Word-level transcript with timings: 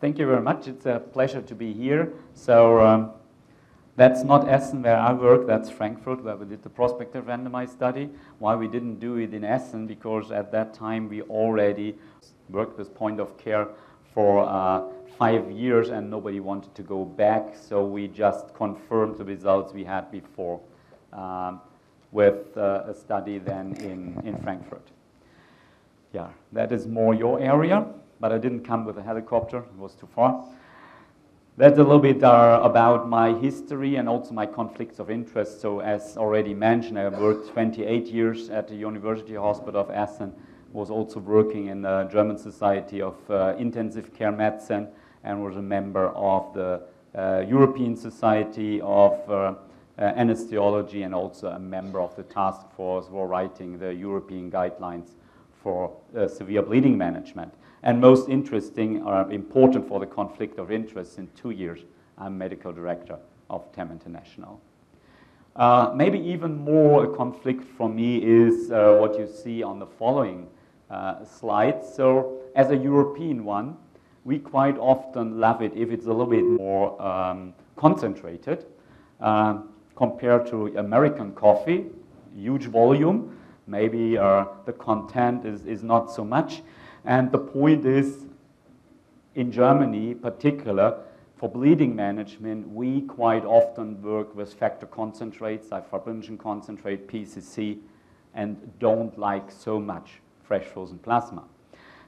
Thank 0.00 0.18
you 0.18 0.24
very 0.24 0.40
much. 0.40 0.66
It's 0.66 0.86
a 0.86 0.98
pleasure 0.98 1.42
to 1.42 1.54
be 1.54 1.74
here. 1.74 2.14
So 2.32 2.80
um, 2.80 3.10
that's 3.96 4.24
not 4.24 4.48
Essen 4.48 4.82
where 4.82 4.96
I 4.96 5.12
work, 5.12 5.46
that's 5.46 5.68
Frankfurt 5.68 6.24
where 6.24 6.36
we 6.36 6.46
did 6.46 6.62
the 6.62 6.70
prospective 6.70 7.26
randomized 7.26 7.72
study. 7.72 8.08
Why 8.38 8.54
we 8.56 8.66
didn't 8.66 8.98
do 8.98 9.16
it 9.16 9.34
in 9.34 9.44
Essen, 9.44 9.86
because 9.86 10.32
at 10.32 10.50
that 10.52 10.72
time 10.72 11.10
we 11.10 11.20
already 11.22 11.96
worked 12.48 12.78
with 12.78 12.94
point 12.94 13.20
of 13.20 13.36
care 13.36 13.68
for 14.14 14.48
uh, 14.48 14.84
five 15.18 15.50
years 15.50 15.90
and 15.90 16.08
nobody 16.08 16.40
wanted 16.40 16.74
to 16.76 16.82
go 16.82 17.04
back, 17.04 17.54
so 17.54 17.84
we 17.84 18.08
just 18.08 18.54
confirmed 18.54 19.18
the 19.18 19.24
results 19.24 19.74
we 19.74 19.84
had 19.84 20.10
before 20.10 20.60
um, 21.12 21.60
with 22.10 22.56
uh, 22.56 22.84
a 22.86 22.94
study 22.94 23.36
then 23.36 23.74
in, 23.74 24.18
in 24.24 24.38
Frankfurt. 24.38 24.88
Yeah, 26.14 26.28
that 26.52 26.72
is 26.72 26.86
more 26.86 27.12
your 27.12 27.38
area 27.38 27.86
but 28.20 28.32
I 28.32 28.38
didn't 28.38 28.60
come 28.64 28.84
with 28.84 28.98
a 28.98 29.02
helicopter, 29.02 29.58
it 29.58 29.78
was 29.78 29.94
too 29.94 30.08
far. 30.14 30.44
That's 31.56 31.78
a 31.78 31.82
little 31.82 31.98
bit 31.98 32.22
uh, 32.22 32.60
about 32.62 33.08
my 33.08 33.34
history 33.38 33.96
and 33.96 34.08
also 34.08 34.32
my 34.32 34.46
conflicts 34.46 34.98
of 34.98 35.10
interest. 35.10 35.60
So 35.60 35.80
as 35.80 36.16
already 36.16 36.54
mentioned, 36.54 36.98
I 36.98 37.08
worked 37.08 37.50
28 37.50 38.06
years 38.06 38.48
at 38.50 38.68
the 38.68 38.76
University 38.76 39.34
Hospital 39.34 39.80
of 39.80 39.90
Essen, 39.90 40.32
was 40.72 40.90
also 40.90 41.20
working 41.20 41.66
in 41.66 41.82
the 41.82 42.04
German 42.12 42.38
Society 42.38 43.02
of 43.02 43.16
uh, 43.28 43.56
Intensive 43.58 44.14
Care 44.14 44.32
Medicine 44.32 44.88
and 45.24 45.42
was 45.42 45.56
a 45.56 45.62
member 45.62 46.08
of 46.10 46.54
the 46.54 46.82
uh, 47.14 47.44
European 47.46 47.96
Society 47.96 48.80
of 48.80 49.18
uh, 49.28 49.54
uh, 49.98 50.14
Anesthesiology 50.14 51.04
and 51.04 51.14
also 51.14 51.48
a 51.48 51.58
member 51.58 52.00
of 52.00 52.14
the 52.16 52.22
task 52.22 52.70
force 52.74 53.06
for 53.08 53.26
writing 53.26 53.78
the 53.78 53.92
European 53.92 54.50
guidelines 54.50 55.10
for 55.62 55.94
uh, 56.16 56.26
severe 56.26 56.62
bleeding 56.62 56.96
management. 56.96 57.52
And 57.82 58.00
most 58.00 58.28
interesting 58.28 59.02
or 59.02 59.30
important 59.32 59.88
for 59.88 60.00
the 60.00 60.06
conflict 60.06 60.58
of 60.58 60.70
interest 60.70 61.18
in 61.18 61.28
two 61.34 61.50
years, 61.50 61.80
I'm 62.18 62.36
medical 62.36 62.72
director 62.72 63.18
of 63.48 63.72
TEM 63.72 63.90
International. 63.90 64.60
Uh, 65.56 65.90
maybe 65.94 66.18
even 66.18 66.56
more 66.56 67.04
a 67.04 67.16
conflict 67.16 67.64
for 67.64 67.88
me 67.88 68.18
is 68.18 68.70
uh, 68.70 68.98
what 69.00 69.18
you 69.18 69.26
see 69.26 69.62
on 69.62 69.78
the 69.78 69.86
following 69.86 70.46
uh, 70.90 71.24
slide. 71.24 71.84
So 71.84 72.40
as 72.54 72.70
a 72.70 72.76
European 72.76 73.44
one, 73.44 73.76
we 74.24 74.38
quite 74.38 74.76
often 74.78 75.40
love 75.40 75.62
it 75.62 75.72
if 75.74 75.90
it's 75.90 76.06
a 76.06 76.12
little 76.12 76.26
bit 76.26 76.44
more 76.44 77.00
um, 77.00 77.54
concentrated 77.76 78.66
uh, 79.20 79.58
compared 79.96 80.46
to 80.48 80.66
American 80.78 81.32
coffee, 81.32 81.86
huge 82.36 82.66
volume. 82.66 83.36
Maybe 83.66 84.18
uh, 84.18 84.44
the 84.66 84.72
content 84.72 85.46
is, 85.46 85.64
is 85.64 85.82
not 85.82 86.12
so 86.12 86.24
much. 86.24 86.62
And 87.04 87.32
the 87.32 87.38
point 87.38 87.84
is, 87.84 88.26
in 89.34 89.52
Germany, 89.52 90.14
particular, 90.14 90.98
for 91.36 91.48
bleeding 91.48 91.96
management, 91.96 92.68
we 92.68 93.02
quite 93.02 93.44
often 93.44 94.02
work 94.02 94.34
with 94.34 94.52
factor 94.52 94.86
concentrates, 94.86 95.70
like 95.70 95.90
fibrinogen 95.90 96.38
concentrate, 96.38 97.08
PCC, 97.08 97.78
and 98.34 98.78
don't 98.78 99.18
like 99.18 99.50
so 99.50 99.80
much 99.80 100.20
fresh 100.42 100.64
frozen 100.64 100.98
plasma. 100.98 101.44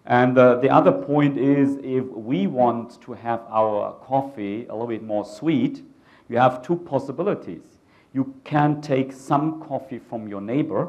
And 0.05 0.37
uh, 0.37 0.57
the 0.57 0.69
other 0.69 0.93
point 0.93 1.39
is 1.39 1.79
if 1.83 2.05
we 2.05 2.47
want 2.47 3.01
to 3.03 3.13
have 3.13 3.41
our 3.49 3.95
coffee 4.05 4.67
a 4.67 4.73
little 4.73 4.89
bit 4.89 5.03
more 5.03 5.25
sweet, 5.25 5.83
you 6.29 6.39
have 6.39 6.63
two 6.63 6.77
possibilities. 6.77 7.79
You 8.13 8.35
can 8.45 8.81
take 8.81 9.13
some 9.13 9.63
coffee 9.63 9.99
from 9.99 10.29
your 10.29 10.41
neighbor, 10.41 10.89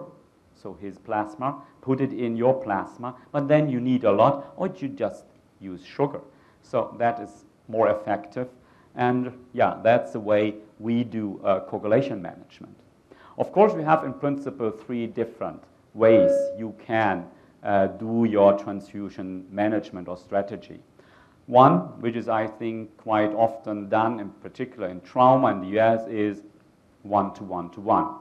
so 0.55 0.73
his 0.81 0.97
plasma, 0.97 1.61
put 1.83 1.99
it 1.99 2.13
in 2.13 2.37
your 2.37 2.53
plasma, 2.63 3.13
but 3.33 3.47
then 3.49 3.69
you 3.69 3.81
need 3.81 4.05
a 4.05 4.11
lot, 4.11 4.53
or 4.55 4.67
you 4.67 4.87
just 4.87 5.25
use 5.59 5.85
sugar. 5.85 6.21
So 6.61 6.95
that 6.97 7.19
is 7.19 7.43
more 7.67 7.89
effective. 7.89 8.47
And 8.95 9.33
yeah, 9.51 9.79
that's 9.83 10.13
the 10.13 10.19
way 10.19 10.55
we 10.79 11.03
do 11.03 11.41
uh, 11.43 11.59
coagulation 11.61 12.21
management. 12.21 12.75
Of 13.37 13.51
course, 13.51 13.73
we 13.73 13.83
have 13.83 14.05
in 14.05 14.13
principle 14.13 14.71
three 14.71 15.07
different 15.07 15.61
ways 15.93 16.31
you 16.57 16.73
can 16.85 17.25
uh, 17.63 17.88
do 17.88 18.25
your 18.25 18.57
transfusion 18.57 19.45
management 19.51 20.07
or 20.07 20.17
strategy. 20.17 20.79
One, 21.47 21.99
which 21.99 22.16
is 22.16 22.29
I 22.29 22.47
think 22.47 22.95
quite 22.95 23.33
often 23.33 23.89
done, 23.89 24.22
in 24.22 24.29
particular 24.29 24.88
in 24.88 25.01
trauma 25.01 25.47
in 25.51 25.59
the 25.59 25.79
US, 25.79 26.07
is 26.07 26.43
one 27.01 27.33
to 27.33 27.43
one 27.43 27.69
to 27.72 27.81
one. 27.81 28.16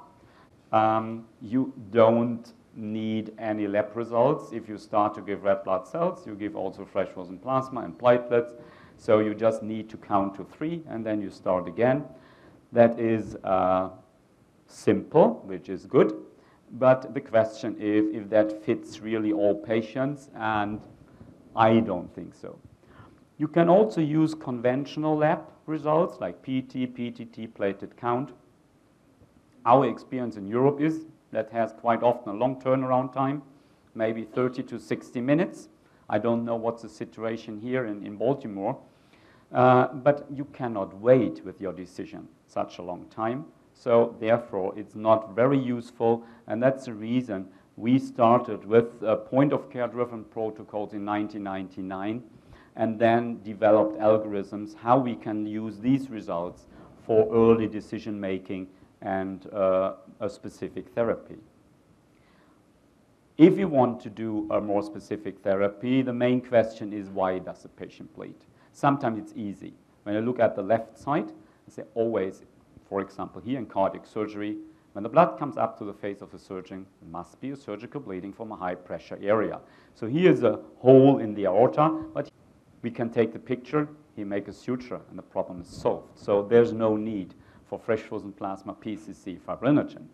Um, 0.72 1.26
you 1.40 1.72
don't 1.92 2.50
need 2.74 3.32
any 3.38 3.66
lab 3.66 3.94
results. 3.94 4.52
If 4.52 4.68
you 4.68 4.78
start 4.78 5.14
to 5.14 5.20
give 5.20 5.44
red 5.44 5.64
blood 5.64 5.86
cells, 5.86 6.26
you 6.26 6.34
give 6.34 6.56
also 6.56 6.84
fresh 6.84 7.08
frozen 7.08 7.38
plasma 7.38 7.80
and 7.80 7.96
platelets. 7.98 8.54
So 8.96 9.18
you 9.18 9.34
just 9.34 9.62
need 9.62 9.90
to 9.90 9.96
count 9.96 10.34
to 10.36 10.44
three 10.44 10.82
and 10.88 11.04
then 11.04 11.20
you 11.20 11.30
start 11.30 11.68
again. 11.68 12.04
That 12.72 12.98
is 12.98 13.36
uh, 13.44 13.90
simple, 14.66 15.42
which 15.44 15.68
is 15.68 15.86
good. 15.86 16.14
But 16.72 17.12
the 17.12 17.20
question 17.20 17.76
is 17.78 18.06
if 18.14 18.30
that 18.30 18.64
fits 18.64 19.00
really 19.00 19.32
all 19.32 19.54
patients, 19.54 20.30
and 20.34 20.80
I 21.54 21.80
don't 21.80 22.12
think 22.14 22.34
so. 22.34 22.58
You 23.36 23.48
can 23.48 23.68
also 23.68 24.00
use 24.00 24.34
conventional 24.34 25.16
lab 25.16 25.40
results 25.66 26.18
like 26.20 26.42
PT, 26.42 26.94
PTT, 26.96 27.48
platelet 27.52 27.96
count. 27.96 28.32
Our 29.66 29.86
experience 29.86 30.36
in 30.36 30.46
Europe 30.46 30.80
is 30.80 31.06
that 31.32 31.50
has 31.50 31.72
quite 31.72 32.02
often 32.02 32.34
a 32.34 32.36
long 32.36 32.60
turnaround 32.60 33.12
time, 33.12 33.42
maybe 33.94 34.24
30 34.24 34.62
to 34.64 34.78
60 34.78 35.20
minutes. 35.20 35.68
I 36.08 36.18
don't 36.18 36.44
know 36.44 36.56
what's 36.56 36.82
the 36.82 36.88
situation 36.88 37.58
here 37.60 37.86
in, 37.86 38.06
in 38.06 38.16
Baltimore, 38.16 38.78
uh, 39.52 39.88
but 39.88 40.26
you 40.32 40.44
cannot 40.52 40.98
wait 41.00 41.44
with 41.44 41.60
your 41.60 41.72
decision 41.72 42.28
such 42.46 42.78
a 42.78 42.82
long 42.82 43.06
time. 43.06 43.46
So 43.74 44.14
therefore, 44.20 44.74
it's 44.76 44.94
not 44.94 45.34
very 45.34 45.58
useful, 45.58 46.24
and 46.46 46.62
that's 46.62 46.84
the 46.84 46.94
reason 46.94 47.48
we 47.76 47.98
started 47.98 48.64
with 48.66 49.02
uh, 49.02 49.16
point-of-care 49.16 49.88
driven 49.88 50.24
protocols 50.24 50.92
in 50.92 51.04
1999 51.06 52.22
and 52.76 52.98
then 52.98 53.40
developed 53.42 53.98
algorithms 53.98 54.74
how 54.76 54.98
we 54.98 55.14
can 55.14 55.46
use 55.46 55.78
these 55.78 56.10
results 56.10 56.66
for 57.06 57.28
early 57.34 57.66
decision 57.66 58.18
making 58.18 58.66
and 59.00 59.52
uh, 59.52 59.94
a 60.22 60.30
specific 60.30 60.88
therapy. 60.94 61.36
If 63.36 63.58
you 63.58 63.66
want 63.66 64.00
to 64.02 64.10
do 64.10 64.46
a 64.50 64.60
more 64.60 64.82
specific 64.82 65.40
therapy, 65.40 66.00
the 66.00 66.12
main 66.12 66.40
question 66.40 66.92
is 66.92 67.08
why 67.08 67.40
does 67.40 67.62
the 67.62 67.68
patient 67.68 68.14
bleed? 68.14 68.36
Sometimes 68.72 69.18
it's 69.18 69.32
easy. 69.36 69.74
When 70.04 70.16
I 70.16 70.20
look 70.20 70.38
at 70.38 70.54
the 70.54 70.62
left 70.62 70.96
side, 70.96 71.32
I 71.66 71.70
say 71.70 71.82
always, 71.94 72.42
for 72.88 73.00
example, 73.00 73.42
here 73.42 73.58
in 73.58 73.66
cardiac 73.66 74.06
surgery, 74.06 74.58
when 74.92 75.02
the 75.02 75.08
blood 75.08 75.38
comes 75.38 75.56
up 75.56 75.76
to 75.78 75.84
the 75.84 75.92
face 75.92 76.20
of 76.20 76.30
the 76.30 76.38
surgeon, 76.38 76.86
there 77.00 77.10
must 77.10 77.40
be 77.40 77.50
a 77.50 77.56
surgical 77.56 78.00
bleeding 78.00 78.32
from 78.32 78.52
a 78.52 78.56
high 78.56 78.74
pressure 78.74 79.18
area. 79.22 79.58
So 79.94 80.06
here's 80.06 80.42
a 80.42 80.60
hole 80.78 81.18
in 81.18 81.34
the 81.34 81.46
aorta, 81.46 81.88
but 82.14 82.30
we 82.82 82.90
can 82.90 83.10
take 83.10 83.32
the 83.32 83.38
picture, 83.38 83.88
he 84.14 84.22
make 84.22 84.48
a 84.48 84.52
suture, 84.52 85.00
and 85.08 85.18
the 85.18 85.22
problem 85.22 85.62
is 85.62 85.68
solved. 85.68 86.18
So 86.18 86.42
there's 86.42 86.72
no 86.72 86.96
need 86.96 87.34
for 87.72 87.78
fresh 87.78 88.00
frozen 88.00 88.32
plasma 88.32 88.74
PCC 88.74 89.40
fibrinogen. 89.40 90.04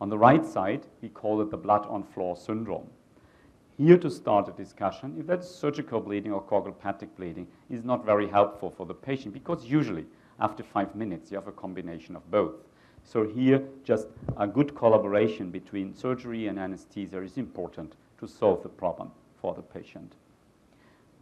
On 0.00 0.08
the 0.08 0.16
right 0.16 0.46
side, 0.46 0.86
we 1.02 1.10
call 1.10 1.42
it 1.42 1.50
the 1.50 1.56
blood 1.58 1.84
on 1.90 2.02
floor 2.02 2.34
syndrome. 2.34 2.88
Here 3.76 3.98
to 3.98 4.10
start 4.10 4.48
a 4.48 4.52
discussion, 4.52 5.14
if 5.20 5.26
that's 5.26 5.46
surgical 5.46 6.00
bleeding 6.00 6.32
or 6.32 6.42
coagulopathic 6.42 7.08
bleeding, 7.18 7.48
is 7.68 7.84
not 7.84 8.06
very 8.06 8.26
helpful 8.26 8.70
for 8.70 8.86
the 8.86 8.94
patient 8.94 9.34
because 9.34 9.66
usually 9.66 10.06
after 10.40 10.62
five 10.62 10.94
minutes 10.94 11.30
you 11.30 11.36
have 11.36 11.48
a 11.48 11.52
combination 11.52 12.16
of 12.16 12.30
both. 12.30 12.54
So 13.04 13.26
here, 13.26 13.62
just 13.84 14.06
a 14.38 14.46
good 14.46 14.74
collaboration 14.74 15.50
between 15.50 15.92
surgery 15.92 16.46
and 16.46 16.58
anesthesia 16.58 17.20
is 17.20 17.36
important 17.36 17.94
to 18.20 18.26
solve 18.26 18.62
the 18.62 18.70
problem 18.70 19.10
for 19.38 19.52
the 19.52 19.60
patient. 19.60 20.14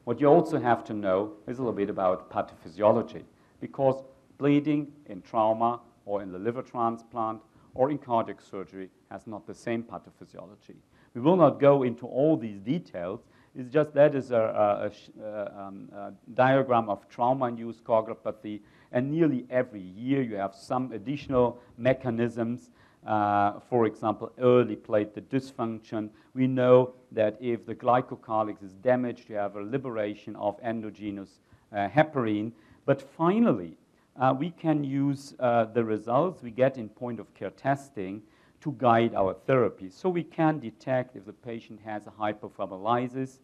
What 0.04 0.20
you 0.20 0.28
also 0.28 0.60
have 0.60 0.84
to 0.84 0.92
know 0.92 1.32
is 1.48 1.58
a 1.58 1.62
little 1.62 1.72
bit 1.72 1.90
about 1.90 2.30
pathophysiology 2.30 3.24
because 3.60 4.04
bleeding 4.38 4.92
in 5.06 5.22
trauma 5.22 5.80
or 6.06 6.22
in 6.22 6.32
the 6.32 6.38
liver 6.38 6.62
transplant 6.62 7.40
or 7.74 7.90
in 7.90 7.98
cardiac 7.98 8.40
surgery 8.40 8.88
has 9.10 9.26
not 9.26 9.46
the 9.46 9.54
same 9.54 9.82
pathophysiology. 9.82 10.76
We 11.14 11.20
will 11.20 11.36
not 11.36 11.60
go 11.60 11.82
into 11.82 12.06
all 12.06 12.36
these 12.36 12.58
details. 12.58 13.20
It's 13.56 13.72
just 13.72 13.94
that 13.94 14.14
is 14.14 14.32
a, 14.32 14.90
a, 15.20 15.22
a, 15.22 15.60
um, 15.60 15.88
a 15.94 16.12
diagram 16.34 16.88
of 16.88 17.08
trauma-induced 17.08 17.84
coagulopathy, 17.84 18.60
and 18.90 19.10
nearly 19.10 19.46
every 19.48 19.80
year 19.80 20.22
you 20.22 20.36
have 20.36 20.54
some 20.54 20.92
additional 20.92 21.60
mechanisms. 21.78 22.70
Uh, 23.06 23.60
for 23.68 23.86
example, 23.86 24.32
early 24.40 24.76
platelet 24.76 25.24
dysfunction. 25.30 26.08
We 26.34 26.46
know 26.46 26.94
that 27.12 27.36
if 27.40 27.66
the 27.66 27.74
glycocalyx 27.74 28.64
is 28.64 28.72
damaged, 28.74 29.28
you 29.28 29.36
have 29.36 29.56
a 29.56 29.62
liberation 29.62 30.34
of 30.36 30.58
endogenous 30.64 31.40
uh, 31.72 31.88
heparin. 31.88 32.52
But 32.86 33.02
finally, 33.02 33.76
uh, 34.16 34.34
we 34.36 34.50
can 34.50 34.84
use 34.84 35.34
uh, 35.40 35.64
the 35.64 35.84
results 35.84 36.42
we 36.42 36.50
get 36.50 36.76
in 36.76 36.88
point 36.88 37.18
of 37.18 37.32
care 37.34 37.50
testing 37.50 38.22
to 38.60 38.74
guide 38.78 39.14
our 39.14 39.34
therapy. 39.46 39.90
So 39.90 40.08
we 40.08 40.22
can 40.22 40.58
detect 40.58 41.16
if 41.16 41.26
the 41.26 41.32
patient 41.32 41.80
has 41.84 42.06
a 42.06 42.10
hyperfibrinolysis, 42.10 43.38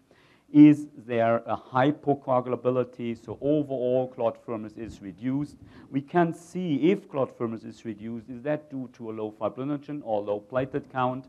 is 0.53 0.89
there 1.07 1.43
a 1.47 1.57
hypocoagulability, 1.57 3.25
so 3.25 3.39
overall 3.41 4.09
clot 4.09 4.45
firmness 4.45 4.73
is 4.77 5.01
reduced. 5.01 5.57
We 5.91 6.01
can 6.01 6.35
see 6.35 6.91
if 6.91 7.09
clot 7.09 7.37
firmness 7.37 7.63
is 7.63 7.85
reduced, 7.85 8.29
is 8.29 8.43
that 8.43 8.71
due 8.71 8.89
to 8.95 9.11
a 9.11 9.13
low 9.13 9.35
fibrinogen 9.41 10.01
or 10.05 10.23
low 10.23 10.41
platelet 10.41 10.91
count? 10.91 11.27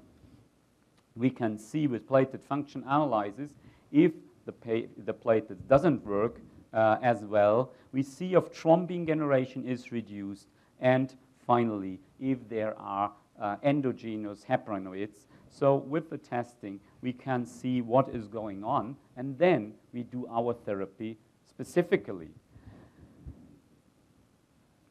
We 1.16 1.30
can 1.30 1.60
see 1.60 1.88
with 1.88 2.08
platelet 2.08 2.42
function 2.48 2.84
analysis 2.84 3.52
if 3.92 4.12
the, 4.46 4.88
the 5.06 5.14
platelet 5.14 5.58
doesn't 5.68 6.06
work 6.06 6.40
uh, 6.73 6.97
as 7.01 7.23
well. 7.23 7.71
We 7.91 8.03
see 8.03 8.33
if 8.33 8.53
thrombin 8.53 9.07
generation 9.07 9.68
is 9.68 9.91
reduced, 9.91 10.47
and 10.79 11.13
finally, 11.45 12.00
if 12.19 12.38
there 12.50 12.77
are 12.79 13.12
uh, 13.39 13.57
endogenous 13.63 14.45
heparinoids. 14.47 15.27
So 15.50 15.75
with 15.75 16.09
the 16.09 16.18
testing, 16.18 16.79
we 17.01 17.12
can 17.12 17.45
see 17.45 17.81
what 17.81 18.09
is 18.09 18.27
going 18.27 18.63
on, 18.63 18.95
and 19.18 19.38
then 19.38 19.73
we 19.94 20.03
do 20.03 20.27
our 20.31 20.53
therapy 20.53 21.18
specifically. 21.45 22.29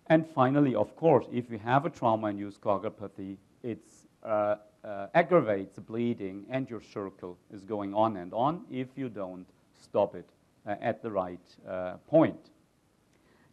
And 0.08 0.26
finally, 0.26 0.74
of 0.74 0.96
course, 0.96 1.26
if 1.32 1.48
we 1.48 1.58
have 1.58 1.86
a 1.86 1.90
trauma-induced 1.90 2.60
coagulopathy, 2.60 3.36
it 3.62 3.78
uh, 4.24 4.56
uh, 4.84 5.06
aggravates 5.14 5.78
bleeding, 5.78 6.44
and 6.50 6.68
your 6.68 6.82
circle 6.82 7.38
is 7.54 7.64
going 7.64 7.94
on 7.94 8.16
and 8.16 8.34
on 8.34 8.64
if 8.70 8.88
you 8.96 9.08
don't 9.08 9.46
stop 9.80 10.14
it 10.14 10.28
at 10.66 11.02
the 11.02 11.10
right 11.10 11.40
uh, 11.68 11.94
point. 12.06 12.50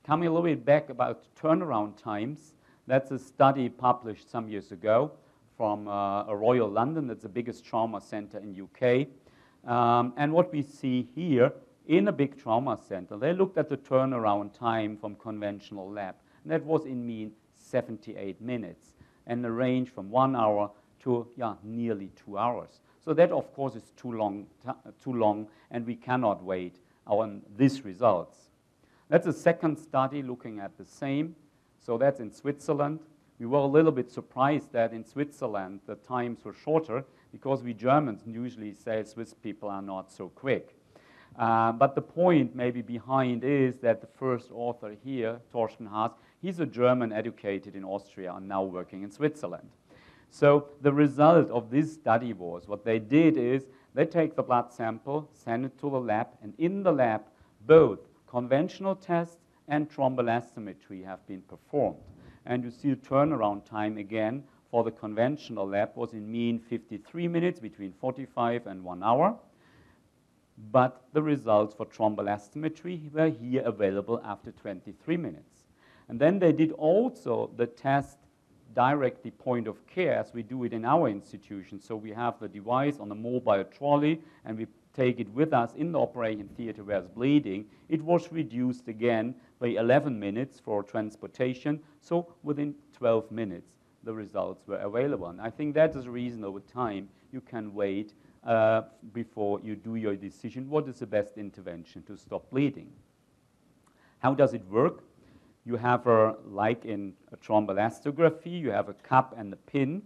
Coming 0.06 0.27
a 0.27 0.31
little 0.31 0.48
bit 0.48 0.65
back 0.65 0.89
about 0.89 1.25
turnaround 1.36 2.01
times, 2.01 2.54
that's 2.88 3.12
a 3.12 3.19
study 3.19 3.68
published 3.68 4.31
some 4.31 4.48
years 4.48 4.71
ago 4.71 5.12
from 5.57 5.88
uh, 5.88 6.31
Royal 6.33 6.69
London. 6.69 7.07
That's 7.07 7.24
the 7.24 7.30
biggest 7.30 7.65
trauma 7.65 8.00
center 8.00 8.38
in 8.38 8.56
UK. 8.56 9.07
Um, 9.69 10.13
and 10.15 10.31
what 10.31 10.54
we 10.54 10.62
see 10.62 11.09
here 11.13 11.51
in 11.88 12.07
a 12.07 12.12
big 12.12 12.42
trauma 12.42 12.80
center, 12.88 13.18
they 13.18 13.33
looked 13.33 13.57
at 13.57 13.68
the 13.68 13.77
turnaround 13.77 14.57
time 14.57 14.98
from 14.98 15.15
conventional 15.15 15.92
lab. 15.92 16.15
And 16.44 16.51
that 16.51 16.63
was 16.63 16.86
in 16.86 17.06
mean 17.06 17.33
78 17.56 18.39
minutes 18.39 18.94
and 19.25 19.44
the 19.44 19.51
range 19.51 19.89
from 19.89 20.10
one 20.10 20.36
hour 20.36 20.71
to 21.03 21.27
yeah, 21.36 21.56
nearly 21.63 22.12
two 22.15 22.38
hours. 22.38 22.80
So 23.03 23.13
that, 23.13 23.31
of 23.31 23.53
course, 23.53 23.75
is 23.75 23.92
too 23.95 24.12
long, 24.12 24.48
too 25.01 25.13
long, 25.13 25.48
and 25.71 25.86
we 25.86 25.95
cannot 25.95 26.44
wait 26.44 26.77
on 27.07 27.42
these 27.57 27.83
results. 27.83 28.38
That's 29.09 29.27
a 29.27 29.33
second 29.33 29.77
study 29.77 30.21
looking 30.21 30.59
at 30.59 30.77
the 30.77 30.86
same. 30.86 31.36
So 31.80 31.98
that's 31.98 32.19
in 32.19 32.31
Switzerland. 32.31 33.00
We 33.39 33.45
were 33.45 33.59
a 33.59 33.65
little 33.65 33.92
bit 33.92 34.12
surprised 34.12 34.71
that 34.74 34.94
in 34.94 35.06
Switzerland 35.06 35.81
the 35.86 35.95
times 35.95 36.44
were 36.44 36.54
shorter 36.54 37.06
because 37.31 37.63
we 37.63 37.74
Germans 37.74 38.21
usually 38.25 38.74
say 38.74 39.04
Swiss 39.04 39.33
people 39.33 39.69
are 39.69 39.81
not 39.81 40.12
so 40.12 40.30
quick. 40.30 40.75
Uh, 41.38 41.71
but 41.71 41.94
the 41.94 42.01
point 42.01 42.56
maybe 42.56 42.81
behind 42.81 43.44
is 43.44 43.77
that 43.77 44.01
the 44.01 44.07
first 44.07 44.50
author 44.51 44.95
here, 45.03 45.39
Torsten 45.53 45.88
Haas, 45.88 46.12
he's 46.42 46.60
a 46.60 46.65
German 46.65 47.13
educated 47.13 47.75
in 47.75 47.83
Austria 47.83 48.33
and 48.33 48.48
now 48.48 48.63
working 48.63 49.03
in 49.03 49.12
Switzerland. 49.12 49.69
So 50.31 50.69
the 50.81 50.92
result 50.92 51.50
of 51.51 51.69
this 51.69 51.94
study 51.94 52.33
was 52.33 52.68
what 52.68 52.83
they 52.83 53.00
did 53.00 53.38
is 53.38 53.65
they 53.98 54.06
take 54.06 54.36
the 54.36 54.44
blood 54.44 54.72
sample, 54.72 55.28
send 55.34 55.66
it 55.66 55.76
to 55.80 55.90
the 55.90 56.00
lab, 56.00 56.28
and 56.44 56.54
in 56.60 56.84
the 56.84 56.92
lab, 56.92 57.24
both 57.66 57.98
conventional 58.28 58.96
tests 58.96 59.40
and 59.68 59.90
thromboelastometry 59.90 61.04
have 61.04 61.26
been 61.26 61.42
performed. 61.42 61.98
And 62.46 62.64
you 62.64 62.70
see 62.70 62.92
the 62.92 62.98
turnaround 62.98 63.66
time 63.66 63.98
again 63.98 64.44
for 64.70 64.84
the 64.84 64.92
conventional 64.92 65.68
lab 65.68 65.96
was 65.96 66.14
in 66.14 66.32
mean 66.32 66.60
53 66.60 67.28
minutes, 67.28 67.60
between 67.60 67.92
45 67.92 68.68
and 68.68 68.84
one 68.84 69.02
hour. 69.02 69.36
But 70.72 71.02
the 71.14 71.24
results 71.24 71.74
for 71.74 71.88
thromboelastometry 71.88 73.12
were 73.12 73.30
here 73.30 73.64
available 73.66 74.22
after 74.24 74.52
23 74.52 75.18
minutes. 75.18 75.64
And 76.08 76.20
then 76.20 76.38
they 76.38 76.52
did 76.52 76.72
also 76.74 77.50
the 77.58 77.66
test 77.66 78.20
directly 78.74 79.31
point 79.31 79.68
of 79.68 79.86
care 79.88 80.16
as 80.16 80.34
we 80.34 80.44
do 80.44 80.64
it 80.64 80.74
in 80.74 80.86
our 80.86 81.08
institution. 81.10 81.80
So 81.80 81.96
we 81.96 82.12
have 82.12 82.40
the 82.40 82.48
device 82.48 83.00
on 83.00 83.12
a 83.12 83.16
mobile 83.16 83.64
trolley 83.66 84.22
and 84.46 84.58
we 84.58 84.68
take 84.94 85.19
it 85.19 85.30
with 85.30 85.54
us 85.54 85.74
in 85.75 85.92
the 85.92 86.00
operating 86.00 86.48
theater 86.50 86.84
where 86.84 86.98
it's 86.98 87.08
bleeding. 87.08 87.66
It 87.90 88.02
was 88.02 88.31
reduced 88.31 88.88
again 88.88 89.36
by 89.60 89.68
11 89.68 90.19
minutes 90.19 90.60
for 90.60 90.84
transportation. 90.84 91.80
So 92.02 92.34
within 92.44 92.75
12 92.94 93.31
minutes, 93.31 93.78
the 94.04 94.14
results 94.14 94.68
were 94.68 94.78
available. 94.78 95.28
And 95.28 95.42
I 95.42 95.50
think 95.50 95.75
that 95.75 95.96
is 95.96 96.06
a 96.06 96.12
reason 96.12 96.44
over 96.44 96.60
time 96.60 97.10
you 97.31 97.42
can 97.42 97.74
wait 97.74 98.13
uh, 98.44 98.84
before 99.13 99.60
you 99.62 99.75
do 99.75 99.96
your 99.96 100.16
decision. 100.16 100.70
What 100.70 100.88
is 100.88 101.00
the 101.00 101.08
best 101.08 101.38
intervention 101.38 102.04
to 102.04 102.18
stop 102.18 102.50
bleeding? 102.50 102.90
How 104.20 104.34
does 104.34 104.54
it 104.54 104.66
work? 104.68 105.04
You 105.68 105.75
have, 105.75 106.08
a, 106.08 106.38
like 106.46 106.86
in 106.86 107.12
a 107.34 107.36
thromboelastography, 107.36 108.58
you 108.58 108.72
have 108.72 108.88
a 108.88 108.94
cup 108.94 109.36
and 109.38 109.52
a 109.52 109.58
pin. 109.58 110.02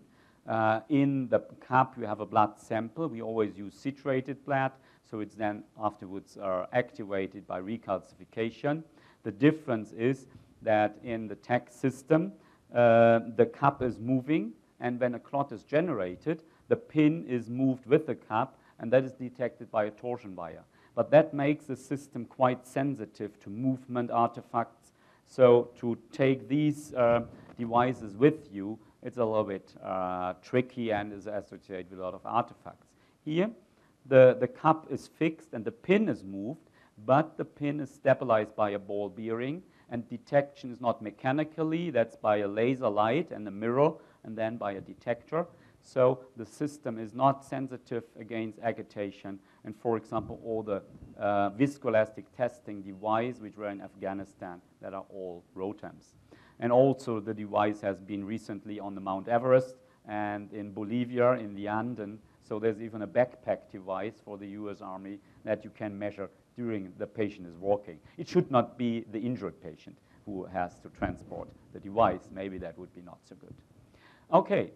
Uh, 0.49 0.79
in 0.89 1.27
the 1.29 1.41
cup, 1.67 1.93
you 1.99 2.07
have 2.07 2.19
a 2.19 2.25
blood 2.25 2.59
sample. 2.59 3.07
We 3.07 3.21
always 3.21 3.55
use 3.55 3.75
citrated 3.75 4.43
blood, 4.43 4.71
so 5.07 5.19
it's 5.19 5.35
then 5.35 5.63
afterwards 5.79 6.35
uh, 6.37 6.65
activated 6.73 7.45
by 7.45 7.61
recalcification. 7.61 8.81
The 9.21 9.31
difference 9.31 9.91
is 9.91 10.25
that 10.63 10.97
in 11.03 11.27
the 11.27 11.35
TEG 11.35 11.69
system, 11.69 12.31
uh, 12.73 13.19
the 13.35 13.45
cup 13.45 13.83
is 13.83 13.99
moving, 13.99 14.53
and 14.79 14.99
when 14.99 15.13
a 15.13 15.19
clot 15.19 15.51
is 15.51 15.61
generated, 15.61 16.41
the 16.69 16.75
pin 16.75 17.23
is 17.27 17.51
moved 17.51 17.85
with 17.85 18.07
the 18.07 18.15
cup, 18.15 18.57
and 18.79 18.91
that 18.91 19.03
is 19.03 19.11
detected 19.11 19.69
by 19.69 19.83
a 19.83 19.91
torsion 19.91 20.35
wire. 20.35 20.63
But 20.95 21.11
that 21.11 21.35
makes 21.35 21.65
the 21.65 21.75
system 21.75 22.25
quite 22.25 22.65
sensitive 22.65 23.39
to 23.41 23.51
movement 23.51 24.09
artifacts. 24.09 24.80
So 25.31 25.69
to 25.79 25.97
take 26.11 26.49
these 26.49 26.93
uh, 26.93 27.21
devices 27.57 28.17
with 28.17 28.49
you, 28.51 28.77
it's 29.01 29.15
a 29.15 29.23
little 29.23 29.45
bit 29.45 29.73
uh, 29.81 30.33
tricky 30.43 30.91
and 30.91 31.13
is 31.13 31.25
associated 31.25 31.89
with 31.89 32.01
a 32.01 32.03
lot 32.03 32.13
of 32.13 32.25
artifacts. 32.25 32.87
Here, 33.23 33.49
the, 34.07 34.35
the 34.41 34.47
cup 34.47 34.87
is 34.91 35.07
fixed 35.07 35.53
and 35.53 35.63
the 35.63 35.71
pin 35.71 36.09
is 36.09 36.25
moved, 36.25 36.69
but 37.05 37.37
the 37.37 37.45
pin 37.45 37.79
is 37.79 37.89
stabilized 37.89 38.57
by 38.57 38.71
a 38.71 38.79
ball 38.79 39.07
bearing, 39.07 39.63
and 39.89 40.05
detection 40.09 40.69
is 40.69 40.81
not 40.81 41.01
mechanically, 41.01 41.91
that's 41.91 42.17
by 42.17 42.39
a 42.39 42.47
laser 42.47 42.89
light 42.89 43.31
and 43.31 43.47
a 43.47 43.51
mirror, 43.51 43.93
and 44.25 44.37
then 44.37 44.57
by 44.57 44.73
a 44.73 44.81
detector. 44.81 45.45
So 45.81 46.19
the 46.37 46.45
system 46.45 46.97
is 46.97 47.13
not 47.13 47.43
sensitive 47.43 48.03
against 48.19 48.59
agitation. 48.59 49.39
And 49.65 49.75
for 49.75 49.97
example, 49.97 50.39
all 50.43 50.63
the 50.63 50.83
uh, 51.19 51.51
viscoelastic 51.51 52.25
testing 52.35 52.81
devices 52.81 53.41
which 53.41 53.57
were 53.57 53.69
in 53.69 53.81
Afghanistan 53.81 54.61
that 54.81 54.93
are 54.93 55.05
all 55.09 55.43
ROTEMs. 55.55 56.13
And 56.59 56.71
also 56.71 57.19
the 57.19 57.33
device 57.33 57.81
has 57.81 57.99
been 57.99 58.23
recently 58.23 58.79
on 58.79 58.95
the 58.95 59.01
Mount 59.01 59.27
Everest 59.27 59.75
and 60.07 60.51
in 60.53 60.71
Bolivia 60.71 61.33
in 61.33 61.55
the 61.55 61.67
Andes. 61.67 62.19
So 62.47 62.59
there's 62.59 62.81
even 62.81 63.01
a 63.01 63.07
backpack 63.07 63.71
device 63.71 64.21
for 64.23 64.37
the 64.37 64.47
US 64.47 64.81
Army 64.81 65.19
that 65.43 65.63
you 65.63 65.71
can 65.71 65.97
measure 65.97 66.29
during 66.55 66.91
the 66.97 67.07
patient 67.07 67.47
is 67.47 67.55
walking. 67.55 67.99
It 68.17 68.27
should 68.27 68.51
not 68.51 68.77
be 68.77 69.05
the 69.11 69.19
injured 69.19 69.61
patient 69.61 69.97
who 70.25 70.45
has 70.45 70.79
to 70.81 70.89
transport 70.89 71.49
the 71.73 71.79
device. 71.79 72.29
Maybe 72.31 72.57
that 72.59 72.77
would 72.77 72.93
be 72.93 73.01
not 73.01 73.19
so 73.23 73.35
good. 73.35 73.53
Okay, 74.31 74.71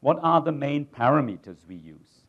what 0.00 0.18
are 0.22 0.40
the 0.40 0.52
main 0.52 0.86
parameters 0.86 1.58
we 1.68 1.76
use? 1.76 2.22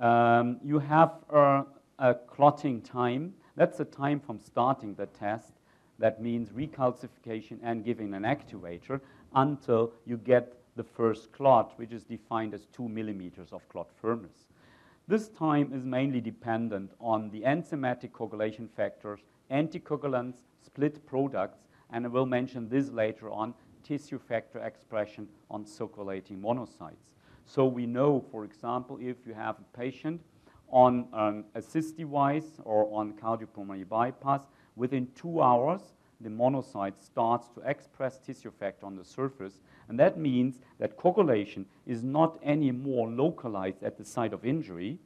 Um, 0.00 0.58
you 0.64 0.78
have 0.78 1.12
a, 1.30 1.64
a 1.98 2.14
clotting 2.14 2.80
time. 2.80 3.34
That's 3.56 3.78
the 3.78 3.84
time 3.84 4.20
from 4.20 4.38
starting 4.38 4.94
the 4.94 5.06
test. 5.06 5.52
That 5.98 6.20
means 6.20 6.50
recalcification 6.50 7.58
and 7.62 7.84
giving 7.84 8.14
an 8.14 8.22
actuator 8.22 9.00
until 9.34 9.92
you 10.04 10.16
get 10.16 10.56
the 10.74 10.82
first 10.82 11.30
clot, 11.32 11.72
which 11.76 11.92
is 11.92 12.02
defined 12.02 12.54
as 12.54 12.66
two 12.72 12.88
millimeters 12.88 13.52
of 13.52 13.68
clot 13.68 13.88
firmness. 14.00 14.46
This 15.06 15.28
time 15.28 15.72
is 15.72 15.84
mainly 15.84 16.20
dependent 16.20 16.92
on 17.00 17.30
the 17.30 17.42
enzymatic 17.42 18.12
coagulation 18.12 18.68
factors, 18.76 19.20
anticoagulants, 19.50 20.36
split 20.64 21.04
products, 21.06 21.58
and 21.90 22.06
I 22.06 22.08
will 22.08 22.26
mention 22.26 22.68
this 22.68 22.88
later 22.88 23.30
on, 23.30 23.54
tissue 23.82 24.18
factor 24.18 24.58
expression 24.60 25.28
on 25.50 25.66
circulating 25.66 26.38
monocytes. 26.38 27.10
So 27.46 27.66
we 27.66 27.86
know, 27.86 28.24
for 28.30 28.44
example, 28.44 28.98
if 29.00 29.16
you 29.26 29.34
have 29.34 29.56
a 29.58 29.76
patient 29.76 30.20
on 30.70 31.06
an 31.12 31.44
assist 31.54 31.96
device 31.96 32.60
or 32.64 32.88
on 32.92 33.12
cardiopulmonary 33.12 33.88
bypass, 33.88 34.42
within 34.76 35.08
two 35.14 35.42
hours, 35.42 35.80
the 36.20 36.30
monocyte 36.30 37.02
starts 37.02 37.48
to 37.48 37.60
express 37.68 38.18
tissue 38.18 38.52
factor 38.58 38.86
on 38.86 38.96
the 38.96 39.04
surface 39.04 39.60
and 39.88 39.98
that 39.98 40.18
means 40.18 40.58
that 40.78 40.96
coagulation 40.96 41.66
is 41.86 42.02
not 42.02 42.38
anymore 42.42 43.10
localized 43.10 43.82
at 43.82 43.98
the 43.98 44.04
site 44.04 44.32
of 44.32 44.44
injury. 44.44 44.98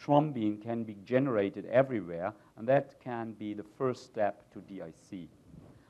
Thrombin 0.00 0.62
can 0.62 0.84
be 0.84 0.96
generated 1.04 1.66
everywhere, 1.66 2.32
and 2.56 2.66
that 2.66 2.98
can 3.00 3.32
be 3.32 3.54
the 3.54 3.62
first 3.62 4.04
step 4.04 4.42
to 4.52 4.60
DIC. 4.60 5.28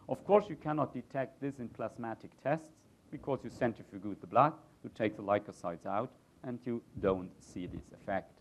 Of 0.09 0.25
course, 0.25 0.47
you 0.49 0.57
cannot 0.57 0.93
detect 0.93 1.41
this 1.41 1.59
in 1.59 1.69
plasmatic 1.69 2.31
tests 2.43 2.67
because 3.11 3.41
you 3.45 3.51
centrifuge 3.51 4.21
the 4.21 4.27
blood, 4.27 4.53
you 4.83 4.91
take 4.95 5.17
the 5.17 5.23
leukocytes 5.23 5.87
out, 5.87 6.11
and 6.45 6.59
you 6.65 6.83
don't 7.01 7.31
see 7.41 7.67
this 7.67 7.85
effect. 7.95 8.41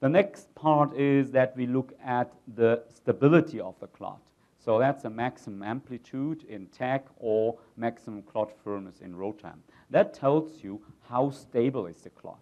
The 0.00 0.08
next 0.08 0.52
part 0.54 0.96
is 0.96 1.30
that 1.30 1.56
we 1.56 1.66
look 1.66 1.92
at 2.04 2.32
the 2.56 2.82
stability 2.88 3.60
of 3.60 3.78
the 3.78 3.86
clot. 3.86 4.20
So 4.58 4.78
that's 4.78 5.04
a 5.04 5.10
maximum 5.10 5.62
amplitude 5.62 6.44
in 6.44 6.66
TEG 6.66 7.02
or 7.16 7.58
maximum 7.76 8.22
clot 8.22 8.52
firmness 8.64 9.00
in 9.00 9.14
ROTEM. 9.14 9.58
That 9.90 10.14
tells 10.14 10.62
you 10.62 10.80
how 11.08 11.30
stable 11.30 11.86
is 11.86 12.00
the 12.02 12.10
clot. 12.10 12.40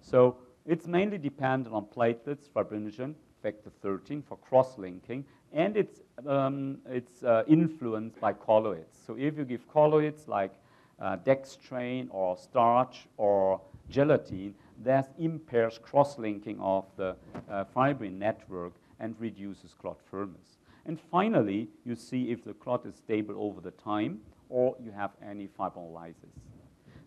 So 0.00 0.36
it's 0.66 0.86
mainly 0.86 1.18
dependent 1.18 1.74
on 1.74 1.86
platelets, 1.86 2.48
fibrinogen, 2.54 3.14
factor 3.42 3.70
13 3.82 4.22
for 4.22 4.36
cross-linking, 4.38 5.24
and 5.52 5.76
it's, 5.76 6.00
um, 6.26 6.78
it's 6.88 7.22
uh, 7.22 7.44
influenced 7.46 8.20
by 8.20 8.32
colloids. 8.32 8.98
So 9.06 9.16
if 9.18 9.38
you 9.38 9.44
give 9.44 9.66
colloids 9.68 10.28
like 10.28 10.52
uh, 11.00 11.16
dextrane 11.18 12.08
or 12.10 12.36
starch 12.36 13.06
or 13.16 13.60
gelatin, 13.88 14.54
that 14.84 15.12
impairs 15.18 15.78
cross-linking 15.78 16.60
of 16.60 16.84
the 16.96 17.16
uh, 17.50 17.64
fibrin 17.74 18.18
network 18.18 18.74
and 19.00 19.14
reduces 19.18 19.74
clot 19.74 19.98
firmness. 20.10 20.58
And 20.86 20.98
finally, 21.10 21.68
you 21.84 21.94
see 21.94 22.30
if 22.30 22.44
the 22.44 22.54
clot 22.54 22.86
is 22.86 22.96
stable 22.96 23.34
over 23.38 23.60
the 23.60 23.72
time 23.72 24.20
or 24.48 24.74
you 24.82 24.90
have 24.90 25.10
any 25.22 25.48
fibrinolysis. 25.48 26.32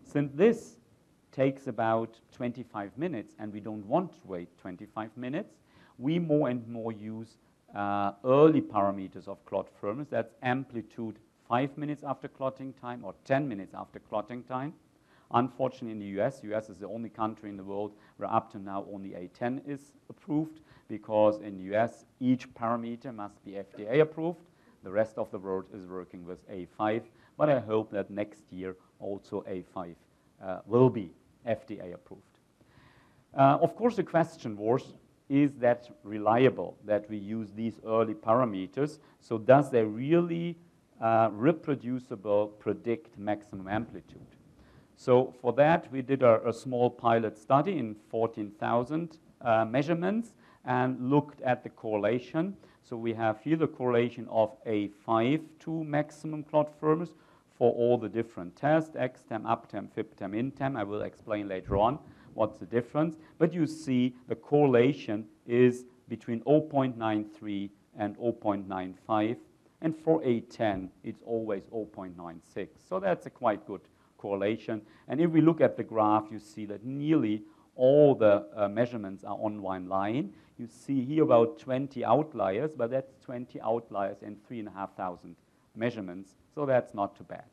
Since 0.04 0.32
this 0.34 0.76
takes 1.32 1.66
about 1.66 2.20
25 2.32 2.96
minutes 2.96 3.34
and 3.38 3.52
we 3.52 3.60
don't 3.60 3.84
want 3.86 4.12
to 4.12 4.18
wait 4.24 4.48
25 4.58 5.16
minutes, 5.16 5.54
we 6.02 6.18
more 6.18 6.48
and 6.48 6.66
more 6.68 6.92
use 6.92 7.36
uh, 7.74 8.12
early 8.24 8.60
parameters 8.60 9.28
of 9.28 9.44
clot 9.46 9.68
firmness. 9.80 10.08
That's 10.10 10.34
amplitude 10.42 11.18
5 11.48 11.78
minutes 11.78 12.02
after 12.04 12.28
clotting 12.28 12.72
time 12.74 13.04
or 13.04 13.14
10 13.24 13.48
minutes 13.48 13.72
after 13.74 14.00
clotting 14.00 14.42
time. 14.42 14.74
Unfortunately, 15.32 15.92
in 15.92 15.98
the 15.98 16.20
US, 16.20 16.40
US 16.44 16.68
is 16.68 16.78
the 16.78 16.88
only 16.88 17.08
country 17.08 17.48
in 17.48 17.56
the 17.56 17.62
world 17.62 17.92
where 18.18 18.30
up 18.30 18.50
to 18.52 18.58
now 18.58 18.84
only 18.92 19.10
A10 19.10 19.66
is 19.66 19.92
approved 20.10 20.60
because 20.88 21.40
in 21.40 21.56
the 21.56 21.74
US, 21.74 22.04
each 22.20 22.52
parameter 22.52 23.14
must 23.14 23.42
be 23.44 23.52
FDA 23.52 24.00
approved. 24.00 24.40
The 24.84 24.90
rest 24.90 25.16
of 25.16 25.30
the 25.30 25.38
world 25.38 25.66
is 25.72 25.86
working 25.86 26.26
with 26.26 26.38
A5, 26.50 27.02
but 27.38 27.48
I 27.48 27.60
hope 27.60 27.90
that 27.92 28.10
next 28.10 28.42
year 28.50 28.76
also 29.00 29.44
A5 29.48 29.94
uh, 30.42 30.58
will 30.66 30.90
be 30.90 31.12
FDA 31.46 31.94
approved. 31.94 32.22
Uh, 33.34 33.58
of 33.62 33.74
course, 33.76 33.96
the 33.96 34.02
question 34.02 34.56
was, 34.56 34.82
is 35.32 35.54
that 35.54 35.88
reliable 36.04 36.76
that 36.84 37.08
we 37.08 37.16
use 37.16 37.52
these 37.52 37.80
early 37.86 38.12
parameters? 38.12 38.98
So 39.18 39.38
does 39.38 39.70
they 39.70 39.82
really 39.82 40.58
uh, 41.00 41.30
reproducible 41.32 42.48
predict 42.58 43.18
maximum 43.18 43.66
amplitude? 43.66 44.26
So 44.94 45.34
for 45.40 45.54
that, 45.54 45.90
we 45.90 46.02
did 46.02 46.22
a, 46.22 46.46
a 46.46 46.52
small 46.52 46.90
pilot 46.90 47.38
study 47.38 47.78
in 47.78 47.96
14,000 48.10 49.16
uh, 49.40 49.64
measurements 49.64 50.34
and 50.66 51.10
looked 51.10 51.40
at 51.40 51.62
the 51.62 51.70
correlation. 51.70 52.54
So 52.82 52.94
we 52.98 53.14
have 53.14 53.40
here 53.40 53.56
the 53.56 53.66
correlation 53.66 54.28
of 54.30 54.62
A5 54.66 55.40
to 55.60 55.82
maximum 55.84 56.42
clot 56.44 56.70
firmness 56.78 57.14
for 57.56 57.72
all 57.72 57.96
the 57.96 58.08
different 58.08 58.54
tests, 58.54 58.94
EXTEM, 58.96 59.46
APTEM, 59.46 59.88
FIBTEM, 59.96 60.34
INTEM. 60.38 60.76
I 60.76 60.84
will 60.84 61.02
explain 61.02 61.48
later 61.48 61.78
on 61.78 61.98
what's 62.34 62.58
the 62.58 62.66
difference. 62.66 63.16
But 63.38 63.52
you 63.52 63.66
see 63.66 64.14
the 64.28 64.34
correlation 64.34 65.26
is 65.46 65.84
between 66.08 66.40
0.93 66.40 67.70
and 67.98 68.16
0.95. 68.16 69.36
And 69.80 69.96
for 69.96 70.20
A10, 70.22 70.88
it's 71.02 71.22
always 71.26 71.62
0.96. 71.64 72.68
So 72.88 73.00
that's 73.00 73.26
a 73.26 73.30
quite 73.30 73.66
good 73.66 73.80
correlation. 74.18 74.82
And 75.08 75.20
if 75.20 75.30
we 75.30 75.40
look 75.40 75.60
at 75.60 75.76
the 75.76 75.82
graph, 75.82 76.26
you 76.30 76.38
see 76.38 76.66
that 76.66 76.84
nearly 76.84 77.42
all 77.74 78.14
the 78.14 78.46
uh, 78.54 78.68
measurements 78.68 79.24
are 79.24 79.36
on 79.40 79.60
one 79.62 79.88
line. 79.88 80.32
You 80.58 80.68
see 80.68 81.04
here 81.04 81.24
about 81.24 81.58
20 81.58 82.04
outliers, 82.04 82.70
but 82.76 82.90
that's 82.90 83.14
20 83.24 83.60
outliers 83.60 84.18
and 84.22 84.36
3,500 84.46 85.34
measurements, 85.74 86.36
so 86.54 86.66
that's 86.66 86.94
not 86.94 87.16
too 87.16 87.24
bad. 87.24 87.44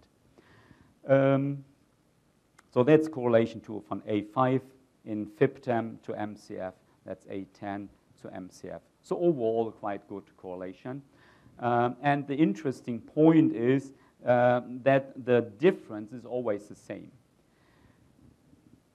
Um, 1.08 1.64
so 2.74 2.84
that's 2.84 3.08
correlation 3.08 3.62
to 3.62 3.84
from 3.88 4.02
A5 4.02 4.62
in 5.06 5.26
FIBTEM 5.26 6.02
to 6.04 6.12
MCF, 6.14 6.74
that's 7.06 7.26
A10 7.26 7.88
to 8.22 8.28
MCF. 8.28 8.80
So 9.02 9.18
overall, 9.18 9.72
quite 9.72 10.08
good 10.08 10.24
correlation. 10.38 11.02
Um, 11.60 11.96
and 12.02 12.28
the 12.28 12.36
interesting 12.36 13.00
point 13.00 13.56
is 13.56 13.92
uh, 14.26 14.62
that 14.84 15.26
the 15.26 15.42
difference 15.58 16.14
is 16.14 16.26
always 16.26 16.68
the 16.68 16.76
same. 16.76 17.12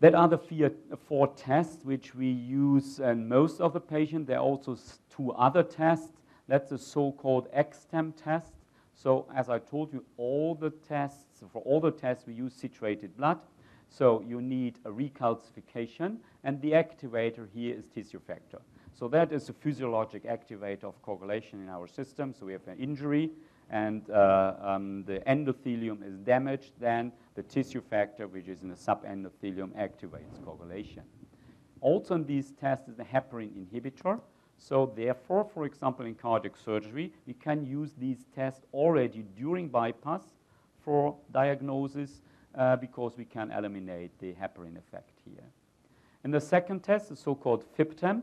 That 0.01 0.15
are 0.15 0.29
the 0.29 0.39
four 1.09 1.29
tests 1.29 1.85
which 1.85 2.15
we 2.15 2.27
use 2.29 3.01
in 3.01 3.29
most 3.29 3.61
of 3.61 3.73
the 3.73 3.81
patients. 3.81 4.27
There 4.27 4.37
are 4.37 4.45
also 4.45 4.77
two 5.15 5.33
other 5.33 5.63
tests. 5.63 6.11
That's 6.47 6.71
the 6.71 6.79
so-called 6.79 7.49
EXTEM 7.53 8.13
test. 8.13 8.53
So 8.95 9.27
as 9.35 9.49
I 9.49 9.59
told 9.59 9.93
you, 9.93 10.05
all 10.17 10.55
the 10.55 10.71
tests, 10.71 11.43
for 11.53 11.63
all 11.63 11.81
the 11.81 11.91
tests, 11.91 12.27
we 12.27 12.35
use 12.35 12.55
citrated 12.55 13.17
blood. 13.17 13.39
So 13.97 14.25
you 14.27 14.43
need 14.43 14.81
a 14.85 14.91
recalcification, 14.91 16.17
and 16.43 16.61
the 16.61 16.73
activator 16.73 17.47
here 17.55 17.77
is 17.77 17.87
tissue 17.87 18.19
factor. 18.19 18.59
So 18.93 19.07
that 19.09 19.33
is 19.33 19.49
a 19.49 19.53
physiologic 19.53 20.25
activator 20.25 20.85
of 20.85 21.01
coagulation 21.03 21.63
in 21.63 21.69
our 21.69 21.87
system. 21.87 22.35
So 22.37 22.47
we 22.47 22.53
have 22.55 22.67
an 22.67 22.79
injury, 22.79 23.31
and 23.71 24.11
uh, 24.11 24.55
um, 24.61 25.05
the 25.05 25.21
endothelium 25.29 26.05
is 26.05 26.19
damaged, 26.19 26.73
then 26.81 27.13
the 27.37 27.45
tissue 27.45 27.81
factor, 27.81 28.27
which 28.27 28.49
is 28.49 28.63
in 28.63 28.69
the 28.69 28.75
subendothelium, 28.75 29.71
activates 29.79 30.45
coagulation. 30.45 31.05
Also 31.81 32.17
in 32.17 32.27
these 32.27 32.53
tests 32.61 32.89
is 32.89 32.97
the 32.97 33.05
heparin 33.05 33.51
inhibitor. 33.51 34.21
So 34.59 34.93
therefore, 34.97 35.45
for 35.45 35.67
example, 35.67 36.05
in 36.07 36.17
cardiac 36.17 36.57
surgery, 36.57 37.13
we 37.29 37.35
can 37.35 37.65
use 37.65 37.93
these 37.97 38.27
tests 38.35 38.63
already 38.73 39.25
during 39.37 39.69
bypass 39.69 40.23
for 40.85 41.17
diagnosis 41.33 42.23
uh, 42.57 42.77
because 42.77 43.17
we 43.17 43.25
can 43.25 43.51
eliminate 43.51 44.19
the 44.19 44.33
heparin 44.33 44.77
effect 44.77 45.19
here. 45.25 45.45
And 46.23 46.33
the 46.33 46.41
second 46.41 46.81
test, 46.81 47.11
the 47.11 47.17
so-called 47.17 47.65
FIBTEM, 47.77 48.23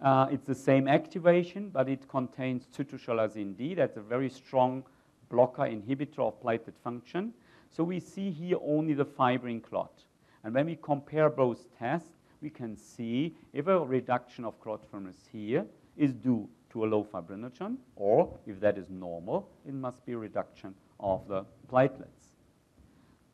uh, 0.00 0.26
it's 0.30 0.46
the 0.46 0.54
same 0.54 0.86
activation, 0.86 1.70
but 1.70 1.88
it 1.88 2.08
contains 2.08 2.66
cytochalasin 2.66 3.56
D. 3.56 3.74
That's 3.74 3.96
a 3.96 4.02
very 4.02 4.28
strong 4.28 4.84
blocker 5.30 5.62
inhibitor 5.62 6.20
of 6.20 6.40
platelet 6.42 6.78
function. 6.82 7.32
So 7.70 7.82
we 7.82 8.00
see 8.00 8.30
here 8.30 8.58
only 8.64 8.94
the 8.94 9.04
fibrin 9.04 9.60
clot. 9.60 10.04
And 10.44 10.54
when 10.54 10.66
we 10.66 10.76
compare 10.76 11.30
both 11.30 11.66
tests, 11.78 12.10
we 12.40 12.50
can 12.50 12.76
see 12.76 13.34
if 13.52 13.66
a 13.66 13.78
reduction 13.80 14.44
of 14.44 14.60
clot 14.60 14.84
firmness 14.90 15.16
here 15.32 15.64
is 15.96 16.12
due 16.12 16.48
to 16.70 16.84
a 16.84 16.86
low 16.86 17.04
fibrinogen, 17.04 17.76
or 17.96 18.36
if 18.46 18.60
that 18.60 18.76
is 18.76 18.90
normal, 18.90 19.48
it 19.66 19.72
must 19.72 20.04
be 20.04 20.12
a 20.12 20.18
reduction 20.18 20.74
of 21.00 21.26
the 21.28 21.44
platelets. 21.72 22.23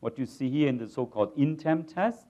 What 0.00 0.18
you 0.18 0.26
see 0.26 0.50
here 0.50 0.68
in 0.68 0.78
the 0.78 0.88
so-called 0.88 1.36
INTEM 1.36 1.84
test, 1.84 2.26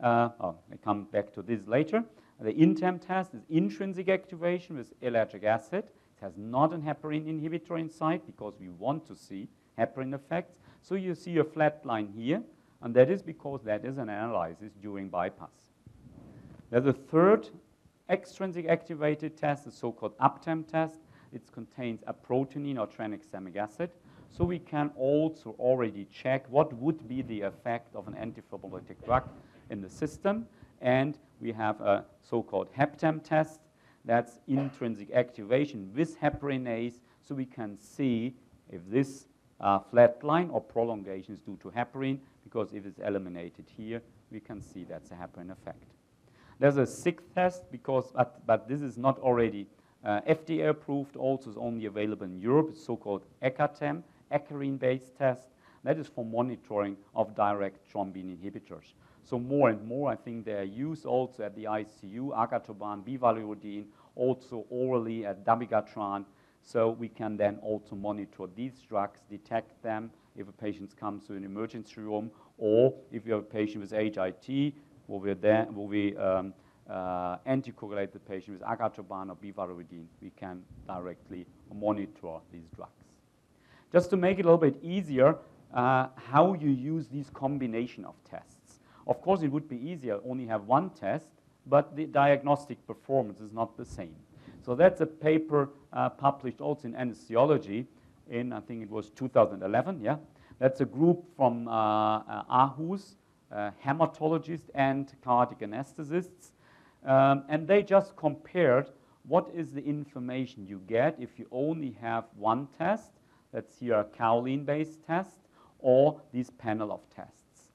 uh, 0.00 0.30
oh, 0.40 0.56
I 0.72 0.76
come 0.76 1.04
back 1.04 1.32
to 1.34 1.42
this 1.42 1.66
later. 1.66 2.04
The 2.40 2.52
INTEM 2.52 2.98
test 2.98 3.34
is 3.34 3.42
intrinsic 3.48 4.08
activation 4.08 4.76
with 4.76 5.00
ellagic 5.00 5.44
acid. 5.44 5.84
It 5.84 6.20
has 6.22 6.36
not 6.36 6.72
an 6.72 6.82
heparin 6.82 7.26
inhibitor 7.26 7.78
inside 7.78 8.22
because 8.26 8.54
we 8.58 8.68
want 8.68 9.06
to 9.06 9.14
see 9.14 9.48
heparin 9.78 10.14
effects. 10.14 10.58
So 10.82 10.96
you 10.96 11.14
see 11.14 11.38
a 11.38 11.44
flat 11.44 11.86
line 11.86 12.12
here, 12.14 12.42
and 12.82 12.94
that 12.94 13.10
is 13.10 13.22
because 13.22 13.62
that 13.62 13.84
is 13.84 13.98
an 13.98 14.08
analysis 14.08 14.72
during 14.82 15.08
bypass. 15.08 15.70
There's 16.70 16.86
a 16.86 16.92
third 16.92 17.48
extrinsic 18.10 18.66
activated 18.66 19.36
test, 19.36 19.64
the 19.64 19.70
so-called 19.70 20.18
APTEM 20.18 20.64
test. 20.64 20.98
It 21.32 21.50
contains 21.52 22.02
aprotinin 22.02 22.78
or 22.78 22.86
tranexamic 22.86 23.56
acid. 23.56 23.90
So 24.36 24.44
we 24.44 24.58
can 24.58 24.90
also 24.96 25.54
already 25.60 26.08
check 26.12 26.44
what 26.50 26.72
would 26.72 27.06
be 27.08 27.22
the 27.22 27.42
effect 27.42 27.94
of 27.94 28.08
an 28.08 28.14
antifibrolytic 28.14 29.04
drug 29.04 29.28
in 29.70 29.80
the 29.80 29.88
system. 29.88 30.46
And 30.80 31.16
we 31.40 31.52
have 31.52 31.80
a 31.80 32.04
so-called 32.20 32.68
HepTEM 32.76 33.22
test. 33.22 33.60
That's 34.04 34.40
intrinsic 34.48 35.12
activation 35.12 35.90
with 35.96 36.20
heparinase, 36.20 37.00
so 37.22 37.34
we 37.34 37.46
can 37.46 37.78
see 37.78 38.34
if 38.70 38.80
this 38.90 39.26
uh, 39.60 39.78
flat 39.78 40.22
line 40.22 40.50
or 40.50 40.60
prolongation 40.60 41.32
is 41.34 41.40
due 41.40 41.56
to 41.62 41.70
heparin, 41.70 42.18
because 42.42 42.74
if 42.74 42.84
it's 42.84 42.98
eliminated 42.98 43.64
here, 43.74 44.02
we 44.30 44.40
can 44.40 44.60
see 44.60 44.84
that's 44.84 45.10
a 45.10 45.14
heparin 45.14 45.50
effect. 45.50 45.84
There's 46.58 46.76
a 46.76 46.86
sixth 46.86 47.32
test, 47.34 47.70
because, 47.70 48.12
but, 48.14 48.44
but 48.46 48.68
this 48.68 48.82
is 48.82 48.98
not 48.98 49.18
already 49.20 49.66
uh, 50.04 50.20
FDA 50.28 50.68
approved, 50.68 51.16
also 51.16 51.48
is 51.48 51.56
only 51.56 51.86
available 51.86 52.26
in 52.26 52.38
Europe. 52.38 52.68
It's 52.72 52.84
so-called 52.84 53.24
ECATEM, 53.42 54.02
ecarin-based 54.34 55.16
test. 55.16 55.48
That 55.84 55.98
is 55.98 56.06
for 56.06 56.24
monitoring 56.24 56.96
of 57.14 57.34
direct 57.34 57.92
thrombin 57.92 58.36
inhibitors. 58.36 58.94
So 59.22 59.38
more 59.38 59.70
and 59.70 59.86
more, 59.86 60.10
I 60.10 60.16
think 60.16 60.44
they 60.44 60.54
are 60.54 60.62
used 60.62 61.06
also 61.06 61.44
at 61.44 61.54
the 61.54 61.64
ICU, 61.64 62.30
argatroban, 62.30 63.02
bivalirudin, 63.04 63.84
also 64.16 64.66
orally 64.68 65.24
at 65.24 65.44
dabigatran. 65.44 66.24
So 66.62 66.90
we 66.90 67.08
can 67.08 67.36
then 67.36 67.58
also 67.62 67.94
monitor 67.94 68.46
these 68.54 68.74
drugs, 68.88 69.20
detect 69.30 69.82
them 69.82 70.10
if 70.36 70.48
a 70.48 70.52
patient 70.52 70.96
comes 70.96 71.26
to 71.26 71.34
an 71.34 71.44
emergency 71.44 72.00
room, 72.00 72.30
or 72.58 72.94
if 73.12 73.26
you 73.26 73.32
have 73.32 73.42
a 73.42 73.46
patient 73.46 73.80
with 73.82 73.92
HIT, 73.92 74.74
will 75.06 75.20
we, 75.20 75.32
then, 75.34 75.74
will 75.74 75.86
we 75.86 76.16
um, 76.16 76.54
uh, 76.88 77.36
anticoagulated 77.46 78.20
patient 78.28 78.58
with 78.58 78.68
argatroban 78.68 79.30
or 79.30 79.36
bivalirudin, 79.36 80.06
we 80.20 80.30
can 80.30 80.62
directly 80.86 81.46
monitor 81.74 82.38
these 82.52 82.68
drugs. 82.74 83.03
Just 83.94 84.10
to 84.10 84.16
make 84.16 84.40
it 84.40 84.44
a 84.44 84.50
little 84.50 84.58
bit 84.58 84.82
easier, 84.82 85.36
uh, 85.72 86.08
how 86.16 86.54
you 86.54 86.68
use 86.68 87.06
these 87.06 87.30
combination 87.30 88.04
of 88.04 88.16
tests. 88.28 88.80
Of 89.06 89.22
course, 89.22 89.42
it 89.42 89.52
would 89.52 89.68
be 89.68 89.76
easier 89.76 90.18
only 90.28 90.46
have 90.46 90.64
one 90.64 90.90
test, 90.90 91.28
but 91.68 91.94
the 91.94 92.06
diagnostic 92.06 92.84
performance 92.88 93.38
is 93.38 93.52
not 93.52 93.76
the 93.76 93.84
same. 93.84 94.16
So 94.66 94.74
that's 94.74 95.00
a 95.00 95.06
paper 95.06 95.70
uh, 95.92 96.08
published 96.08 96.60
also 96.60 96.88
in 96.88 96.94
anesthesiology 96.94 97.86
in, 98.28 98.52
I 98.52 98.58
think 98.58 98.82
it 98.82 98.90
was 98.90 99.10
2011, 99.10 100.00
yeah? 100.00 100.16
That's 100.58 100.80
a 100.80 100.86
group 100.86 101.24
from 101.36 101.68
uh, 101.68 102.18
uh, 102.18 102.42
Aarhus, 102.50 103.14
uh, 103.52 103.70
hematologists 103.86 104.70
and 104.74 105.12
cardiac 105.22 105.60
anesthetists, 105.60 106.50
um, 107.06 107.44
and 107.48 107.68
they 107.68 107.84
just 107.84 108.16
compared 108.16 108.90
what 109.28 109.48
is 109.54 109.72
the 109.72 109.84
information 109.84 110.66
you 110.66 110.80
get 110.88 111.14
if 111.20 111.38
you 111.38 111.46
only 111.52 111.96
have 112.00 112.24
one 112.34 112.66
test, 112.76 113.12
that's 113.54 113.78
here 113.78 113.94
a 113.94 114.04
kaolin-based 114.04 115.06
test, 115.06 115.38
or 115.78 116.20
this 116.32 116.50
panel 116.50 116.90
of 116.90 117.00
tests. 117.14 117.70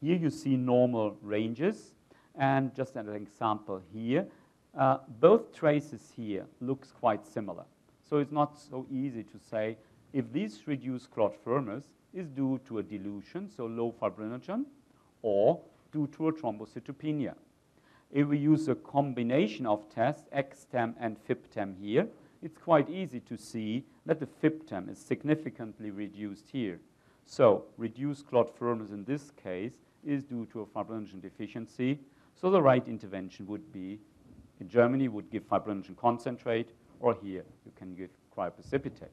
Here 0.00 0.16
you 0.16 0.30
see 0.30 0.56
normal 0.56 1.16
ranges, 1.20 1.92
and 2.36 2.74
just 2.74 2.94
an 2.94 3.08
example 3.08 3.82
here, 3.92 4.26
uh, 4.78 4.98
both 5.20 5.52
traces 5.52 6.12
here 6.16 6.46
looks 6.60 6.92
quite 6.92 7.26
similar. 7.26 7.64
So 8.08 8.18
it's 8.18 8.32
not 8.32 8.58
so 8.58 8.86
easy 8.90 9.24
to 9.24 9.38
say 9.50 9.76
if 10.12 10.32
this 10.32 10.68
reduced 10.68 11.10
clot 11.10 11.34
firmness 11.42 11.84
is 12.12 12.28
due 12.28 12.60
to 12.68 12.78
a 12.78 12.82
dilution, 12.82 13.50
so 13.50 13.66
low 13.66 13.92
fibrinogen, 14.00 14.66
or 15.22 15.60
due 15.92 16.06
to 16.16 16.28
a 16.28 16.32
thrombocytopenia. 16.32 17.34
If 18.12 18.28
we 18.28 18.38
use 18.38 18.68
a 18.68 18.76
combination 18.76 19.66
of 19.66 19.88
tests, 19.92 20.28
EXTEM 20.32 20.94
and 21.00 21.16
FIBTEM 21.26 21.80
here, 21.80 22.06
it's 22.44 22.58
quite 22.58 22.90
easy 22.90 23.20
to 23.20 23.38
see 23.38 23.84
that 24.04 24.20
the 24.20 24.26
FIBTEM 24.26 24.90
is 24.90 24.98
significantly 24.98 25.90
reduced 25.90 26.44
here. 26.52 26.78
So 27.24 27.64
reduced 27.78 28.28
clot 28.28 28.54
firmness 28.54 28.90
in 28.90 29.02
this 29.04 29.30
case 29.42 29.78
is 30.04 30.24
due 30.24 30.44
to 30.52 30.60
a 30.60 30.66
fibrinogen 30.66 31.22
deficiency. 31.22 31.98
So 32.34 32.50
the 32.50 32.60
right 32.60 32.86
intervention 32.86 33.46
would 33.46 33.72
be, 33.72 33.98
in 34.60 34.68
Germany, 34.68 35.08
would 35.08 35.30
give 35.30 35.48
fibrinogen 35.48 35.96
concentrate, 35.96 36.68
or 37.00 37.14
here 37.14 37.44
you 37.64 37.72
can 37.76 37.94
give 37.94 38.10
cryoprecipitate. 38.36 39.08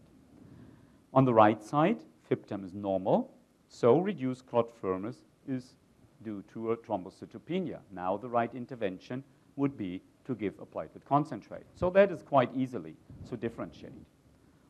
On 1.14 1.24
the 1.24 1.34
right 1.34 1.64
side, 1.64 2.00
FIBTEM 2.30 2.66
is 2.66 2.74
normal, 2.74 3.34
so 3.70 4.00
reduced 4.00 4.46
clot 4.46 4.70
firmness 4.82 5.24
is 5.48 5.76
due 6.22 6.44
to 6.52 6.72
a 6.72 6.78
thrombocytopenia. 6.78 7.80
Now 7.92 8.18
the 8.18 8.28
right 8.28 8.54
intervention 8.54 9.24
would 9.56 9.78
be 9.78 10.02
to 10.26 10.36
give 10.36 10.54
a 10.62 10.66
platelet 10.66 11.04
concentrate. 11.08 11.64
So 11.76 11.90
that 11.92 12.12
is 12.12 12.22
quite 12.22 12.50
easily 12.56 12.96
to 13.30 13.38
differentiate. 13.38 13.94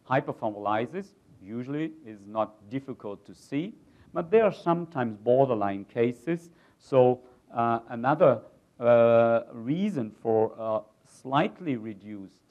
Hyperthrombolysis 0.10 1.08
usually 1.44 1.92
is 2.06 2.20
not 2.28 2.70
difficult 2.70 3.26
to 3.26 3.36
see, 3.36 3.74
but 4.14 4.30
there 4.32 4.44
are 4.44 4.54
sometimes 4.54 5.18
borderline 5.24 5.86
cases. 5.86 6.50
So 6.80 7.22
uh, 7.54 7.80
another 7.90 8.42
uh, 8.80 9.42
reason 9.54 10.12
for 10.22 10.54
uh, 10.58 10.80
slightly 11.22 11.76
reduced 11.76 12.42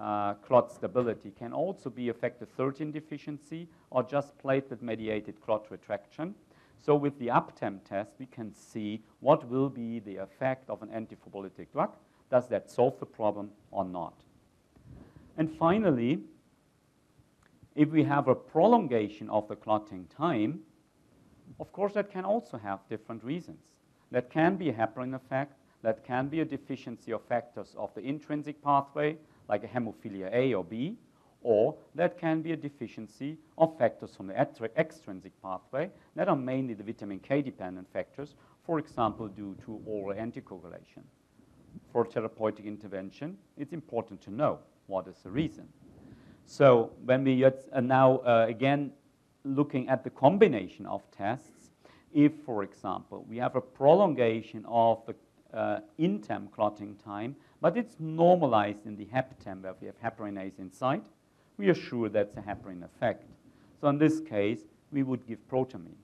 uh, 0.00 0.34
clot 0.34 0.72
stability 0.72 1.30
can 1.38 1.52
also 1.52 1.88
be 1.88 2.08
a 2.08 2.14
factor 2.14 2.46
13 2.56 2.90
deficiency 2.90 3.68
or 3.90 4.02
just 4.02 4.36
platelet-mediated 4.38 5.40
clot 5.40 5.70
retraction. 5.70 6.34
So 6.80 6.94
with 6.94 7.18
the 7.18 7.28
APTEM 7.28 7.80
test, 7.88 8.10
we 8.18 8.26
can 8.26 8.52
see 8.52 9.02
what 9.20 9.48
will 9.48 9.70
be 9.70 10.00
the 10.00 10.16
effect 10.16 10.68
of 10.68 10.82
an 10.82 10.88
antithrombolytic 10.88 11.70
drug. 11.72 11.94
Does 12.30 12.48
that 12.48 12.70
solve 12.70 12.98
the 12.98 13.06
problem 13.06 13.50
or 13.70 13.84
not? 13.84 14.14
And 15.36 15.50
finally, 15.50 16.20
if 17.74 17.90
we 17.90 18.04
have 18.04 18.28
a 18.28 18.34
prolongation 18.34 19.28
of 19.30 19.48
the 19.48 19.56
clotting 19.56 20.06
time, 20.16 20.60
of 21.60 21.72
course, 21.72 21.94
that 21.94 22.10
can 22.10 22.24
also 22.24 22.56
have 22.58 22.80
different 22.88 23.24
reasons. 23.24 23.58
That 24.10 24.30
can 24.30 24.56
be 24.56 24.68
a 24.68 24.72
heparin 24.72 25.14
effect, 25.14 25.54
that 25.82 26.04
can 26.04 26.28
be 26.28 26.40
a 26.40 26.44
deficiency 26.44 27.12
of 27.12 27.22
factors 27.24 27.74
of 27.76 27.92
the 27.94 28.00
intrinsic 28.00 28.62
pathway, 28.62 29.16
like 29.48 29.64
a 29.64 29.68
hemophilia 29.68 30.32
A 30.32 30.54
or 30.54 30.64
B, 30.64 30.96
or 31.42 31.76
that 31.94 32.18
can 32.18 32.40
be 32.40 32.52
a 32.52 32.56
deficiency 32.56 33.36
of 33.58 33.76
factors 33.76 34.16
from 34.16 34.26
the 34.28 34.34
extrinsic 34.76 35.32
pathway 35.42 35.90
that 36.16 36.28
are 36.28 36.36
mainly 36.36 36.74
the 36.74 36.82
vitamin 36.82 37.18
K 37.18 37.42
dependent 37.42 37.92
factors, 37.92 38.34
for 38.64 38.78
example, 38.78 39.28
due 39.28 39.54
to 39.66 39.80
oral 39.84 40.16
anticoagulation. 40.16 41.02
For 41.92 42.04
therapeutic 42.04 42.66
intervention, 42.66 43.38
it's 43.56 43.72
important 43.72 44.20
to 44.22 44.30
know 44.30 44.58
what 44.86 45.06
is 45.06 45.16
the 45.22 45.30
reason. 45.30 45.68
So 46.46 46.90
when 47.04 47.24
we 47.24 47.44
are 47.44 47.54
now 47.80 48.18
uh, 48.18 48.46
again 48.48 48.92
looking 49.44 49.88
at 49.88 50.04
the 50.04 50.10
combination 50.10 50.86
of 50.86 51.02
tests, 51.10 51.70
if, 52.12 52.32
for 52.46 52.62
example, 52.62 53.24
we 53.28 53.38
have 53.38 53.56
a 53.56 53.60
prolongation 53.60 54.64
of 54.68 55.02
the 55.06 55.14
uh, 55.56 55.80
INTEM 55.98 56.48
clotting 56.52 56.96
time, 56.96 57.36
but 57.60 57.76
it's 57.76 57.96
normalized 57.98 58.86
in 58.86 58.96
the 58.96 59.06
HepTEM 59.06 59.62
where 59.62 59.74
we 59.80 59.86
have 59.86 60.00
heparinase 60.00 60.58
inside, 60.58 61.02
we 61.56 61.68
are 61.68 61.74
sure 61.74 62.08
that's 62.08 62.36
a 62.36 62.40
heparin 62.40 62.84
effect. 62.84 63.24
So 63.80 63.88
in 63.88 63.98
this 63.98 64.20
case, 64.20 64.60
we 64.90 65.02
would 65.02 65.26
give 65.26 65.38
protamine. 65.48 65.96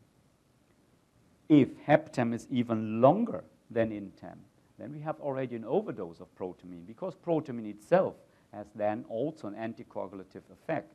If 1.49 1.69
HepTEM 1.87 2.35
is 2.35 2.47
even 2.51 3.01
longer 3.01 3.45
than 3.71 3.91
INTEM, 3.91 4.39
then 4.81 4.93
we 4.93 5.01
have 5.01 5.21
already 5.21 5.57
an 5.57 5.65
overdose 5.65 6.21
of 6.21 6.35
protamine 6.37 6.87
because 6.87 7.15
protamine 7.15 7.69
itself 7.69 8.15
has 8.53 8.67
then 8.75 9.05
also 9.09 9.47
an 9.47 9.55
anticoagulative 9.55 10.43
effect. 10.53 10.95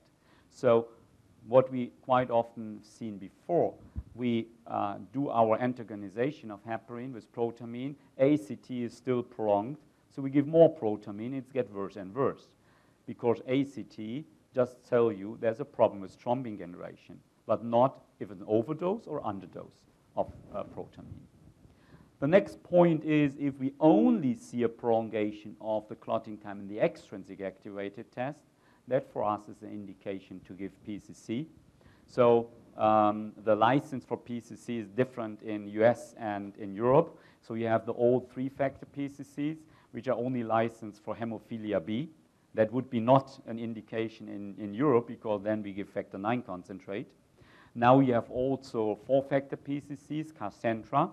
So 0.49 0.87
what 1.47 1.71
we 1.71 1.91
quite 2.01 2.31
often 2.31 2.79
seen 2.83 3.17
before, 3.17 3.73
we 4.15 4.47
uh, 4.67 4.95
do 5.13 5.29
our 5.29 5.57
antagonization 5.59 6.49
of 6.49 6.65
heparin 6.65 7.13
with 7.13 7.31
protamine. 7.31 7.95
ACT 8.17 8.71
is 8.71 8.95
still 8.95 9.21
prolonged, 9.21 9.77
so 10.13 10.21
we 10.21 10.29
give 10.29 10.47
more 10.47 10.73
protamine. 10.73 11.37
It 11.37 11.53
gets 11.53 11.71
worse 11.71 11.95
and 11.95 12.13
worse 12.13 12.47
because 13.05 13.41
ACT 13.47 13.99
just 14.53 14.77
tell 14.89 15.11
you 15.11 15.37
there's 15.41 15.59
a 15.59 15.65
problem 15.65 16.01
with 16.01 16.19
thrombin 16.19 16.57
generation, 16.57 17.19
but 17.45 17.63
not 17.63 18.01
if 18.19 18.31
an 18.31 18.43
overdose 18.47 19.05
or 19.05 19.21
underdose 19.21 19.83
of 20.15 20.31
uh, 20.53 20.63
protamine. 20.63 21.34
The 22.25 22.31
next 22.31 22.63
point 22.63 23.03
is 23.03 23.35
if 23.39 23.59
we 23.59 23.73
only 23.79 24.33
see 24.33 24.63
a 24.63 24.67
prolongation 24.67 25.55
of 25.61 25.87
the 25.89 25.93
clotting 25.93 26.39
time 26.39 26.59
in 26.59 26.67
the 26.67 26.79
extrinsic 26.79 27.39
activated 27.39 28.11
test, 28.11 28.39
that 28.87 29.13
for 29.13 29.23
us 29.23 29.41
is 29.47 29.61
an 29.61 29.69
indication 29.69 30.41
to 30.47 30.53
give 30.53 30.71
PCC. 30.87 31.45
So 32.07 32.49
um, 32.77 33.33
the 33.43 33.55
license 33.55 34.05
for 34.05 34.17
PCC 34.17 34.81
is 34.81 34.87
different 34.87 35.43
in 35.43 35.67
US 35.67 36.15
and 36.17 36.57
in 36.57 36.73
Europe. 36.73 37.15
So 37.43 37.53
you 37.53 37.67
have 37.67 37.85
the 37.85 37.93
old 37.93 38.31
three-factor 38.31 38.87
PCCs, 38.97 39.57
which 39.91 40.07
are 40.07 40.17
only 40.17 40.43
licensed 40.43 41.03
for 41.03 41.15
hemophilia 41.15 41.85
B. 41.85 42.09
That 42.55 42.73
would 42.73 42.89
be 42.89 42.99
not 42.99 43.39
an 43.45 43.59
indication 43.59 44.29
in, 44.29 44.55
in 44.57 44.73
Europe 44.73 45.05
because 45.05 45.43
then 45.43 45.61
we 45.61 45.73
give 45.73 45.89
factor 45.89 46.17
9 46.17 46.41
concentrate. 46.41 47.05
Now 47.75 47.97
we 47.97 48.07
have 48.07 48.31
also 48.31 48.97
four-factor 49.05 49.57
PCCs, 49.57 50.33
Kcentra, 50.33 51.11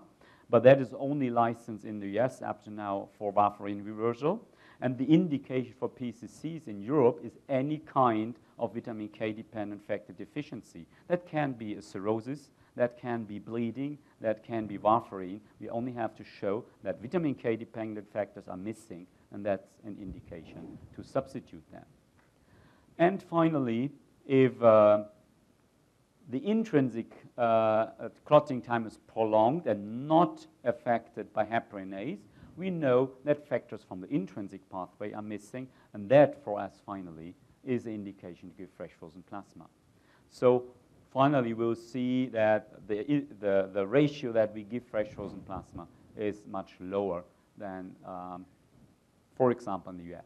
but 0.53 0.61
that 0.61 0.79
is 0.79 0.93
only 0.99 1.31
licensed 1.31 1.83
in 1.83 1.99
the 1.99 2.19
US 2.19 2.43
up 2.43 2.63
to 2.63 2.69
now 2.69 3.09
for 3.17 3.33
warfarin 3.33 3.83
reversal. 3.83 4.47
And 4.81 4.95
the 4.95 5.05
indication 5.05 5.73
for 5.79 5.89
PCCs 5.89 6.67
in 6.67 6.79
Europe 6.83 7.21
is 7.23 7.39
any 7.49 7.79
kind 7.79 8.35
of 8.59 8.75
vitamin 8.75 9.07
K 9.07 9.31
dependent 9.31 9.81
factor 9.87 10.13
deficiency. 10.13 10.85
That 11.07 11.25
can 11.25 11.53
be 11.53 11.73
a 11.73 11.81
cirrhosis, 11.81 12.51
that 12.75 12.99
can 12.99 13.23
be 13.23 13.39
bleeding, 13.39 13.97
that 14.21 14.43
can 14.43 14.67
be 14.67 14.77
warfarin. 14.77 15.39
We 15.59 15.69
only 15.69 15.93
have 15.93 16.15
to 16.17 16.23
show 16.23 16.65
that 16.83 17.01
vitamin 17.01 17.33
K 17.33 17.55
dependent 17.55 18.13
factors 18.13 18.47
are 18.47 18.55
missing, 18.55 19.07
and 19.31 19.43
that's 19.43 19.71
an 19.83 19.97
indication 19.99 20.77
to 20.95 21.03
substitute 21.03 21.63
them. 21.71 21.85
And 22.99 23.23
finally, 23.23 23.89
if 24.27 24.61
uh, 24.61 25.05
the 26.29 26.45
intrinsic 26.45 27.11
uh, 27.37 27.87
clotting 28.25 28.61
time 28.61 28.85
is 28.85 28.97
prolonged 29.11 29.67
and 29.67 30.07
not 30.07 30.45
affected 30.63 31.31
by 31.33 31.45
heparinase, 31.45 32.19
we 32.55 32.69
know 32.69 33.11
that 33.25 33.47
factors 33.47 33.81
from 33.83 33.99
the 33.99 34.07
intrinsic 34.13 34.67
pathway 34.69 35.11
are 35.13 35.21
missing, 35.21 35.67
and 35.93 36.07
that 36.09 36.43
for 36.43 36.59
us 36.59 36.81
finally 36.85 37.33
is 37.63 37.85
an 37.85 37.93
indication 37.93 38.49
to 38.49 38.55
give 38.55 38.69
fresh 38.77 38.91
frozen 38.99 39.23
plasma. 39.23 39.65
So 40.29 40.65
finally, 41.11 41.53
we'll 41.53 41.75
see 41.75 42.27
that 42.27 42.87
the, 42.87 43.25
the, 43.39 43.69
the 43.73 43.85
ratio 43.85 44.31
that 44.33 44.53
we 44.53 44.63
give 44.63 44.83
fresh 44.85 45.09
frozen 45.09 45.41
plasma 45.41 45.87
is 46.17 46.45
much 46.47 46.73
lower 46.79 47.23
than, 47.57 47.95
um, 48.05 48.45
for 49.35 49.51
example, 49.51 49.91
in 49.91 49.97
the 49.97 50.15
US. 50.15 50.25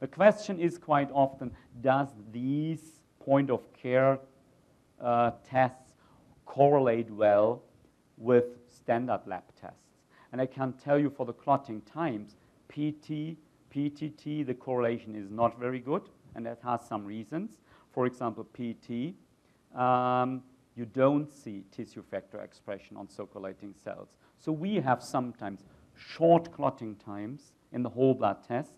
The 0.00 0.08
question 0.08 0.60
is 0.60 0.78
quite 0.78 1.10
often, 1.12 1.50
does 1.80 2.08
these 2.32 3.00
point 3.20 3.50
of 3.50 3.72
care 3.72 4.18
uh, 5.04 5.32
tests 5.48 5.94
correlate 6.46 7.10
well 7.10 7.62
with 8.16 8.44
standard 8.68 9.20
lab 9.26 9.44
tests? 9.60 9.78
And 10.32 10.40
I 10.40 10.46
can 10.46 10.72
tell 10.72 10.98
you 10.98 11.10
for 11.10 11.26
the 11.26 11.32
clotting 11.32 11.80
times, 11.82 12.36
PT, 12.68 13.36
PTT, 13.72 14.46
the 14.46 14.54
correlation 14.54 15.14
is 15.14 15.30
not 15.30 15.58
very 15.60 15.78
good, 15.78 16.02
and 16.34 16.44
that 16.46 16.58
has 16.64 16.80
some 16.86 17.04
reasons. 17.04 17.60
For 17.92 18.06
example, 18.06 18.44
PT, 18.52 19.14
um, 19.78 20.42
you 20.76 20.86
don't 20.86 21.32
see 21.32 21.64
tissue 21.70 22.02
factor 22.02 22.40
expression 22.40 22.96
on 22.96 23.08
circulating 23.08 23.74
cells. 23.84 24.08
So 24.38 24.50
we 24.50 24.76
have 24.76 25.02
sometimes 25.02 25.64
short 25.96 26.52
clotting 26.52 26.96
times 26.96 27.52
in 27.72 27.82
the 27.82 27.88
whole 27.88 28.14
blood 28.14 28.38
test 28.46 28.72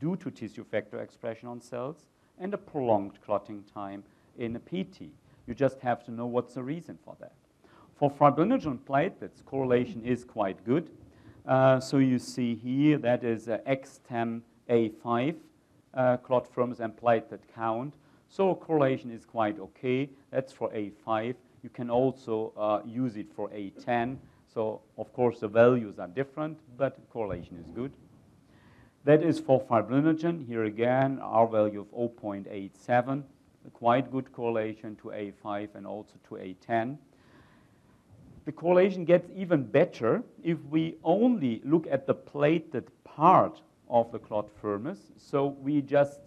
due 0.00 0.16
to 0.16 0.30
tissue 0.30 0.64
factor 0.64 1.00
expression 1.00 1.48
on 1.48 1.60
cells 1.60 2.06
and 2.38 2.52
a 2.54 2.58
prolonged 2.58 3.18
clotting 3.24 3.64
time 3.74 4.04
in 4.38 4.56
a 4.56 4.60
PT. 4.60 5.10
You 5.48 5.54
just 5.54 5.80
have 5.80 6.04
to 6.04 6.10
know 6.10 6.26
what's 6.26 6.54
the 6.54 6.62
reason 6.62 6.98
for 7.02 7.16
that. 7.20 7.32
For 7.96 8.10
fibrinogen 8.10 8.78
platelets, 8.78 9.44
correlation 9.46 10.04
is 10.04 10.22
quite 10.22 10.62
good. 10.64 10.90
Uh, 11.46 11.80
so 11.80 11.96
you 11.96 12.18
see 12.18 12.54
here 12.54 12.98
that 12.98 13.24
is 13.24 13.48
uh, 13.48 13.58
EXTEM 13.66 14.42
A5 14.68 15.36
uh, 15.94 16.16
clot 16.18 16.46
firmness 16.52 16.80
and 16.80 16.94
platelet 16.94 17.40
count. 17.54 17.94
So 18.28 18.54
correlation 18.54 19.10
is 19.10 19.24
quite 19.24 19.58
okay. 19.58 20.10
That's 20.30 20.52
for 20.52 20.70
A5. 20.70 21.34
You 21.62 21.70
can 21.70 21.90
also 21.90 22.52
uh, 22.56 22.80
use 22.86 23.16
it 23.16 23.32
for 23.34 23.48
A10. 23.48 24.18
So 24.52 24.82
of 24.98 25.12
course 25.14 25.40
the 25.40 25.48
values 25.48 25.98
are 25.98 26.08
different, 26.08 26.58
but 26.76 26.98
correlation 27.10 27.56
is 27.64 27.70
good. 27.70 27.92
That 29.04 29.22
is 29.22 29.40
for 29.40 29.62
fibrinogen. 29.62 30.46
Here 30.46 30.64
again, 30.64 31.18
R 31.22 31.46
value 31.46 31.80
of 31.80 31.86
0.87, 31.92 33.22
quite 33.72 34.10
good 34.10 34.32
correlation 34.32 34.96
to 34.96 35.08
A5 35.08 35.74
and 35.74 35.86
also 35.86 36.14
to 36.28 36.34
A10. 36.34 36.96
The 38.44 38.52
correlation 38.52 39.04
gets 39.04 39.28
even 39.36 39.62
better 39.62 40.22
if 40.42 40.58
we 40.70 40.96
only 41.04 41.60
look 41.64 41.86
at 41.90 42.06
the 42.06 42.14
plated 42.14 42.90
part 43.04 43.60
of 43.90 44.10
the 44.10 44.18
clot 44.18 44.48
firmness. 44.60 44.98
So 45.18 45.48
we 45.60 45.82
just 45.82 46.20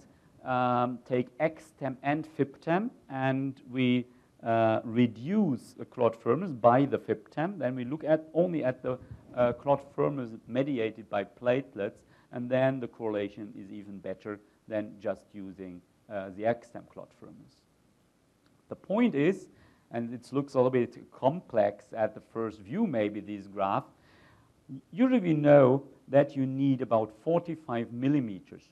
um, 0.46 1.00
take 1.08 1.28
EXTEM 1.40 1.98
and 2.04 2.28
FIBTEM 2.38 2.90
and 3.10 3.60
we 3.72 4.06
uh, 4.44 4.82
reduce 4.84 5.74
the 5.74 5.86
clot 5.86 6.16
firmness 6.16 6.52
by 6.52 6.86
the 6.86 6.98
FIBTEM. 6.98 7.60
Then 7.60 7.76
we 7.76 7.86
look 7.86 8.04
at 8.04 8.28
only 8.34 8.64
at 8.64 8.82
the 8.82 8.98
uh, 9.36 9.54
clot 9.54 9.84
firmness 9.96 10.32
mediated 10.48 11.10
by 11.10 11.24
platelets, 11.24 12.02
and 12.32 12.50
then 12.50 12.80
the 12.80 12.88
correlation 12.88 13.54
is 13.58 13.72
even 13.72 13.98
better 13.98 14.40
than 14.68 14.94
just 15.00 15.26
using 15.34 15.82
uh, 16.10 16.30
the 16.36 16.46
EXTEM 16.46 16.84
clot 16.92 17.10
firmness. 17.20 17.62
The 18.70 18.76
point 18.76 19.16
is, 19.16 19.48
and 19.92 20.14
it 20.14 20.32
looks 20.32 20.54
a 20.54 20.58
little 20.58 20.72
bit 20.72 20.98
complex 21.12 21.86
at 21.96 22.14
the 22.14 22.22
first 22.34 22.60
view, 22.60 22.88
maybe 22.88 23.20
this 23.20 23.48
graph, 23.48 23.84
usually 24.92 25.20
we 25.20 25.34
know 25.34 25.84
that 26.08 26.36
you 26.36 26.46
need 26.46 26.82
about 26.82 27.12
45 27.24 27.92
millimeters 27.92 28.64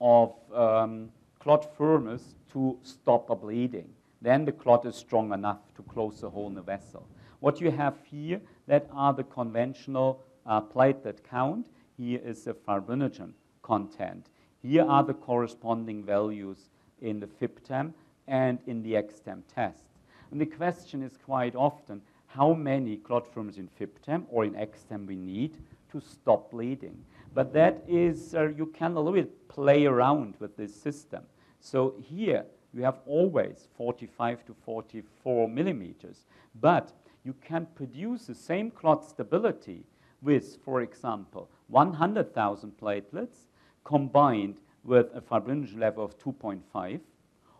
of 0.00 0.34
um, 0.54 1.10
clot 1.38 1.76
firmness 1.76 2.34
to 2.52 2.78
stop 2.82 3.30
a 3.30 3.36
bleeding. 3.36 3.88
Then 4.22 4.44
the 4.44 4.52
clot 4.52 4.84
is 4.86 4.96
strong 4.96 5.32
enough 5.32 5.58
to 5.76 5.82
close 5.82 6.20
the 6.20 6.30
hole 6.30 6.48
in 6.48 6.54
the 6.54 6.62
vessel. 6.62 7.06
What 7.40 7.60
you 7.60 7.70
have 7.70 7.94
here, 8.04 8.40
that 8.66 8.88
are 8.92 9.14
the 9.14 9.24
conventional 9.24 10.22
uh, 10.46 10.60
platelet 10.60 11.18
count. 11.28 11.68
Here 11.96 12.20
is 12.22 12.44
the 12.44 12.54
fibrinogen 12.54 13.32
content. 13.62 14.26
Here 14.62 14.84
are 14.84 15.02
the 15.02 15.14
corresponding 15.14 16.04
values 16.04 16.68
in 17.00 17.20
the 17.20 17.26
FIBTEM 17.26 17.92
and 18.28 18.58
in 18.66 18.82
the 18.82 18.94
EXTEM 18.96 19.42
test. 19.54 19.84
And 20.30 20.40
the 20.40 20.46
question 20.46 21.02
is 21.02 21.16
quite 21.24 21.56
often, 21.56 22.02
how 22.26 22.52
many 22.52 22.96
clot 22.96 23.26
firms 23.32 23.58
in 23.58 23.68
FIBTEM 23.68 24.24
or 24.28 24.44
in 24.44 24.54
EXTEM 24.54 25.06
we 25.06 25.16
need 25.16 25.56
to 25.90 26.00
stop 26.00 26.50
bleeding. 26.50 27.04
But 27.34 27.52
that 27.54 27.82
is, 27.88 28.34
uh, 28.34 28.48
you 28.48 28.66
can 28.66 28.92
a 28.92 29.00
little 29.00 29.12
bit 29.12 29.48
play 29.48 29.86
around 29.86 30.34
with 30.38 30.56
this 30.56 30.74
system. 30.74 31.24
So 31.60 31.94
here, 32.00 32.44
you 32.72 32.82
have 32.82 32.98
always 33.06 33.68
45 33.76 34.44
to 34.46 34.54
44 34.64 35.48
millimeters. 35.48 36.26
But 36.60 36.92
you 37.24 37.34
can 37.40 37.66
produce 37.74 38.26
the 38.26 38.34
same 38.34 38.70
clot 38.70 39.04
stability 39.04 39.84
with, 40.22 40.58
for 40.64 40.82
example, 40.82 41.48
100,000 41.68 42.72
platelets 42.80 43.46
combined 43.84 44.56
with 44.84 45.06
a 45.14 45.20
fibrinogen 45.20 45.78
level 45.78 46.04
of 46.04 46.18
2.5, 46.18 47.00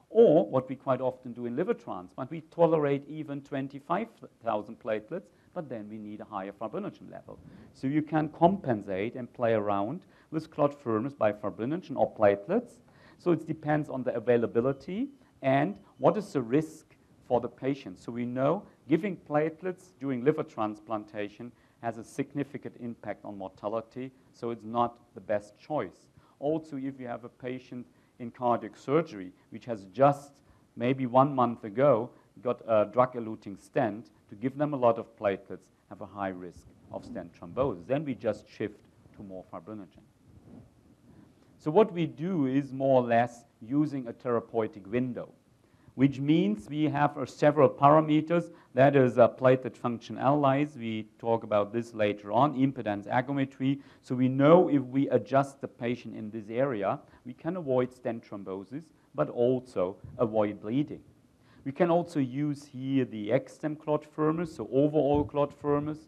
or 0.08 0.46
what 0.46 0.68
we 0.68 0.74
quite 0.74 1.00
often 1.00 1.32
do 1.32 1.46
in 1.46 1.54
liver 1.54 1.74
transplant, 1.74 2.30
we 2.30 2.40
tolerate 2.42 3.08
even 3.08 3.40
25,000 3.42 4.80
platelets, 4.80 5.28
but 5.54 5.68
then 5.68 5.88
we 5.88 5.98
need 5.98 6.20
a 6.20 6.24
higher 6.24 6.52
fibrinogen 6.52 7.10
level. 7.10 7.38
So 7.74 7.86
you 7.86 8.02
can 8.02 8.28
compensate 8.30 9.14
and 9.14 9.32
play 9.32 9.52
around 9.52 10.02
with 10.30 10.50
clot 10.50 10.74
firmness 10.82 11.12
by 11.12 11.32
fibrinogen 11.32 11.96
or 11.96 12.12
platelets, 12.12 12.78
so 13.18 13.32
it 13.32 13.46
depends 13.46 13.88
on 13.88 14.02
the 14.02 14.14
availability 14.14 15.08
and 15.42 15.76
what 15.98 16.16
is 16.16 16.32
the 16.32 16.42
risk 16.42 16.86
for 17.26 17.40
the 17.40 17.48
patient. 17.48 18.00
So 18.00 18.10
we 18.10 18.24
know 18.24 18.64
giving 18.88 19.16
platelets 19.16 19.90
during 20.00 20.24
liver 20.24 20.42
transplantation 20.42 21.52
has 21.82 21.98
a 21.98 22.04
significant 22.04 22.76
impact 22.80 23.24
on 23.24 23.38
mortality, 23.38 24.10
so 24.32 24.50
it's 24.50 24.64
not 24.64 24.98
the 25.14 25.20
best 25.20 25.58
choice. 25.58 26.08
Also, 26.38 26.76
if 26.76 26.98
you 27.00 27.06
have 27.06 27.24
a 27.24 27.28
patient 27.28 27.86
in 28.18 28.30
cardiac 28.30 28.76
surgery, 28.76 29.32
which 29.50 29.64
has 29.64 29.86
just 29.92 30.32
maybe 30.76 31.06
one 31.06 31.34
month 31.34 31.64
ago 31.64 32.10
got 32.42 32.60
a 32.66 32.86
drug-eluting 32.92 33.58
stent, 33.60 34.10
to 34.28 34.34
give 34.34 34.56
them 34.56 34.72
a 34.74 34.76
lot 34.76 34.98
of 34.98 35.16
platelets 35.18 35.68
have 35.88 36.00
a 36.00 36.06
high 36.06 36.28
risk 36.28 36.66
of 36.92 37.04
stent 37.04 37.30
thrombosis. 37.38 37.86
Then 37.86 38.04
we 38.04 38.14
just 38.14 38.48
shift 38.48 38.78
to 39.16 39.22
more 39.22 39.44
fibrinogen. 39.52 40.04
So 41.58 41.70
what 41.70 41.92
we 41.92 42.06
do 42.06 42.46
is 42.46 42.72
more 42.72 43.02
or 43.02 43.06
less 43.06 43.44
using 43.60 44.06
a 44.06 44.12
therapeutic 44.12 44.90
window, 44.90 45.30
which 46.00 46.18
means 46.18 46.66
we 46.70 46.84
have 46.84 47.18
uh, 47.18 47.26
several 47.26 47.68
parameters. 47.68 48.50
That 48.72 48.96
is 48.96 49.18
a 49.18 49.28
platelet 49.28 49.76
function 49.76 50.16
analyze. 50.16 50.74
We 50.74 51.06
talk 51.18 51.44
about 51.44 51.74
this 51.74 51.92
later 51.92 52.32
on, 52.32 52.54
impedance 52.54 53.06
aggregometry. 53.06 53.82
So 54.00 54.14
we 54.14 54.26
know 54.26 54.70
if 54.70 54.80
we 54.80 55.10
adjust 55.10 55.60
the 55.60 55.68
patient 55.68 56.16
in 56.16 56.30
this 56.30 56.48
area, 56.48 57.00
we 57.26 57.34
can 57.34 57.58
avoid 57.58 57.92
stent 57.92 58.24
thrombosis, 58.26 58.84
but 59.14 59.28
also 59.28 59.98
avoid 60.16 60.62
bleeding. 60.62 61.02
We 61.66 61.72
can 61.72 61.90
also 61.90 62.18
use 62.18 62.64
here 62.72 63.04
the 63.04 63.30
EXTEM 63.32 63.76
clot 63.76 64.06
firmness, 64.06 64.56
so 64.56 64.70
overall 64.72 65.22
clot 65.22 65.52
firmness. 65.52 65.98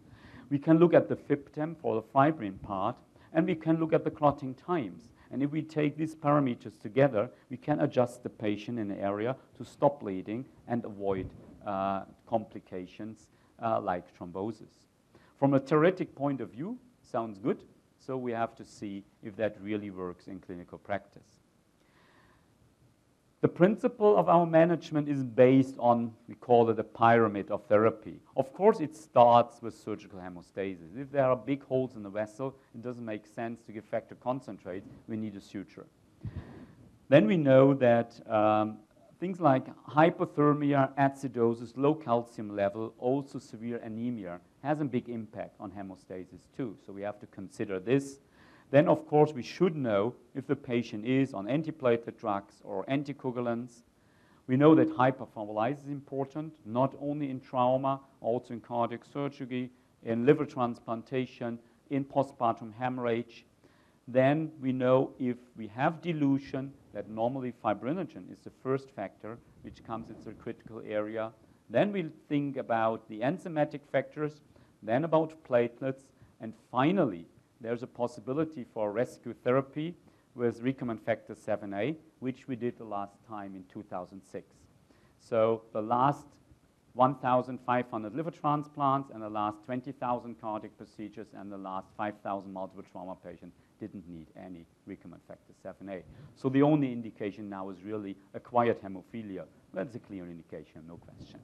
We 0.48 0.58
can 0.58 0.78
look 0.78 0.94
at 0.94 1.10
the 1.10 1.16
FIBTEM 1.16 1.76
for 1.82 1.96
the 1.96 2.08
fibrin 2.14 2.58
part, 2.62 2.96
and 3.34 3.46
we 3.46 3.54
can 3.54 3.78
look 3.78 3.92
at 3.92 4.04
the 4.04 4.10
clotting 4.10 4.54
times. 4.54 5.10
And 5.32 5.42
if 5.42 5.50
we 5.50 5.62
take 5.62 5.96
these 5.96 6.14
parameters 6.14 6.78
together, 6.78 7.30
we 7.48 7.56
can 7.56 7.80
adjust 7.80 8.22
the 8.22 8.28
patient 8.28 8.78
in 8.78 8.90
an 8.90 8.98
area 8.98 9.34
to 9.56 9.64
stop 9.64 10.00
bleeding 10.00 10.44
and 10.68 10.84
avoid 10.84 11.28
uh, 11.66 12.02
complications 12.28 13.28
uh, 13.62 13.80
like 13.80 14.04
thrombosis. 14.16 14.88
From 15.38 15.54
a 15.54 15.58
theoretic 15.58 16.14
point 16.14 16.40
of 16.42 16.50
view, 16.50 16.78
sounds 17.00 17.38
good. 17.38 17.64
So 17.98 18.16
we 18.16 18.32
have 18.32 18.54
to 18.56 18.64
see 18.64 19.04
if 19.22 19.34
that 19.36 19.56
really 19.60 19.90
works 19.90 20.28
in 20.28 20.38
clinical 20.38 20.76
practice. 20.76 21.41
The 23.42 23.48
principle 23.48 24.16
of 24.16 24.28
our 24.28 24.46
management 24.46 25.08
is 25.08 25.24
based 25.24 25.74
on, 25.80 26.12
we 26.28 26.36
call 26.36 26.70
it 26.70 26.78
a 26.78 26.84
pyramid 26.84 27.50
of 27.50 27.66
therapy. 27.66 28.20
Of 28.36 28.54
course, 28.54 28.78
it 28.78 28.94
starts 28.94 29.60
with 29.60 29.74
surgical 29.74 30.20
hemostasis. 30.20 30.96
If 30.96 31.10
there 31.10 31.24
are 31.24 31.34
big 31.34 31.64
holes 31.64 31.96
in 31.96 32.04
the 32.04 32.08
vessel, 32.08 32.54
it 32.72 32.82
doesn't 32.82 33.04
make 33.04 33.26
sense 33.26 33.60
to 33.62 33.72
give 33.72 33.84
factor 33.84 34.14
concentrate. 34.14 34.84
We 35.08 35.16
need 35.16 35.34
a 35.34 35.40
suture. 35.40 35.86
Then 37.08 37.26
we 37.26 37.36
know 37.36 37.74
that 37.74 38.14
um, 38.30 38.78
things 39.18 39.40
like 39.40 39.66
hypothermia, 39.88 40.94
acidosis, 40.96 41.72
low 41.76 41.96
calcium 41.96 42.54
level, 42.54 42.94
also 42.98 43.40
severe 43.40 43.78
anemia 43.78 44.38
has 44.62 44.80
a 44.80 44.84
big 44.84 45.08
impact 45.08 45.56
on 45.58 45.72
hemostasis 45.72 46.46
too. 46.56 46.76
So 46.86 46.92
we 46.92 47.02
have 47.02 47.18
to 47.18 47.26
consider 47.26 47.80
this. 47.80 48.20
Then, 48.72 48.88
of 48.88 49.06
course, 49.06 49.34
we 49.34 49.42
should 49.42 49.76
know 49.76 50.14
if 50.34 50.46
the 50.46 50.56
patient 50.56 51.04
is 51.04 51.34
on 51.34 51.44
antiplatelet 51.46 52.16
drugs 52.16 52.62
or 52.64 52.86
anticoagulants. 52.86 53.82
We 54.46 54.56
know 54.56 54.74
that 54.74 54.88
hyperthrombolysis 54.88 55.84
is 55.84 55.88
important, 55.88 56.54
not 56.64 56.94
only 56.98 57.28
in 57.28 57.38
trauma, 57.38 58.00
also 58.22 58.54
in 58.54 58.60
cardiac 58.60 59.04
surgery, 59.04 59.70
in 60.02 60.24
liver 60.24 60.46
transplantation, 60.46 61.58
in 61.90 62.02
postpartum 62.02 62.72
hemorrhage. 62.72 63.44
Then 64.08 64.50
we 64.58 64.72
know 64.72 65.10
if 65.18 65.36
we 65.54 65.66
have 65.68 66.00
dilution, 66.00 66.72
that 66.94 67.10
normally 67.10 67.52
fibrinogen 67.62 68.32
is 68.32 68.40
the 68.40 68.52
first 68.62 68.88
factor 68.90 69.36
which 69.60 69.84
comes 69.84 70.08
into 70.08 70.24
the 70.24 70.32
critical 70.32 70.80
area. 70.88 71.30
Then 71.68 71.92
we 71.92 72.08
think 72.26 72.56
about 72.56 73.06
the 73.10 73.20
enzymatic 73.20 73.80
factors, 73.92 74.40
then 74.82 75.04
about 75.04 75.44
platelets, 75.44 76.04
and 76.40 76.54
finally, 76.70 77.26
there's 77.62 77.82
a 77.82 77.86
possibility 77.86 78.64
for 78.74 78.92
rescue 78.92 79.32
therapy 79.32 79.94
with 80.34 80.62
recombinant 80.62 81.00
factor 81.00 81.34
7A, 81.34 81.96
which 82.18 82.48
we 82.48 82.56
did 82.56 82.76
the 82.76 82.84
last 82.84 83.14
time 83.28 83.54
in 83.54 83.64
2006. 83.72 84.46
So 85.20 85.62
the 85.72 85.80
last 85.80 86.26
1,500 86.94 88.14
liver 88.14 88.30
transplants 88.30 89.10
and 89.10 89.22
the 89.22 89.28
last 89.28 89.64
20,000 89.64 90.40
cardiac 90.40 90.76
procedures 90.76 91.28
and 91.34 91.50
the 91.50 91.56
last 91.56 91.86
5,000 91.96 92.52
multiple 92.52 92.84
trauma 92.90 93.14
patients 93.14 93.56
didn't 93.80 94.06
need 94.08 94.26
any 94.36 94.66
recombinant 94.88 95.22
factor 95.26 95.52
7A. 95.64 96.02
So 96.34 96.48
the 96.48 96.62
only 96.62 96.92
indication 96.92 97.48
now 97.48 97.70
is 97.70 97.82
really 97.82 98.16
acquired 98.34 98.82
hemophilia. 98.82 99.44
That's 99.72 99.94
a 99.94 100.00
clear 100.00 100.26
indication, 100.26 100.82
no 100.86 100.96
question. 100.96 101.40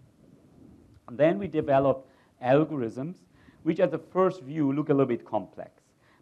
And 1.08 1.16
then 1.16 1.38
we 1.38 1.46
developed 1.46 2.10
algorithms, 2.44 3.16
which 3.62 3.80
at 3.80 3.90
the 3.90 3.98
first 3.98 4.42
view 4.42 4.72
look 4.72 4.90
a 4.90 4.92
little 4.92 5.06
bit 5.06 5.24
complex. 5.24 5.77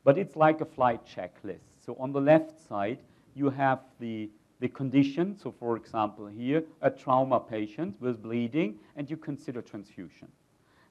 But 0.06 0.18
it's 0.18 0.36
like 0.36 0.60
a 0.60 0.64
flight 0.64 1.00
checklist. 1.04 1.66
So 1.84 1.96
on 1.98 2.12
the 2.12 2.20
left 2.20 2.60
side, 2.68 2.98
you 3.34 3.50
have 3.50 3.80
the, 3.98 4.30
the 4.60 4.68
condition. 4.68 5.36
So 5.36 5.50
for 5.50 5.76
example, 5.76 6.28
here, 6.28 6.62
a 6.80 6.90
trauma 6.90 7.40
patient 7.40 7.96
with 7.98 8.22
bleeding, 8.22 8.78
and 8.94 9.10
you 9.10 9.16
consider 9.16 9.60
transfusion. 9.60 10.28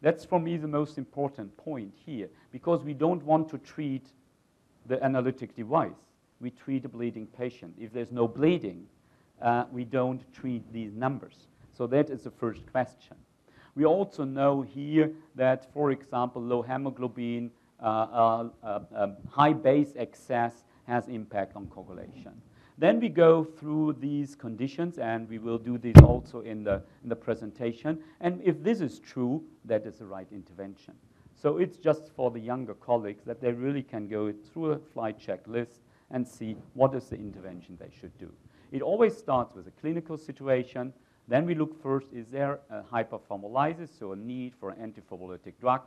That's 0.02 0.26
for 0.26 0.38
me 0.38 0.58
the 0.58 0.68
most 0.68 0.98
important 0.98 1.56
point 1.56 1.94
here, 2.06 2.28
because 2.52 2.84
we 2.84 2.94
don't 2.94 3.24
want 3.24 3.48
to 3.52 3.58
treat 3.58 4.06
the 4.86 5.02
analytic 5.02 5.56
device. 5.56 5.92
We 6.42 6.50
treat 6.50 6.84
a 6.84 6.90
bleeding 6.90 7.28
patient. 7.28 7.74
If 7.80 7.94
there's 7.94 8.12
no 8.12 8.28
bleeding, 8.28 8.86
uh, 9.42 9.64
we 9.72 9.86
don't 9.86 10.22
treat 10.34 10.62
these 10.74 10.94
numbers. 10.94 11.48
So 11.72 11.88
that 11.88 12.10
is 12.10 12.24
the 12.24 12.32
first 12.32 12.70
question. 12.70 13.16
We 13.76 13.86
also 13.86 14.26
know 14.26 14.62
here 14.62 15.14
that, 15.36 15.72
for 15.74 15.92
example, 15.92 16.42
low 16.42 16.62
hemoglobin 16.62 17.52
Uh, 17.82 18.50
uh, 18.64 18.80
uh, 18.96 19.08
high 19.30 19.54
base 19.54 19.94
excess 19.98 20.64
has 20.88 21.08
impact 21.08 21.56
on 21.56 21.68
coagulation. 21.68 22.32
Then 22.78 23.00
we 23.00 23.10
go 23.10 23.44
through 23.44 23.98
these 24.00 24.36
conditions, 24.36 24.98
and 24.98 25.30
we 25.30 25.40
will 25.40 25.58
do 25.58 25.78
this 25.78 25.96
also 26.04 26.42
in 26.42 26.64
the, 26.64 26.82
in 27.04 27.10
the 27.10 27.16
presentation. 27.16 28.00
And 28.20 28.42
if 28.44 28.62
this 28.64 28.82
is 28.82 29.00
true, 29.00 29.44
that 29.66 29.86
is 29.86 30.00
the 30.00 30.06
right 30.06 30.28
intervention. 30.32 30.94
So 31.36 31.58
it's 31.58 31.78
just 31.78 32.10
for 32.16 32.32
the 32.32 32.40
younger 32.40 32.74
colleagues 32.74 33.24
that 33.26 33.40
they 33.40 33.52
really 33.52 33.84
can 33.84 34.08
go 34.08 34.32
through 34.32 34.72
a 34.72 34.80
flight 34.80 35.20
checklist 35.20 35.80
and 36.12 36.28
see 36.28 36.56
what 36.74 36.94
is 36.94 37.06
the 37.06 37.16
intervention 37.16 37.78
they 37.80 37.92
should 38.00 38.18
do. 38.18 38.32
It 38.72 38.82
always 38.82 39.16
starts 39.18 39.56
with 39.56 39.68
a 39.68 39.72
clinical 39.82 40.18
situation. 40.18 40.94
Then 41.28 41.46
we 41.46 41.56
look 41.56 41.82
first, 41.82 42.08
is 42.14 42.28
there 42.28 42.60
a 42.70 42.82
hyperthrombolysis, 42.82 43.90
so 43.98 44.12
a 44.12 44.16
need 44.16 44.54
for 44.60 44.70
an 44.70 44.92
antithrombolytic 44.92 45.54
drug? 45.60 45.82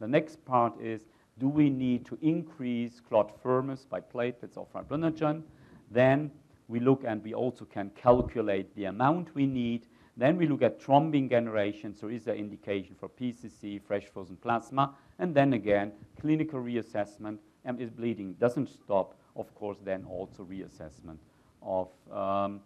The 0.00 0.08
next 0.08 0.44
part 0.44 0.78
is, 0.80 1.02
do 1.38 1.48
we 1.48 1.68
need 1.68 2.06
to 2.06 2.18
increase 2.22 3.00
clot 3.00 3.40
firmness 3.42 3.84
by 3.84 4.00
platelets 4.00 4.56
or 4.56 4.66
fibrinogen? 4.74 5.42
Then 5.90 6.30
we 6.68 6.80
look 6.80 7.04
and 7.06 7.22
we 7.22 7.34
also 7.34 7.64
can 7.64 7.90
calculate 7.90 8.74
the 8.74 8.86
amount 8.86 9.34
we 9.34 9.46
need. 9.46 9.86
Then 10.16 10.36
we 10.38 10.46
look 10.46 10.62
at 10.62 10.80
thrombin 10.80 11.28
generation, 11.28 11.94
so 11.94 12.08
is 12.08 12.24
there 12.24 12.34
indication 12.34 12.96
for 12.98 13.08
PCC, 13.08 13.82
fresh 13.82 14.06
frozen 14.06 14.36
plasma? 14.36 14.94
And 15.18 15.34
then 15.34 15.52
again, 15.52 15.92
clinical 16.18 16.58
reassessment, 16.58 17.38
and 17.66 17.80
is 17.80 17.90
bleeding 17.90 18.34
doesn't 18.34 18.68
stop, 18.68 19.14
of 19.34 19.54
course, 19.54 19.78
then 19.84 20.04
also 20.08 20.44
reassessment 20.44 21.18
of 21.62 21.88
um, 22.10 22.60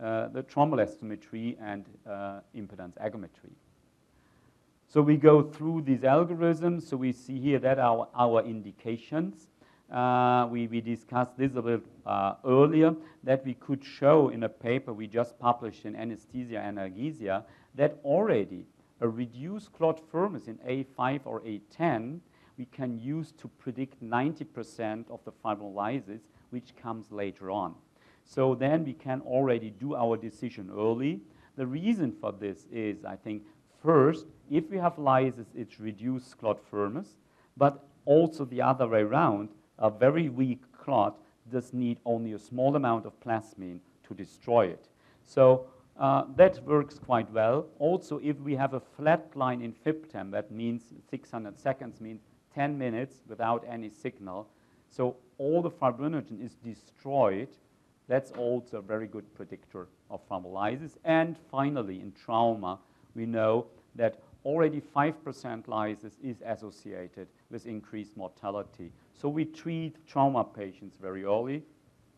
uh, 0.00 0.28
the 0.28 0.42
thrombal 0.44 0.80
and 1.60 1.84
uh, 2.06 2.40
impedance 2.56 2.94
aggregometry. 2.98 3.52
So 4.94 5.02
we 5.02 5.16
go 5.16 5.42
through 5.42 5.82
these 5.82 6.02
algorithms. 6.02 6.88
So 6.88 6.96
we 6.96 7.10
see 7.10 7.40
here 7.40 7.58
that 7.58 7.80
our, 7.80 8.06
our 8.14 8.44
indications. 8.44 9.48
Uh, 9.90 10.46
we, 10.48 10.68
we 10.68 10.80
discussed 10.80 11.36
this 11.36 11.56
a 11.56 11.62
bit 11.62 11.82
uh, 12.06 12.34
earlier, 12.44 12.94
that 13.24 13.44
we 13.44 13.54
could 13.54 13.82
show 13.84 14.28
in 14.28 14.44
a 14.44 14.48
paper 14.48 14.92
we 14.92 15.08
just 15.08 15.36
published 15.40 15.84
in 15.84 15.96
Anesthesia 15.96 16.62
Analgesia 16.64 17.42
that 17.74 17.98
already 18.04 18.66
a 19.00 19.08
reduced 19.08 19.72
clot 19.72 20.00
firmness 20.12 20.46
in 20.46 20.58
A5 20.58 21.22
or 21.24 21.40
A10 21.40 22.20
we 22.56 22.66
can 22.66 22.96
use 22.96 23.32
to 23.32 23.48
predict 23.48 24.00
90% 24.00 25.10
of 25.10 25.18
the 25.24 25.32
fibrolysis, 25.44 26.20
which 26.50 26.76
comes 26.80 27.10
later 27.10 27.50
on. 27.50 27.74
So 28.24 28.54
then 28.54 28.84
we 28.84 28.92
can 28.92 29.22
already 29.22 29.70
do 29.70 29.96
our 29.96 30.16
decision 30.16 30.70
early. 30.72 31.20
The 31.56 31.66
reason 31.66 32.12
for 32.20 32.30
this 32.30 32.66
is, 32.72 33.04
I 33.04 33.16
think, 33.16 33.42
First, 33.84 34.24
if 34.50 34.70
we 34.70 34.78
have 34.78 34.98
lysis, 34.98 35.48
it's 35.54 35.78
reduced 35.78 36.38
clot 36.38 36.58
firmness, 36.70 37.16
but 37.54 37.84
also 38.06 38.46
the 38.46 38.62
other 38.62 38.88
way 38.88 39.02
around, 39.02 39.50
a 39.78 39.90
very 39.90 40.30
weak 40.30 40.62
clot 40.72 41.18
does 41.52 41.74
need 41.74 41.98
only 42.06 42.32
a 42.32 42.38
small 42.38 42.76
amount 42.76 43.04
of 43.04 43.12
plasmin 43.20 43.80
to 44.08 44.14
destroy 44.14 44.68
it. 44.68 44.88
So 45.26 45.66
uh, 45.98 46.24
that 46.36 46.64
works 46.64 46.98
quite 46.98 47.30
well. 47.30 47.66
Also, 47.78 48.18
if 48.22 48.40
we 48.40 48.54
have 48.56 48.72
a 48.72 48.80
flat 48.80 49.30
line 49.34 49.60
in 49.60 49.74
FibTem, 49.74 50.30
that 50.30 50.50
means 50.50 50.94
600 51.10 51.58
seconds 51.58 52.00
means 52.00 52.22
10 52.54 52.78
minutes 52.78 53.16
without 53.28 53.66
any 53.68 53.90
signal. 53.90 54.48
So 54.88 55.16
all 55.36 55.60
the 55.60 55.70
fibrinogen 55.70 56.42
is 56.42 56.54
destroyed. 56.54 57.48
That's 58.08 58.30
also 58.32 58.78
a 58.78 58.82
very 58.82 59.06
good 59.06 59.34
predictor 59.34 59.88
of 60.10 60.26
thrombolysis. 60.26 60.92
And 61.04 61.36
finally, 61.50 62.00
in 62.00 62.12
trauma, 62.12 62.78
we 63.14 63.26
know 63.26 63.66
that 63.94 64.20
already 64.44 64.80
5% 64.80 65.68
lysis 65.68 66.14
is 66.22 66.42
associated 66.44 67.28
with 67.50 67.66
increased 67.66 68.16
mortality. 68.16 68.92
So 69.14 69.28
we 69.28 69.44
treat 69.44 70.06
trauma 70.06 70.44
patients 70.44 70.96
very 71.00 71.24
early. 71.24 71.62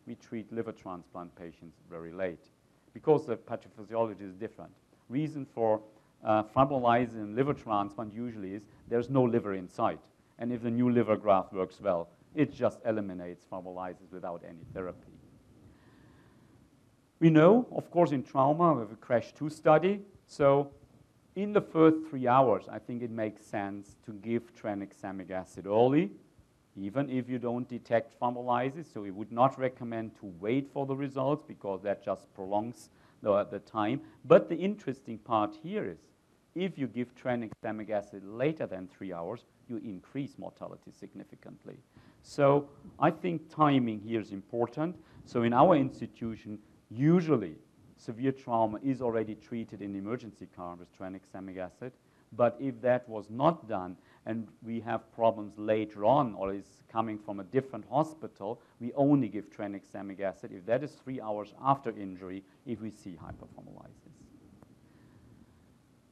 We 0.05 0.15
treat 0.15 0.51
liver 0.51 0.71
transplant 0.71 1.35
patients 1.35 1.77
very 1.89 2.11
late 2.11 2.45
because 2.93 3.25
the 3.25 3.37
pathophysiology 3.37 4.21
is 4.21 4.33
different. 4.33 4.71
Reason 5.09 5.45
for 5.45 5.81
uh, 6.23 6.43
fibrolysis 6.43 7.13
in 7.13 7.35
liver 7.35 7.53
transplant 7.53 8.13
usually 8.13 8.53
is 8.53 8.63
there's 8.89 9.09
no 9.09 9.23
liver 9.23 9.53
inside. 9.53 9.99
And 10.39 10.51
if 10.51 10.61
the 10.63 10.71
new 10.71 10.89
liver 10.89 11.15
graft 11.15 11.53
works 11.53 11.79
well, 11.79 12.09
it 12.35 12.53
just 12.53 12.79
eliminates 12.85 13.45
fibrolysis 13.51 14.11
without 14.11 14.43
any 14.47 14.63
therapy. 14.73 15.11
We 17.19 17.29
know, 17.29 17.67
of 17.71 17.89
course, 17.89 18.11
in 18.11 18.23
trauma, 18.23 18.73
we 18.73 18.81
have 18.81 18.91
a 18.91 18.95
CRASH 18.95 19.33
2 19.33 19.49
study. 19.49 20.01
So 20.27 20.71
in 21.37 21.53
the 21.53 21.61
first 21.61 21.97
three 22.09 22.27
hours, 22.27 22.63
I 22.67 22.79
think 22.79 23.03
it 23.03 23.11
makes 23.11 23.45
sense 23.45 23.95
to 24.07 24.11
give 24.11 24.55
tranexamic 24.55 25.29
acid 25.29 25.67
early, 25.67 26.09
even 26.75 27.11
if 27.11 27.29
you 27.29 27.37
don't 27.37 27.69
detect 27.69 28.19
thrombolysis. 28.19 28.91
So 28.91 29.01
we 29.01 29.11
would 29.11 29.31
not 29.31 29.59
recommend 29.59 30.15
to 30.15 30.33
wait 30.39 30.67
for 30.73 30.87
the 30.87 30.95
results 30.95 31.45
because 31.47 31.83
that 31.83 32.03
just 32.03 32.33
prolongs 32.33 32.89
the, 33.21 33.43
the 33.43 33.59
time. 33.59 34.01
But 34.25 34.49
the 34.49 34.55
interesting 34.55 35.19
part 35.19 35.55
here 35.61 35.85
is 35.85 35.99
if 36.55 36.75
you 36.75 36.87
give 36.87 37.13
tranexamic 37.13 37.91
acid 37.91 38.23
later 38.25 38.65
than 38.65 38.87
three 38.87 39.13
hours, 39.13 39.45
you 39.67 39.77
increase 39.77 40.39
mortality 40.39 40.91
significantly. 40.91 41.77
So 42.23 42.67
I 42.99 43.11
think 43.11 43.47
timing 43.53 43.99
here 43.99 44.21
is 44.21 44.31
important. 44.31 44.95
So 45.25 45.43
in 45.43 45.53
our 45.53 45.75
institution, 45.75 46.57
usually 46.89 47.57
severe 47.97 48.31
trauma 48.31 48.79
is 48.83 49.01
already 49.01 49.35
treated 49.35 49.81
in 49.81 49.93
the 49.93 49.99
emergency 49.99 50.47
car 50.55 50.75
with 50.75 50.87
tranexamic 50.97 51.57
acid. 51.57 51.91
But 52.33 52.57
if 52.59 52.81
that 52.81 53.07
was 53.07 53.29
not 53.29 53.67
done 53.67 53.95
and 54.25 54.47
we 54.61 54.81
have 54.81 55.11
problems 55.13 55.53
later 55.57 56.03
on 56.03 56.33
or 56.35 56.53
is 56.53 56.83
coming 56.91 57.17
from 57.17 57.39
a 57.39 57.43
different 57.45 57.85
hospital, 57.89 58.61
we 58.79 58.91
only 58.93 59.29
give 59.29 59.49
tranexamic 59.49 60.19
acid 60.19 60.51
if 60.51 60.65
that 60.65 60.83
is 60.83 60.91
three 60.91 61.21
hours 61.21 61.53
after 61.63 61.91
injury 61.91 62.43
if 62.65 62.81
we 62.81 62.91
see 62.91 63.17
hyperthrombolysis. 63.23 64.17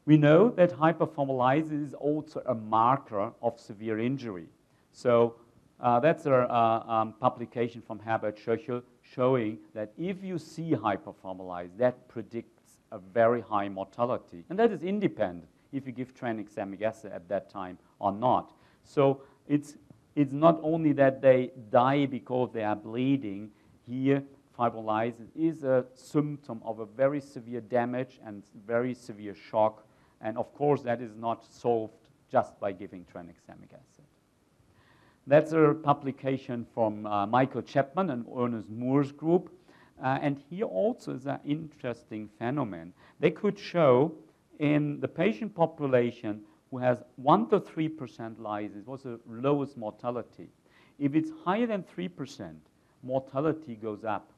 We 0.05 0.17
know 0.17 0.51
that 0.51 0.71
hyperthrombolysis 0.71 1.83
is 1.83 1.93
also 1.93 2.41
a 2.45 2.55
marker 2.55 3.33
of 3.41 3.59
severe 3.59 3.99
injury. 3.99 4.47
So 4.91 5.35
uh, 5.79 5.99
that's 5.99 6.25
a 6.25 6.33
uh, 6.33 6.83
um, 6.87 7.13
publication 7.19 7.81
from 7.81 7.99
Herbert 7.99 8.37
Schöchl 8.37 8.83
showing 9.13 9.59
that 9.73 9.91
if 9.97 10.23
you 10.23 10.37
see 10.37 10.71
hyperthrombolysis, 10.71 11.77
that 11.77 12.07
predicts 12.07 12.77
a 12.91 12.99
very 12.99 13.41
high 13.41 13.69
mortality. 13.69 14.43
And 14.49 14.57
that 14.59 14.71
is 14.71 14.81
independent 14.83 15.49
if 15.71 15.85
you 15.85 15.91
give 15.91 16.13
tranexamic 16.15 16.81
acid 16.81 17.11
at 17.11 17.27
that 17.29 17.49
time 17.49 17.77
or 17.99 18.11
not. 18.11 18.53
So 18.83 19.21
it's, 19.47 19.75
it's 20.15 20.31
not 20.31 20.59
only 20.63 20.93
that 20.93 21.21
they 21.21 21.51
die 21.69 22.05
because 22.05 22.51
they 22.53 22.63
are 22.63 22.75
bleeding. 22.75 23.51
Here, 23.87 24.23
fibrolysis 24.57 25.27
is 25.35 25.63
a 25.63 25.85
symptom 25.93 26.61
of 26.63 26.79
a 26.79 26.85
very 26.85 27.21
severe 27.21 27.61
damage 27.61 28.19
and 28.25 28.43
very 28.65 28.93
severe 28.93 29.35
shock. 29.35 29.85
And 30.21 30.37
of 30.37 30.53
course, 30.53 30.81
that 30.81 31.01
is 31.01 31.15
not 31.15 31.45
solved 31.45 32.09
just 32.31 32.59
by 32.59 32.71
giving 32.71 33.05
tranexamic 33.05 33.73
acid. 33.73 33.94
That's 35.27 35.53
a 35.53 35.73
publication 35.73 36.67
from 36.73 37.05
uh, 37.07 37.25
Michael 37.25 37.63
Chapman 37.63 38.11
and 38.11 38.25
Ernest 38.37 38.69
Moore's 38.69 39.11
group. 39.11 39.49
Uh, 40.03 40.19
and 40.21 40.37
here 40.49 40.65
also 40.65 41.13
is 41.13 41.25
an 41.25 41.39
interesting 41.45 42.29
phenomenon. 42.37 42.93
They 43.19 43.31
could 43.31 43.57
show 43.57 44.13
in 44.59 44.99
the 44.99 45.07
patient 45.07 45.55
population 45.55 46.41
who 46.69 46.77
has 46.77 47.01
1 47.15 47.49
to 47.49 47.59
3% 47.59 48.39
lysis, 48.39 48.85
what's 48.85 49.03
the 49.03 49.19
lowest 49.27 49.77
mortality. 49.77 50.49
If 50.99 51.15
it's 51.15 51.31
higher 51.43 51.65
than 51.65 51.83
3%, 51.83 52.53
mortality 53.01 53.75
goes 53.75 54.03
up. 54.03 54.31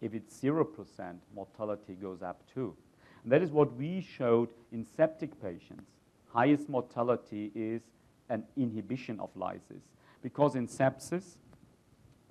If 0.00 0.14
it's 0.14 0.38
0%, 0.40 1.16
mortality 1.34 1.94
goes 1.94 2.22
up 2.22 2.42
too. 2.52 2.74
And 3.22 3.32
that 3.32 3.42
is 3.42 3.50
what 3.50 3.74
we 3.76 4.00
showed 4.00 4.48
in 4.72 4.84
septic 4.84 5.40
patients. 5.40 5.90
Highest 6.28 6.68
mortality 6.68 7.50
is 7.54 7.82
an 8.28 8.44
inhibition 8.56 9.20
of 9.20 9.30
lysis. 9.36 9.82
Because 10.22 10.56
in 10.56 10.66
sepsis, 10.66 11.36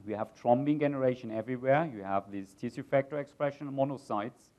We 0.05 0.13
have 0.13 0.35
thrombin 0.35 0.79
generation 0.79 1.31
everywhere. 1.31 1.89
You 1.93 2.03
have 2.03 2.31
this 2.31 2.53
tissue 2.53 2.83
factor 2.83 3.19
expression 3.19 3.71
monocytes. 3.71 4.49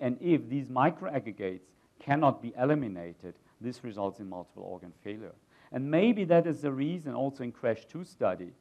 And 0.00 0.16
if 0.20 0.48
these 0.48 0.68
microaggregates 0.68 1.68
cannot 2.00 2.42
be 2.42 2.54
eliminated, 2.58 3.34
this 3.60 3.84
results 3.84 4.20
in 4.20 4.28
multiple 4.28 4.62
organ 4.62 4.92
failure. 5.04 5.34
And 5.72 5.90
maybe 5.90 6.24
that 6.24 6.46
is 6.46 6.62
the 6.62 6.72
reason 6.72 7.14
also 7.14 7.44
in 7.44 7.52
CRASH 7.52 7.86
2 7.86 8.04
study, 8.04 8.52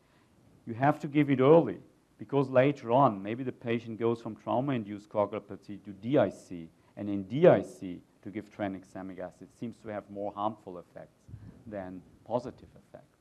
you 0.66 0.74
have 0.74 1.00
to 1.00 1.08
give 1.08 1.30
it 1.30 1.40
early 1.40 1.78
because 2.18 2.50
later 2.50 2.92
on, 2.92 3.22
maybe 3.22 3.44
the 3.44 3.52
patient 3.52 4.00
goes 4.00 4.22
from 4.22 4.36
trauma-induced 4.36 5.10
coagulopathy 5.10 5.84
to 5.84 5.92
DIC, 6.02 6.70
and 6.98 7.10
in 7.10 7.24
DIC, 7.24 8.00
to 8.24 8.30
give 8.32 8.50
tranexamic 8.50 9.20
acid 9.20 9.50
seems 9.60 9.76
to 9.84 9.90
have 9.90 10.10
more 10.10 10.32
harmful 10.34 10.80
effects 10.80 11.20
than 11.68 12.02
positive 12.26 12.70
effects. 12.76 13.20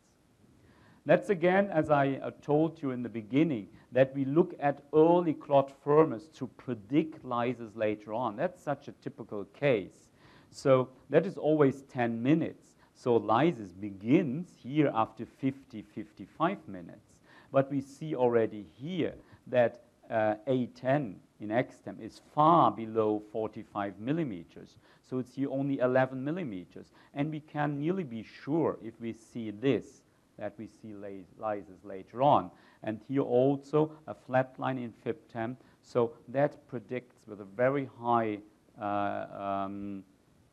That's 1.07 1.29
again, 1.29 1.69
as 1.71 1.91
I 1.91 2.19
uh, 2.23 2.31
told 2.41 2.81
you 2.81 2.91
in 2.91 3.03
the 3.03 3.09
beginning, 3.09 3.69
that 3.93 4.15
we 4.15 4.25
look 4.25 4.55
at 4.59 4.83
early 4.95 5.35
clot 5.35 5.71
firmness 5.85 6.25
to 6.39 6.47
predict 6.47 7.25
lysis 7.25 7.77
later 7.77 8.13
on. 8.13 8.37
That's 8.37 8.63
such 8.63 8.89
a 8.89 8.93
typical 8.93 9.45
case. 9.59 10.11
So 10.51 10.89
that 11.11 11.27
is 11.27 11.37
always 11.37 11.83
10 11.83 12.23
minutes. 12.23 12.75
So 12.95 13.17
lysis 13.17 13.73
begins 13.73 14.49
here 14.63 14.91
after 14.95 15.27
50, 15.27 15.83
55 15.83 16.69
minutes. 16.69 17.19
But 17.53 17.71
we 17.71 17.81
see 17.81 18.15
already 18.15 18.67
here 18.75 19.15
that 19.49 19.83
uh, 20.11 20.35
A10 20.49 21.15
in 21.41 21.51
EXTEM 21.51 21.99
is 22.01 22.21
far 22.35 22.71
below 22.71 23.23
45 23.33 23.99
millimeters. 23.99 24.77
So 25.09 25.19
it's 25.19 25.37
only 25.51 25.79
11 25.79 26.23
millimeters. 26.23 26.87
And 27.15 27.31
we 27.31 27.41
can 27.41 27.79
nearly 27.79 28.05
be 28.05 28.25
sure 28.43 28.79
if 28.83 28.95
we 29.01 29.13
see 29.13 29.51
this, 29.51 30.03
that 30.39 30.55
we 30.59 30.67
see 30.67 30.95
lysis 31.39 31.85
later 31.85 32.23
on. 32.23 32.51
And 32.83 33.01
here 33.09 33.23
also 33.23 33.93
a 34.07 34.15
flat 34.15 34.55
line 34.59 34.79
in 34.79 34.93
FIBTEM. 35.05 35.57
So 35.83 36.13
that 36.29 36.67
predicts 36.69 37.17
with 37.27 37.41
a 37.41 37.45
very 37.45 37.89
high 38.01 38.39
uh, 38.81 39.27
um, 39.39 40.03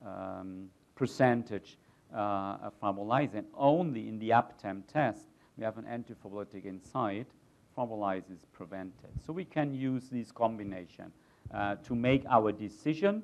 um, 0.06 0.70
percentage 0.96 1.78
uh, 2.14 2.58
of 2.64 2.80
thrombolysis. 2.82 3.46
Only 3.56 4.08
in 4.08 4.20
the 4.20 4.32
APTEM 4.32 4.84
test, 4.88 5.28
we 5.58 5.64
have 5.64 5.78
an 5.78 5.86
antithrombolytic 5.86 6.66
inside, 6.66 7.26
is 8.32 8.46
prevented. 8.52 9.10
So 9.26 9.34
we 9.34 9.46
can 9.46 9.74
use 9.74 10.10
this 10.12 10.32
combination 10.32 11.12
uh, 11.54 11.76
to 11.84 11.96
make 11.96 12.24
our 12.30 12.52
decision 12.52 13.24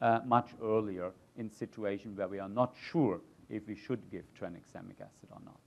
uh, 0.00 0.20
much 0.26 0.50
earlier 0.62 1.12
in 1.36 1.50
situation 1.50 2.16
where 2.16 2.28
we 2.28 2.38
are 2.38 2.48
not 2.48 2.74
sure 2.90 3.20
if 3.48 3.66
we 3.66 3.74
should 3.74 4.10
give 4.10 4.24
tranexamic 4.38 5.00
acid 5.00 5.28
or 5.30 5.40
not. 5.44 5.60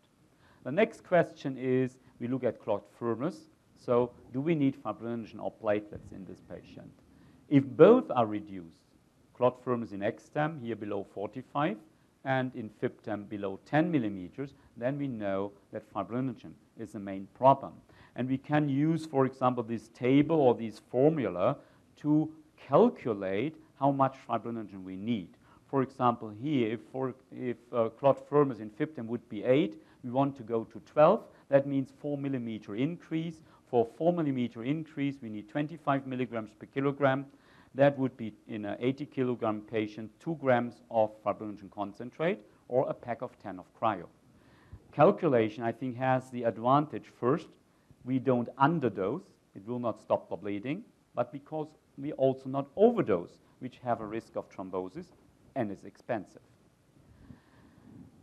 The 0.63 0.72
next 0.72 1.04
question 1.04 1.58
is, 1.58 1.98
we 2.20 2.28
look 2.28 2.44
at 2.44 2.62
clot 2.62 2.84
firmness. 2.98 3.50
So 3.78 4.12
do 4.34 4.42
we 4.42 4.56
need 4.56 4.82
fibrinogen 4.84 5.39
or 5.42 5.54
platelets 5.63 6.12
in 6.12 6.26
this 6.26 6.42
patient? 6.42 6.92
If 7.48 7.63
both 7.63 8.12
are 8.12 8.26
reduced, 8.26 8.84
clot 9.34 9.63
firmness 9.63 9.94
in 9.94 10.04
EXTEM, 10.04 10.60
here 10.62 10.76
below 10.76 11.08
45, 11.13 11.78
and 12.26 12.54
in 12.54 12.70
FIBTEM 12.70 13.30
below 13.30 13.60
10 13.65 13.89
millimeters, 13.89 14.54
then 14.76 14.98
we 14.98 15.08
know 15.08 15.54
that 15.72 15.92
fibrinogen 15.94 16.52
is 16.78 16.92
the 16.92 17.00
main 17.00 17.28
problem. 17.34 17.74
And 18.15 18.28
we 18.28 18.38
can 18.38 18.68
use, 18.68 19.06
for 19.06 19.26
example, 19.26 19.63
this 19.63 19.88
table 19.89 20.36
or 20.36 20.54
this 20.54 20.82
formula 20.92 21.56
to 22.02 22.30
calculate 22.68 23.56
how 23.80 23.92
much 23.92 24.18
fibrinogen 24.28 24.84
we 24.84 24.96
need. 24.96 25.30
For 25.70 25.82
example, 25.84 26.30
here, 26.30 26.74
if, 26.74 26.80
for, 26.92 27.13
if 27.32 27.58
uh, 27.72 27.89
clot 27.89 28.28
firmness 28.28 28.60
in 28.60 28.72
FIBTEM 28.72 29.06
would 29.06 29.28
be 29.30 29.44
8, 29.44 29.82
we 30.04 30.10
want 30.10 30.36
to 30.38 30.44
go 30.44 30.63
to 30.63 30.80
12. 30.80 31.24
That 31.50 31.68
means 31.68 31.94
4 32.02 32.18
millimeter 32.18 32.76
increase. 32.76 33.42
For 33.70 33.88
4 33.98 34.13
millimeter 34.13 34.63
increase, 34.63 35.18
we 35.22 35.30
need 35.30 35.48
25 35.50 36.08
milligrams 36.08 36.52
per 36.58 36.65
kilogram. 36.65 37.26
That 37.76 37.98
would 38.00 38.18
be 38.18 38.34
in 38.48 38.65
an 38.65 38.78
80 38.80 39.06
kilogram 39.06 39.62
patient, 39.62 40.12
2 40.20 40.38
grams 40.42 40.82
of 40.89 41.12
fibrinogen 41.24 41.70
concentrate 41.70 42.39
or 42.68 42.89
a 42.89 42.94
pack 42.94 43.22
of 43.22 43.38
10 43.39 43.60
of 43.60 43.65
cryo. 43.80 44.06
Calculation, 44.92 45.63
I 45.63 45.72
think, 45.72 45.98
has 45.98 46.32
the 46.32 46.44
advantage 46.44 47.12
first, 47.20 47.48
we 48.06 48.18
don't 48.18 48.50
underdose, 48.58 49.22
it 49.56 49.68
will 49.68 49.80
not 49.80 50.02
stop 50.02 50.30
the 50.30 50.36
bleeding, 50.36 50.84
but 51.13 51.32
because 51.32 51.68
we 51.98 52.12
also 52.13 52.50
not 52.50 52.68
overdose, 52.76 53.38
which 53.60 53.80
have 53.84 54.02
a 54.02 54.06
risk 54.06 54.36
of 54.36 54.50
thrombosis 54.50 55.06
and 55.56 55.72
is 55.72 55.84
expensive. 55.84 56.41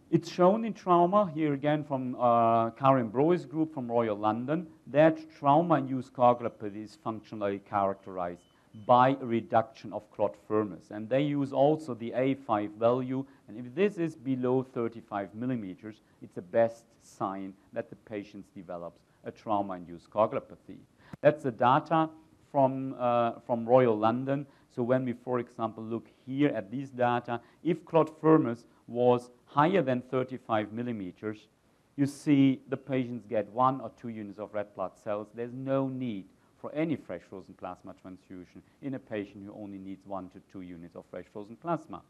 It's 0.09 0.31
shown 0.31 0.65
in 0.65 0.73
trauma, 0.73 1.31
here 1.35 1.53
again 1.53 1.83
from 1.83 2.15
uh, 2.15 2.71
Karim 2.71 3.11
Brohi's 3.11 3.45
group 3.45 3.75
from 3.75 3.91
Royal 3.91 4.17
London, 4.17 4.69
that 4.87 5.19
trauma-induced 5.37 6.13
coagulopathy 6.13 6.85
is 6.85 6.97
functionally 7.03 7.61
characterized 7.69 8.43
by 8.85 9.17
a 9.21 9.25
reduction 9.25 9.93
of 9.93 10.09
clot 10.13 10.37
firmness. 10.47 10.91
And 10.91 11.09
they 11.09 11.23
use 11.23 11.53
also 11.53 11.95
the 11.95 12.13
A5 12.13 12.79
value. 12.79 13.25
And 13.49 13.59
if 13.59 13.75
this 13.75 13.99
is 13.99 14.15
below 14.15 14.63
35 14.63 15.35
millimeters, 15.35 16.03
it's 16.23 16.35
the 16.35 16.43
best 16.43 16.85
sign 17.03 17.55
that 17.73 17.91
the 17.91 17.97
patient 17.97 18.45
develops 18.55 19.01
a 19.25 19.33
trauma-induced 19.33 20.11
coagulopathy. 20.11 20.79
That's 21.21 21.43
the 21.43 21.51
data 21.51 22.09
from, 22.53 22.95
uh, 22.99 23.41
from 23.47 23.67
Royal 23.67 23.97
London. 23.97 24.47
So 24.77 24.83
when 24.83 25.07
we, 25.07 25.15
for 25.15 25.39
example, 25.39 25.83
look 25.83 26.07
here 26.27 26.51
at 26.51 26.71
these 26.71 26.91
data, 26.91 27.41
if 27.65 27.83
clot 27.87 28.21
firmness 28.21 28.67
was 28.87 29.31
higher 29.47 29.81
than 29.81 30.03
35 30.03 30.71
millimeters, 30.71 31.49
you 31.97 32.05
see 32.05 32.61
the 32.69 32.77
patients 32.77 33.25
get 33.27 33.49
one 33.53 33.81
or 33.81 33.91
two 33.99 34.09
units 34.09 34.39
of 34.39 34.53
red 34.53 34.75
blood 34.75 34.93
cells. 35.03 35.29
There's 35.35 35.55
no 35.55 35.89
need 35.89 36.27
for 36.61 36.71
any 36.75 36.95
fresh 36.95 37.23
frozen 37.31 37.55
plasma 37.55 37.95
transfusion 38.03 38.63
in 38.83 38.95
a 38.95 38.99
patient 38.99 39.47
who 39.47 39.55
only 39.55 39.79
needs 39.79 40.07
one 40.07 40.29
to 40.31 40.41
two 40.53 40.61
units 40.61 40.95
of 40.95 41.05
fresh 41.11 41.25
frozen 41.33 41.57
plasma. 41.57 42.03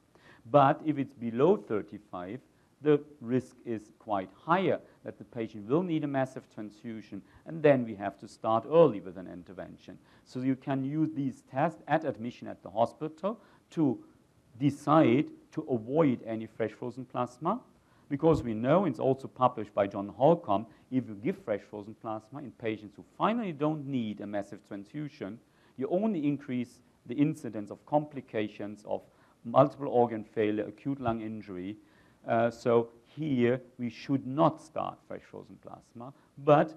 But 0.51 0.81
if 0.85 0.99
it's 0.99 1.15
below 1.15 1.57
35, 1.57 2.41
the 2.87 3.01
risk 3.21 3.57
is 3.65 3.91
quite 3.99 4.31
higher 4.33 4.79
that 5.05 5.19
the 5.19 5.25
patient 5.25 5.69
will 5.69 5.83
need 5.83 6.05
a 6.05 6.07
massive 6.07 6.45
transfusion, 6.55 7.21
and 7.45 7.61
then 7.61 7.85
we 7.85 7.97
have 7.97 8.17
to 8.19 8.29
start 8.29 8.65
early 8.71 9.01
with 9.01 9.17
an 9.17 9.27
intervention. 9.27 9.99
So 10.25 10.41
you 10.41 10.55
can 10.55 10.85
use 10.85 11.11
these 11.13 11.43
tests 11.51 11.83
at 11.89 12.05
admission 12.05 12.47
at 12.47 12.63
the 12.63 12.71
hospital 12.71 13.41
to 13.71 13.99
decide 14.61 15.27
to 15.51 15.63
avoid 15.63 16.23
any 16.25 16.47
fresh 16.47 16.71
frozen 16.71 17.05
plasma 17.05 17.61
because 18.09 18.45
we 18.45 18.55
know, 18.55 18.85
it's 18.85 19.01
also 19.01 19.27
published 19.27 19.75
by 19.75 19.89
John 19.89 20.07
Holcomb, 20.07 20.67
if 20.93 21.09
you 21.09 21.15
give 21.17 21.39
fresh 21.45 21.63
frozen 21.69 21.97
plasma 22.01 22.39
in 22.39 22.53
patients 22.53 22.95
who 22.95 23.05
finally 23.19 23.51
don't 23.51 23.85
need 23.85 24.21
a 24.21 24.27
massive 24.29 24.61
transfusion, 24.69 25.41
you 25.77 25.89
only 25.91 26.25
increase 26.25 26.79
the 27.07 27.17
incidence 27.17 27.73
of 27.73 27.85
complications 27.85 28.85
of 28.87 29.03
multiple 29.45 29.89
organ 29.89 30.23
failure, 30.23 30.67
acute 30.67 31.01
lung 31.01 31.21
injury. 31.21 31.77
Uh, 32.27 32.51
so 32.51 32.89
here 33.17 33.61
we 33.79 33.89
should 33.89 34.27
not 34.27 34.61
start 34.61 34.99
fresh 35.07 35.23
frozen 35.31 35.57
plasma, 35.63 36.13
but 36.39 36.75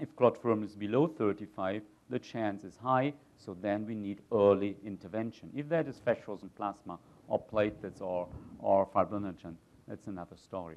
if 0.00 0.14
clot 0.16 0.40
firmness 0.40 0.70
is 0.70 0.76
below 0.76 1.06
35, 1.06 1.82
the 2.08 2.18
chance 2.18 2.64
is 2.64 2.76
high, 2.76 3.12
so 3.36 3.56
then 3.60 3.86
we 3.86 3.94
need 3.94 4.20
early 4.32 4.76
intervention. 4.84 5.50
If 5.54 5.68
that 5.68 5.88
is 5.88 6.00
fresh 6.02 6.18
frozen 6.24 6.50
plasma 6.56 6.98
or 7.28 7.42
platelets 7.42 8.00
or, 8.00 8.28
or 8.58 8.86
fibrinogen, 8.86 9.54
that's 9.88 10.06
another 10.06 10.36
story. 10.36 10.76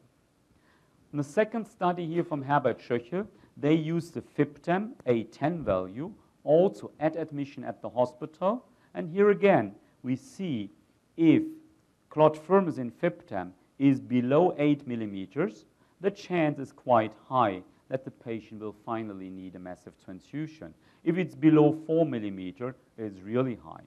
In 1.12 1.18
the 1.18 1.24
second 1.24 1.66
study 1.66 2.06
here 2.06 2.24
from 2.24 2.44
Herbert 2.44 2.80
Schöchl, 2.80 3.28
they 3.58 3.74
used 3.74 4.14
the 4.14 4.22
FIBTEM 4.22 4.92
A10 5.06 5.64
value 5.64 6.12
also 6.44 6.92
at 7.00 7.16
admission 7.16 7.64
at 7.64 7.82
the 7.82 7.90
hospital. 7.90 8.66
And 8.94 9.10
here 9.10 9.30
again, 9.30 9.76
we 10.04 10.16
see 10.16 10.72
if 11.18 11.44
clot 12.10 12.38
firmness 12.38 12.78
in 12.78 12.92
FIBTEM 12.92 13.52
is 13.80 14.00
below 14.00 14.54
8 14.58 14.86
millimeters, 14.88 15.66
the 16.02 16.12
chance 16.12 16.60
is 16.60 16.72
quite 16.72 17.14
high 17.28 17.64
that 17.90 18.06
the 18.06 18.12
patient 18.12 18.62
will 18.62 18.76
finally 18.86 19.30
need 19.30 19.56
a 19.56 19.60
massive 19.60 19.94
transfusion. 20.04 20.74
If 21.04 21.18
it's 21.18 21.34
below 21.34 21.82
4 21.88 22.06
millimeter, 22.06 22.76
it's 22.98 23.20
really 23.22 23.56
high. 23.56 23.84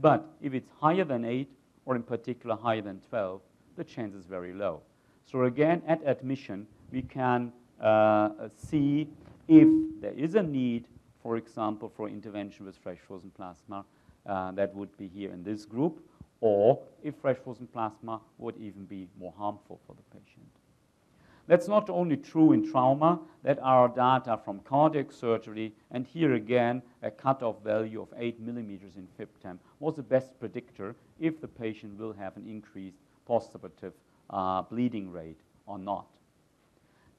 But 0.00 0.26
if 0.40 0.54
it's 0.54 0.70
higher 0.80 1.04
than 1.04 1.24
8, 1.24 1.48
or 1.84 1.96
in 1.96 2.02
particular 2.02 2.56
higher 2.56 2.82
than 2.82 3.00
12, 3.08 3.40
the 3.76 3.84
chance 3.84 4.14
is 4.14 4.24
very 4.26 4.52
low. 4.52 4.82
So 5.24 5.44
again, 5.44 5.82
at 5.86 6.00
admission, 6.04 6.66
we 6.90 7.02
can 7.02 7.52
uh, 7.80 8.30
see 8.56 9.08
if 9.48 9.68
there 10.00 10.12
is 10.12 10.34
a 10.34 10.42
need, 10.42 10.86
for 11.22 11.36
example, 11.36 11.92
for 11.94 12.08
intervention 12.08 12.66
with 12.66 12.76
fresh 12.76 12.98
frozen 13.06 13.30
plasma, 13.30 13.84
uh, 14.26 14.50
that 14.52 14.74
would 14.74 14.96
be 14.96 15.08
here 15.08 15.30
in 15.32 15.42
this 15.42 15.64
group, 15.64 16.00
or 16.40 16.80
if 17.02 17.14
fresh 17.16 17.36
frozen 17.38 17.66
plasma 17.66 18.20
would 18.38 18.56
even 18.58 18.84
be 18.84 19.08
more 19.18 19.32
harmful 19.36 19.80
for 19.86 19.94
the 19.94 20.18
patient. 20.18 20.46
That's 21.46 21.68
not 21.68 21.88
only 21.88 22.16
true 22.16 22.52
in 22.52 22.68
trauma, 22.68 23.20
that 23.44 23.60
are 23.62 23.88
data 23.88 24.40
from 24.44 24.60
cardiac 24.60 25.12
surgery, 25.12 25.72
and 25.92 26.04
here 26.04 26.34
again, 26.34 26.82
a 27.02 27.10
cutoff 27.10 27.62
value 27.62 28.02
of 28.02 28.08
8 28.16 28.40
millimeters 28.40 28.96
in 28.96 29.06
FIBTEM 29.18 29.58
was 29.78 29.94
the 29.94 30.02
best 30.02 30.38
predictor 30.40 30.96
if 31.20 31.40
the 31.40 31.46
patient 31.46 31.98
will 31.98 32.12
have 32.12 32.36
an 32.36 32.48
increased 32.48 32.98
postoperative 33.28 33.92
uh, 34.30 34.62
bleeding 34.62 35.12
rate 35.12 35.38
or 35.66 35.78
not. 35.78 36.06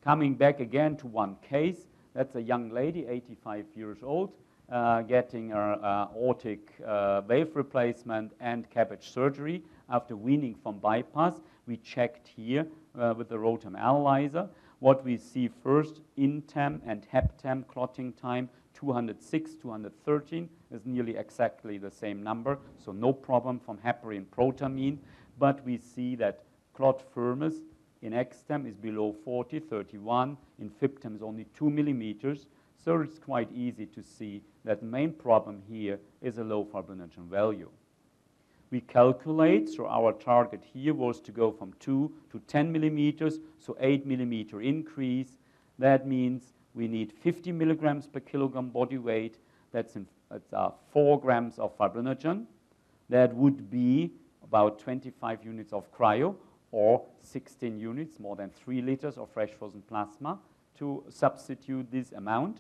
Coming 0.03 0.35
back 0.35 0.59
again 0.59 0.97
to 0.97 1.07
one 1.07 1.37
case, 1.41 1.87
That's 2.17 2.35
a 2.35 2.41
young 2.41 2.71
lady, 2.71 3.05
85 3.05 3.65
years 3.75 3.99
old, 4.01 4.31
uh, 4.69 5.01
getting 5.01 5.53
uh, 5.53 6.07
aortic 6.13 6.73
valve 6.79 7.55
replacement 7.55 8.33
and 8.39 8.69
CABG 8.69 9.03
surgery 9.03 9.63
after 9.89 10.15
weaning 10.15 10.55
from 10.61 10.79
bypass. 10.79 11.35
We 11.67 11.77
checked 11.77 12.27
here 12.27 12.67
uh, 12.97 13.13
with 13.17 13.29
the 13.29 13.37
ROTEM 13.37 13.75
analyzer. 13.75 14.49
What 14.79 15.03
we 15.03 15.17
see 15.17 15.49
first, 15.63 16.01
INTEM 16.17 16.81
and 16.85 17.05
HEPTEM 17.11 17.65
clotting 17.67 18.13
time, 18.13 18.49
206, 18.75 19.55
213 19.55 20.49
is 20.71 20.85
nearly 20.85 21.17
exactly 21.17 21.77
the 21.77 21.89
same 21.89 22.21
number, 22.21 22.59
so 22.77 22.91
no 22.91 23.11
problem 23.11 23.59
from 23.59 23.77
heparin 23.79 24.25
protamine. 24.25 24.99
But 25.39 25.65
we 25.65 25.77
see 25.77 26.15
that 26.17 26.43
clot 26.73 27.01
firmness 27.13 27.55
in 28.01 28.13
EXTEM 28.13 28.67
is 28.67 28.75
below 28.75 29.15
40, 29.25 29.59
31. 29.59 30.37
In 30.59 30.69
FIBTEM 30.69 31.15
is 31.15 31.21
only 31.21 31.45
2 31.55 31.69
millimeters. 31.69 32.45
So 32.83 33.01
it's 33.01 33.19
quite 33.19 33.51
easy 33.51 33.87
to 33.87 34.03
see 34.03 34.43
that 34.67 34.81
the 34.81 34.85
main 34.85 35.13
problem 35.13 35.61
here 35.69 35.97
is 36.21 36.37
a 36.37 36.43
low 36.43 36.65
fibrinogen 36.65 37.29
value. 37.29 37.69
We 38.69 38.81
calculate, 38.81 39.69
so 39.69 39.87
our 39.87 40.11
target 40.11 40.61
here 40.73 40.93
was 40.93 41.21
to 41.21 41.31
go 41.31 41.53
from 41.53 41.71
2 41.79 42.11
to 42.31 42.39
10 42.47 42.69
millimeters, 42.69 43.39
so 43.59 43.77
8 43.79 44.05
millimeter 44.05 44.61
increase. 44.61 45.37
That 45.79 46.05
means 46.05 46.51
we 46.73 46.89
need 46.89 47.13
50 47.13 47.53
milligrams 47.53 48.07
per 48.07 48.19
kilogram 48.19 48.67
body 48.67 48.97
weight. 48.97 49.37
That's, 49.71 49.95
in, 49.95 50.05
that's 50.29 50.51
uh, 50.51 50.71
4 50.91 51.21
grams 51.21 51.59
of 51.59 51.77
fibrinogen. 51.77 52.43
That 53.07 53.33
would 53.33 53.69
be 53.69 54.11
about 54.43 54.79
25 54.79 55.45
units 55.45 55.71
of 55.71 55.89
cryo 55.93 56.35
or 56.73 57.05
16 57.21 57.79
units, 57.79 58.19
more 58.19 58.35
than 58.35 58.49
3 58.49 58.81
liters 58.81 59.17
of 59.17 59.29
fresh 59.31 59.51
frozen 59.57 59.81
plasma 59.83 60.39
to 60.77 61.05
substitute 61.07 61.89
this 61.89 62.11
amount. 62.11 62.59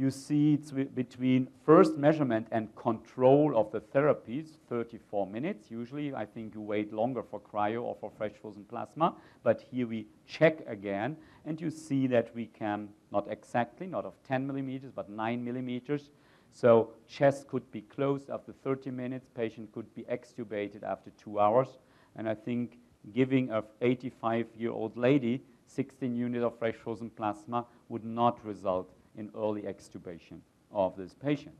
You 0.00 0.10
see 0.10 0.54
it's 0.54 0.70
between 0.70 1.46
first 1.66 1.98
measurement 1.98 2.46
and 2.52 2.74
control 2.74 3.54
of 3.54 3.70
the 3.70 3.82
therapies, 3.82 4.46
34 4.70 5.26
minutes. 5.26 5.70
Usually, 5.70 6.14
I 6.14 6.24
think 6.24 6.54
you 6.54 6.62
wait 6.62 6.90
longer 6.90 7.22
for 7.22 7.38
cryo 7.38 7.82
or 7.82 7.94
for 8.00 8.10
fresh 8.16 8.32
frozen 8.40 8.64
plasma, 8.64 9.14
but 9.42 9.60
here 9.70 9.86
we 9.86 10.06
check 10.26 10.66
again, 10.66 11.18
and 11.44 11.60
you 11.60 11.68
see 11.68 12.06
that 12.06 12.34
we 12.34 12.46
can, 12.46 12.88
not 13.12 13.30
exactly, 13.30 13.86
not 13.86 14.06
of 14.06 14.14
10 14.26 14.46
millimeters, 14.46 14.90
but 14.90 15.10
9 15.10 15.44
millimeters. 15.44 16.08
So 16.50 16.94
chest 17.06 17.46
could 17.48 17.70
be 17.70 17.82
closed 17.82 18.30
after 18.30 18.54
30 18.54 18.90
minutes, 18.92 19.28
patient 19.34 19.70
could 19.70 19.94
be 19.94 20.04
extubated 20.04 20.82
after 20.82 21.10
two 21.10 21.38
hours, 21.38 21.68
and 22.16 22.26
I 22.26 22.36
think 22.36 22.78
giving 23.12 23.50
a 23.50 23.64
85-year-old 23.82 24.96
lady 24.96 25.42
16 25.66 26.16
units 26.16 26.42
of 26.42 26.58
fresh 26.58 26.76
frozen 26.76 27.10
plasma 27.10 27.66
would 27.90 28.04
not 28.04 28.42
result 28.46 28.90
in 29.16 29.30
early 29.36 29.62
extubation 29.62 30.40
of 30.72 30.96
this 30.96 31.14
patient. 31.14 31.54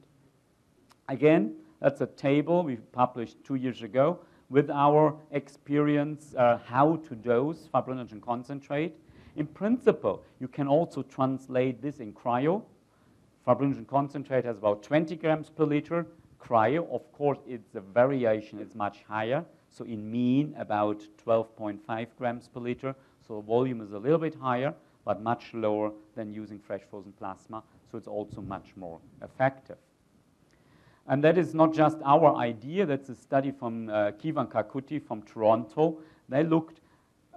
Again, 1.09 1.55
that's 1.81 2.01
a 2.01 2.07
table 2.07 2.63
we 2.63 2.77
published 2.77 3.43
two 3.45 3.57
years 3.57 3.83
ago 3.83 4.21
with 4.49 4.69
our 4.71 5.17
experience 5.31 6.35
uh, 6.37 6.59
how 6.67 6.97
to 7.09 7.15
dose 7.15 7.69
fibrinogen 7.73 8.21
concentrate. 8.21 8.95
In 9.37 9.47
principle, 9.47 10.23
you 10.41 10.49
can 10.49 10.67
also 10.67 11.03
translate 11.03 11.81
this 11.81 12.01
in 12.01 12.13
cryo. 12.13 12.63
Fibrinogen 13.47 13.87
concentrate 13.87 14.45
has 14.45 14.59
about 14.59 14.83
20 14.83 15.17
grams 15.17 15.49
per 15.49 15.65
liter. 15.65 16.07
Cryo, 16.41 16.89
of 16.93 17.11
course, 17.13 17.39
it's 17.47 17.75
a 17.75 17.81
variation, 17.81 18.59
it's 18.59 18.75
much 18.75 19.03
higher. 19.09 19.45
So 19.71 19.85
in 19.85 20.11
mean, 20.11 20.55
about 20.59 21.03
12.5 21.25 22.07
grams 22.19 22.49
per 22.49 22.61
liter. 22.61 22.95
So 23.27 23.41
volume 23.41 23.81
is 23.81 23.93
a 23.93 23.99
little 23.99 24.19
bit 24.19 24.35
higher, 24.35 24.75
but 25.11 25.21
much 25.21 25.53
lower 25.55 25.91
than 26.15 26.33
using 26.33 26.61
fresh 26.61 26.83
frozen 26.89 27.11
plasma. 27.11 27.65
So 27.91 27.99
it's 27.99 28.07
also 28.07 28.41
much 28.41 28.69
more 28.77 29.01
effective. 29.25 29.79
And 31.09 31.25
that 31.25 31.37
is 31.37 31.53
not 31.53 31.75
just 31.75 31.99
our 32.05 32.37
idea. 32.37 32.87
That's 32.87 33.09
a 33.09 33.17
study 33.17 33.51
from 33.51 33.89
uh, 33.89 34.13
Keyvan 34.13 34.47
Karkouti 34.47 35.05
from 35.05 35.23
Toronto. 35.23 35.99
They 36.29 36.45
looked 36.45 36.79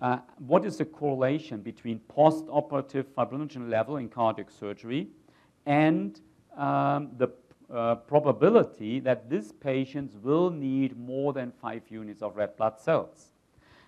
uh, 0.03 0.19
what 0.37 0.65
is 0.65 0.77
the 0.77 0.85
correlation 0.85 1.61
between 1.61 1.97
post-operative 2.01 3.07
fibrinogen 3.15 3.71
level 3.71 3.97
in 3.97 4.07
cardiac 4.07 4.51
surgery 4.51 5.07
and 5.65 6.21
um, 6.55 7.09
the 7.17 7.29
uh, 7.73 7.95
probability 7.95 8.99
that 8.99 9.31
these 9.31 9.51
patients 9.51 10.15
will 10.21 10.51
need 10.51 10.95
more 10.95 11.33
than 11.33 11.51
five 11.59 11.81
units 11.89 12.21
of 12.21 12.35
red 12.35 12.55
blood 12.55 12.79
cells. 12.79 13.32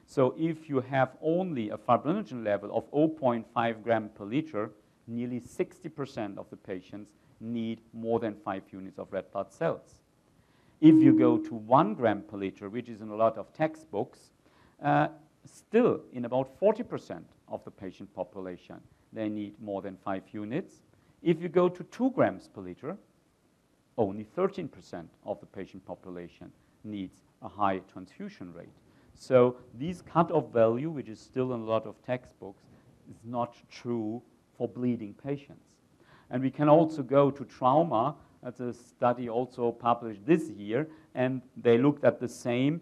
So 0.05 0.35
if 0.37 0.69
you 0.69 0.81
have 0.81 1.11
only 1.21 1.69
a 1.69 1.77
fibrinogen 1.77 2.43
level 2.43 2.75
of 2.75 2.89
0.5 2.91 3.83
gram 3.83 4.09
per 4.09 4.23
liter, 4.23 4.71
nearly 5.07 5.39
60% 5.39 6.37
of 6.37 6.49
the 6.49 6.55
patients 6.55 7.11
need 7.39 7.81
more 7.93 8.19
than 8.19 8.35
five 8.35 8.63
units 8.71 8.99
of 8.99 9.11
red 9.11 9.31
blood 9.31 9.51
cells. 9.51 10.01
If 10.81 10.95
you 10.95 11.17
go 11.17 11.37
to 11.37 11.55
one 11.55 11.95
gram 11.95 12.21
per 12.21 12.37
liter, 12.37 12.69
which 12.69 12.89
is 12.89 13.01
in 13.01 13.09
a 13.09 13.15
lot 13.15 13.37
of 13.37 13.51
textbooks, 13.53 14.31
uh, 14.83 15.07
still 15.45 16.01
in 16.13 16.25
about 16.25 16.59
40% 16.59 17.23
of 17.47 17.63
the 17.63 17.71
patient 17.71 18.13
population, 18.13 18.79
they 19.13 19.29
need 19.29 19.53
more 19.61 19.81
than 19.81 19.97
five 19.97 20.23
units. 20.31 20.81
If 21.23 21.41
you 21.41 21.49
go 21.49 21.69
to 21.69 21.83
two 21.85 22.11
grams 22.11 22.47
per 22.47 22.61
liter, 22.61 22.97
only 23.97 24.25
13% 24.37 25.05
of 25.25 25.39
the 25.39 25.45
patient 25.45 25.85
population 25.85 26.51
needs 26.83 27.21
a 27.41 27.47
high 27.47 27.79
transfusion 27.91 28.53
rate. 28.53 28.67
So 29.15 29.57
these 29.73 30.01
cutoff 30.01 30.51
value, 30.51 30.89
which 30.89 31.09
is 31.09 31.19
still 31.19 31.53
in 31.53 31.61
a 31.61 31.63
lot 31.63 31.85
of 31.85 31.95
textbooks, 32.05 32.63
is 33.09 33.17
not 33.23 33.55
true 33.69 34.21
for 34.57 34.67
bleeding 34.67 35.13
patients. 35.13 35.65
And 36.29 36.41
we 36.41 36.51
can 36.51 36.69
also 36.69 37.01
go 37.01 37.31
to 37.31 37.45
trauma. 37.45 38.15
That's 38.43 38.59
a 38.59 38.73
study 38.73 39.29
also 39.29 39.71
published 39.71 40.25
this 40.25 40.49
year, 40.49 40.87
and 41.13 41.41
they 41.57 41.77
looked 41.77 42.03
at 42.03 42.19
the 42.19 42.27
same. 42.27 42.81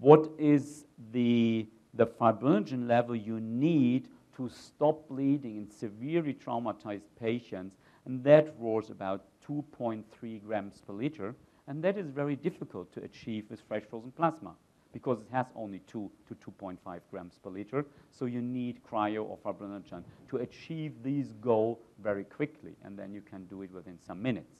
What 0.00 0.30
is 0.38 0.86
the, 1.12 1.66
the 1.94 2.06
fibrinogen 2.06 2.88
level 2.88 3.14
you 3.14 3.40
need 3.40 4.08
to 4.36 4.48
stop 4.48 5.08
bleeding 5.08 5.56
in 5.56 5.70
severely 5.70 6.34
traumatized 6.34 7.08
patients? 7.20 7.76
And 8.04 8.22
that 8.24 8.56
was 8.56 8.90
about 8.90 9.24
2.3 9.48 10.44
grams 10.44 10.80
per 10.86 10.92
liter, 10.92 11.34
and 11.66 11.82
that 11.82 11.96
is 11.98 12.10
very 12.10 12.36
difficult 12.36 12.92
to 12.94 13.02
achieve 13.02 13.46
with 13.50 13.60
fresh 13.68 13.82
frozen 13.88 14.12
plasma 14.12 14.54
because 14.96 15.20
it 15.20 15.26
has 15.30 15.44
only 15.54 15.80
2 15.80 16.10
to 16.26 16.34
2.5 16.34 16.78
grams 17.10 17.34
per 17.44 17.50
liter. 17.50 17.84
So 18.10 18.24
you 18.24 18.40
need 18.40 18.80
cryo 18.82 19.24
or 19.24 19.36
fibrinogen 19.44 20.02
to 20.30 20.38
achieve 20.38 20.94
this 21.02 21.32
goal 21.42 21.82
very 22.02 22.24
quickly, 22.24 22.72
and 22.82 22.98
then 22.98 23.12
you 23.12 23.20
can 23.20 23.44
do 23.44 23.60
it 23.60 23.70
within 23.72 23.98
some 24.06 24.22
minutes. 24.22 24.54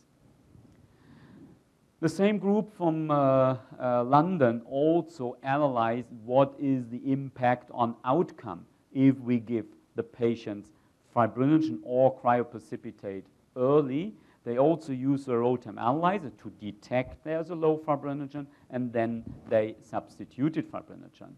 The 2.02 2.08
same 2.10 2.36
group 2.36 2.76
from 2.76 3.10
uh, 3.10 3.56
uh, 3.80 4.04
London 4.04 4.60
also 4.66 5.38
analyzed 5.42 6.08
what 6.26 6.54
is 6.58 6.86
the 6.90 7.00
impact 7.10 7.70
on 7.72 7.96
outcome 8.04 8.66
if 8.92 9.18
we 9.20 9.38
give 9.38 9.64
the 9.94 10.02
patients 10.02 10.68
fibrinogen 11.16 11.78
or 11.82 12.14
cryoprecipitate 12.20 13.22
early 13.56 14.12
they 14.46 14.58
also 14.58 14.92
use 14.92 15.24
the 15.24 15.36
ROTEM 15.36 15.76
analyzer 15.76 16.30
to 16.30 16.50
detect 16.60 17.24
there's 17.24 17.50
a 17.50 17.54
low 17.54 17.76
fibrinogen, 17.76 18.46
and 18.70 18.92
then 18.92 19.24
they 19.48 19.74
substituted 19.82 20.70
fibrinogen. 20.70 21.32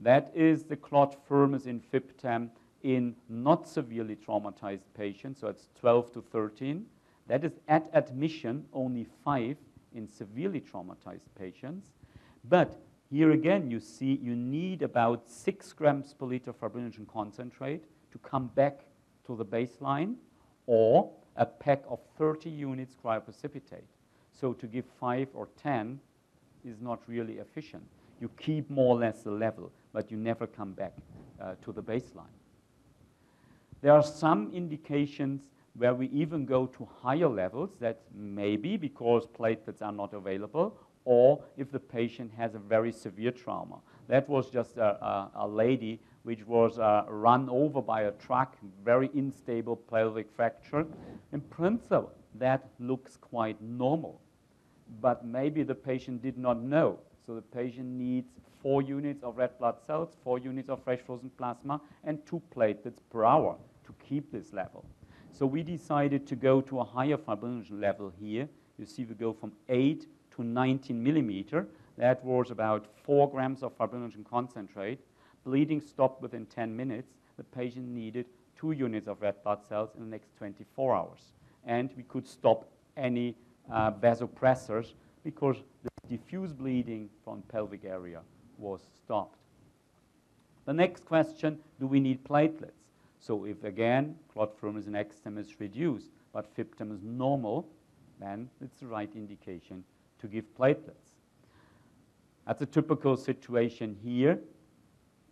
That 0.00 0.32
is 0.34 0.64
the 0.64 0.74
clot 0.74 1.16
firmness 1.28 1.66
in 1.66 1.80
FIBTEM 1.80 2.50
in 2.82 3.14
not 3.28 3.68
severely 3.68 4.16
traumatized 4.16 4.82
patients, 4.94 5.38
so 5.40 5.46
it's 5.46 5.68
12 5.78 6.14
to 6.14 6.20
13. 6.20 6.84
That 7.28 7.44
is 7.44 7.52
at 7.68 7.88
admission 7.92 8.64
only 8.72 9.06
5 9.24 9.56
in 9.94 10.08
severely 10.08 10.60
traumatized 10.60 11.28
patients. 11.38 11.92
But 12.48 12.82
here 13.08 13.30
again, 13.30 13.70
you 13.70 13.78
see 13.78 14.18
you 14.20 14.34
need 14.34 14.82
about 14.82 15.30
6 15.30 15.72
grams 15.74 16.12
per 16.12 16.26
liter 16.26 16.52
fibrinogen 16.52 17.06
concentrate 17.06 17.84
to 18.10 18.18
come 18.18 18.48
back 18.56 18.80
to 19.26 19.36
the 19.36 19.44
baseline, 19.44 20.16
or 20.66 21.12
a 21.36 21.46
pack 21.46 21.82
of 21.88 22.00
30 22.18 22.50
units 22.50 22.94
cryoprecipitate. 23.02 23.88
So 24.32 24.52
to 24.52 24.66
give 24.66 24.84
5 25.00 25.28
or 25.34 25.48
10 25.62 26.00
is 26.64 26.80
not 26.80 27.00
really 27.06 27.34
efficient. 27.34 27.82
You 28.20 28.30
keep 28.38 28.70
more 28.70 28.96
or 28.96 29.00
less 29.00 29.22
the 29.22 29.30
level, 29.30 29.72
but 29.92 30.10
you 30.10 30.16
never 30.16 30.46
come 30.46 30.72
back 30.72 30.92
uh, 31.40 31.54
to 31.64 31.72
the 31.72 31.82
baseline. 31.82 32.36
There 33.80 33.92
are 33.92 34.02
some 34.02 34.50
indications 34.52 35.42
where 35.74 35.94
we 35.94 36.06
even 36.08 36.44
go 36.44 36.66
to 36.66 36.88
higher 37.02 37.28
levels 37.28 37.76
that 37.80 38.00
maybe 38.14 38.76
because 38.76 39.26
platelets 39.26 39.82
are 39.82 39.92
not 39.92 40.12
available 40.12 40.76
or 41.04 41.42
if 41.56 41.72
the 41.72 41.80
patient 41.80 42.30
has 42.36 42.54
a 42.54 42.58
very 42.58 42.92
severe 42.92 43.32
trauma. 43.32 43.78
That 44.08 44.28
was 44.28 44.50
just 44.50 44.76
a, 44.76 45.04
a, 45.04 45.30
a 45.36 45.48
lady 45.48 46.00
which 46.24 46.46
was 46.46 46.78
uh, 46.78 47.04
run 47.08 47.48
over 47.48 47.82
by 47.82 48.02
a 48.02 48.12
truck, 48.12 48.56
very 48.84 49.10
unstable 49.14 49.76
pelvic 49.76 50.30
fracture. 50.34 50.86
In 51.32 51.40
principle, 51.40 52.12
that 52.36 52.68
looks 52.78 53.16
quite 53.16 53.60
normal, 53.60 54.20
but 55.00 55.24
maybe 55.24 55.62
the 55.62 55.74
patient 55.74 56.22
did 56.22 56.38
not 56.38 56.60
know. 56.62 56.98
So 57.26 57.34
the 57.34 57.42
patient 57.42 57.86
needs 57.86 58.30
four 58.62 58.82
units 58.82 59.22
of 59.22 59.36
red 59.36 59.58
blood 59.58 59.76
cells, 59.86 60.16
four 60.22 60.38
units 60.38 60.68
of 60.68 60.82
fresh 60.84 61.00
frozen 61.04 61.30
plasma, 61.36 61.80
and 62.04 62.24
two 62.26 62.40
platelets 62.54 63.00
per 63.10 63.24
hour 63.24 63.56
to 63.84 63.94
keep 64.06 64.30
this 64.32 64.52
level. 64.52 64.84
So 65.32 65.46
we 65.46 65.62
decided 65.62 66.26
to 66.28 66.36
go 66.36 66.60
to 66.60 66.80
a 66.80 66.84
higher 66.84 67.16
fibrinogen 67.16 67.80
level 67.80 68.12
here. 68.20 68.48
You 68.78 68.86
see 68.86 69.04
we 69.04 69.14
go 69.14 69.32
from 69.32 69.52
8 69.68 70.06
to 70.36 70.44
19 70.44 71.02
millimeter. 71.02 71.66
That 71.96 72.24
was 72.24 72.50
about 72.50 72.86
4 73.04 73.30
grams 73.30 73.62
of 73.62 73.76
fibrinogen 73.76 74.24
concentrate. 74.28 75.00
Bleeding 75.44 75.80
stopped 75.80 76.22
within 76.22 76.46
10 76.46 76.74
minutes. 76.74 77.12
The 77.36 77.44
patient 77.44 77.88
needed 77.88 78.26
2 78.56 78.72
units 78.72 79.08
of 79.08 79.20
red 79.20 79.42
blood 79.42 79.60
cells 79.68 79.90
in 79.96 80.04
the 80.04 80.10
next 80.10 80.36
24 80.36 80.94
hours. 80.94 81.32
And 81.64 81.90
we 81.96 82.02
could 82.04 82.26
stop 82.28 82.68
any 82.96 83.36
uh, 83.70 83.92
vasopressors 83.92 84.92
because 85.24 85.56
the 85.82 85.90
diffuse 86.08 86.52
bleeding 86.52 87.08
from 87.24 87.42
pelvic 87.42 87.84
area 87.84 88.20
was 88.58 88.80
stopped. 88.96 89.38
The 90.64 90.72
next 90.72 91.04
question, 91.04 91.58
do 91.80 91.86
we 91.86 92.00
need 92.00 92.22
platelets? 92.24 92.70
So 93.18 93.44
if 93.44 93.64
again, 93.64 94.16
clot 94.32 94.58
firmness 94.58 94.86
in 94.86 94.92
extem 94.94 95.38
is 95.38 95.60
reduced, 95.60 96.10
but 96.32 96.54
FIBTEM 96.56 96.92
is 96.92 97.02
normal, 97.02 97.68
then 98.20 98.48
it's 98.60 98.78
the 98.78 98.86
right 98.86 99.10
indication 99.14 99.84
to 100.20 100.26
give 100.26 100.44
platelets. 100.58 101.12
That's 102.46 102.62
a 102.62 102.66
typical 102.66 103.16
situation 103.16 103.96
here. 104.02 104.38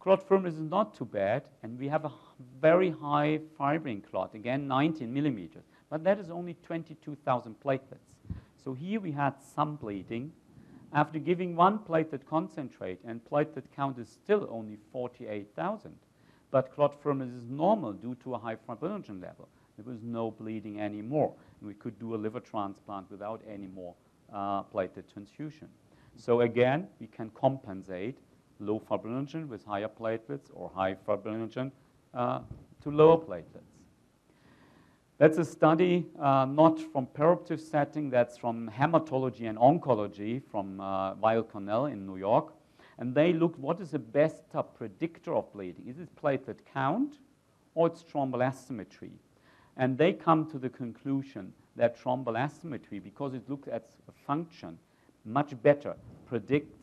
Clot 0.01 0.27
firmness 0.27 0.55
is 0.55 0.61
not 0.61 0.95
too 0.95 1.05
bad, 1.05 1.43
and 1.63 1.79
we 1.79 1.87
have 1.87 2.07
a 2.07 2.13
very 2.59 2.89
high 2.89 3.39
fibrin 3.59 4.01
clot, 4.01 4.35
again 4.35 4.67
19 4.67 5.13
millimeters, 5.13 5.65
but 5.91 6.03
that 6.05 6.19
is 6.19 6.31
only 6.31 6.55
22,000 6.63 7.55
platelets. 7.63 8.09
So 8.65 8.73
here 8.73 8.99
we 8.99 9.13
had 9.13 9.35
some 9.55 9.77
bleeding. 9.77 10.33
After 10.95 11.19
giving 11.19 11.55
one 11.55 11.81
platelet 11.81 12.25
concentrate, 12.25 12.99
and 13.05 13.21
platelet 13.31 13.65
count 13.77 13.99
is 13.99 14.09
still 14.09 14.49
only 14.51 14.79
48,000, 14.91 15.95
but 16.51 16.75
clot 16.75 16.95
firmness 17.03 17.31
is 17.31 17.51
normal 17.51 17.93
due 17.93 18.15
to 18.25 18.35
a 18.35 18.39
high 18.39 18.57
fibrinogen 18.57 19.21
level. 19.21 19.51
There 19.77 19.85
was 19.85 20.03
no 20.03 20.31
bleeding 20.31 20.81
anymore, 20.81 21.35
and 21.61 21.69
we 21.69 21.75
could 21.75 21.99
do 21.99 22.15
a 22.15 22.17
liver 22.17 22.41
transplant 22.41 23.11
without 23.11 23.43
any 23.47 23.67
more 23.67 23.95
uh, 24.33 24.63
platelet 24.63 25.13
transfusion. 25.13 25.69
So 26.17 26.41
again, 26.41 26.89
we 27.01 27.07
can 27.07 27.31
compensate 27.35 28.17
low 28.61 28.81
fibrinogen 28.81 29.49
with 29.49 29.65
higher 29.65 29.89
platelets 29.89 30.51
or 30.53 30.71
high 30.75 30.95
fibrinogen 30.95 31.71
uh, 32.15 32.41
to 32.83 32.91
lower 32.91 33.17
platelets. 33.17 33.71
That's 35.19 35.37
a 35.37 35.45
study 35.45 36.07
uh, 36.19 36.47
not 36.47 36.81
from 36.81 37.07
perioperative 37.07 37.61
setting, 37.61 38.09
that's 38.09 38.39
from 38.39 38.71
hematology 38.71 39.49
and 39.49 39.59
oncology 39.59 40.43
from 40.51 40.81
uh, 40.81 41.15
Weill 41.15 41.43
Cornell 41.43 41.87
in 41.87 42.07
New 42.07 42.17
York. 42.17 42.55
And 42.99 43.15
they 43.15 43.33
looked 43.33 43.59
what 43.59 43.81
is 43.81 43.91
the 43.91 43.99
best 43.99 44.43
predictor 44.79 45.35
of 45.35 45.53
bleeding? 45.53 45.89
Is 45.89 45.99
it 45.99 46.09
platelet 46.17 46.59
count 46.73 47.19
or 47.75 47.89
it's 47.89 48.03
thrombelastiometry? 48.03 49.11
And 49.77 49.97
they 49.97 50.13
come 50.15 50.51
to 50.51 50.59
the 50.59 50.69
conclusion 50.69 51.53
that 51.77 52.03
thrombelastiometry, 52.03 53.03
because 53.03 53.35
it 53.35 53.49
looks 53.49 53.69
at 53.69 53.91
function, 54.27 54.79
much 55.25 55.55
better 55.63 55.95
predicts 56.27 56.77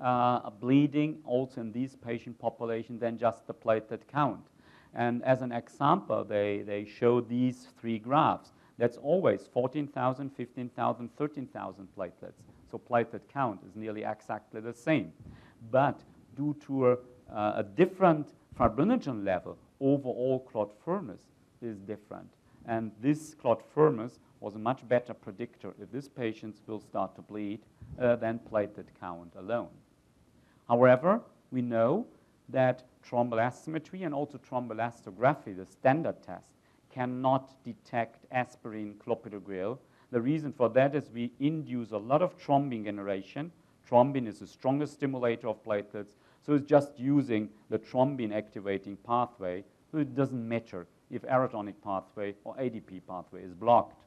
uh, 0.00 0.50
bleeding 0.50 1.18
also 1.24 1.60
in 1.60 1.72
these 1.72 1.96
patient 1.96 2.38
population 2.38 2.98
than 2.98 3.18
just 3.18 3.46
the 3.46 3.54
platelet 3.54 4.00
count. 4.10 4.46
And 4.94 5.22
as 5.24 5.42
an 5.42 5.52
example, 5.52 6.24
they, 6.24 6.62
they 6.66 6.84
show 6.84 7.20
these 7.20 7.68
three 7.80 7.98
graphs. 7.98 8.52
That's 8.78 8.96
always 8.96 9.46
14,000, 9.52 10.30
15,000, 10.30 11.10
13,000 11.16 11.88
platelets. 11.96 12.42
So 12.70 12.78
platelet 12.78 13.20
count 13.32 13.60
is 13.68 13.76
nearly 13.76 14.04
exactly 14.04 14.60
the 14.60 14.72
same. 14.72 15.12
But 15.70 16.00
due 16.36 16.56
to 16.66 16.92
a, 16.92 16.92
uh, 17.32 17.52
a 17.56 17.62
different 17.62 18.32
fibrinogen 18.58 19.24
level, 19.24 19.58
overall 19.80 20.40
clot 20.50 20.72
firmness 20.84 21.20
is 21.62 21.78
different. 21.78 22.28
And 22.66 22.90
this 23.00 23.34
clot 23.34 23.62
firmness 23.74 24.18
was 24.40 24.54
a 24.54 24.58
much 24.58 24.86
better 24.88 25.14
predictor 25.14 25.74
if 25.80 25.92
these 25.92 26.08
patients 26.08 26.60
will 26.66 26.80
start 26.80 27.14
to 27.16 27.22
bleed 27.22 27.60
uh, 28.00 28.16
than 28.16 28.40
platelet 28.50 28.86
count 28.98 29.32
alone. 29.36 29.68
However, 30.70 31.20
we 31.50 31.62
know 31.62 32.06
that 32.48 32.84
thrombelastiometry 33.04 34.06
and 34.06 34.14
also 34.14 34.38
thromboelastography, 34.38 35.56
the 35.56 35.66
standard 35.66 36.22
test, 36.22 36.52
cannot 36.90 37.52
detect 37.64 38.24
aspirin 38.30 38.94
clopidogrel. 39.04 39.78
The 40.12 40.20
reason 40.20 40.52
for 40.52 40.68
that 40.70 40.94
is 40.94 41.10
we 41.12 41.32
induce 41.40 41.90
a 41.90 41.98
lot 41.98 42.22
of 42.22 42.38
thrombin 42.38 42.84
generation. 42.84 43.50
Thrombin 43.88 44.28
is 44.28 44.38
the 44.38 44.46
strongest 44.46 44.92
stimulator 44.94 45.48
of 45.48 45.60
platelets, 45.64 46.14
so 46.40 46.54
it's 46.54 46.68
just 46.68 46.96
using 46.96 47.48
the 47.68 47.78
thrombin 47.78 48.32
activating 48.32 48.96
pathway, 48.98 49.64
so 49.90 49.98
it 49.98 50.14
doesn't 50.14 50.48
matter 50.48 50.86
if 51.10 51.22
arachidonic 51.22 51.74
pathway 51.82 52.32
or 52.44 52.54
ADP 52.58 53.00
pathway 53.08 53.42
is 53.42 53.54
blocked. 53.54 54.04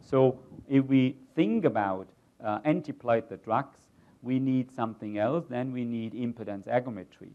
So 0.00 0.38
if 0.68 0.84
we 0.84 1.16
think 1.34 1.64
about 1.64 2.06
uh, 2.44 2.60
antiplatelet 2.60 3.42
drugs, 3.42 3.85
we 4.26 4.40
need 4.40 4.70
something 4.74 5.18
else, 5.18 5.46
then 5.48 5.72
we 5.72 5.84
need 5.84 6.12
impedance 6.12 6.66
aggregometry. 6.66 7.30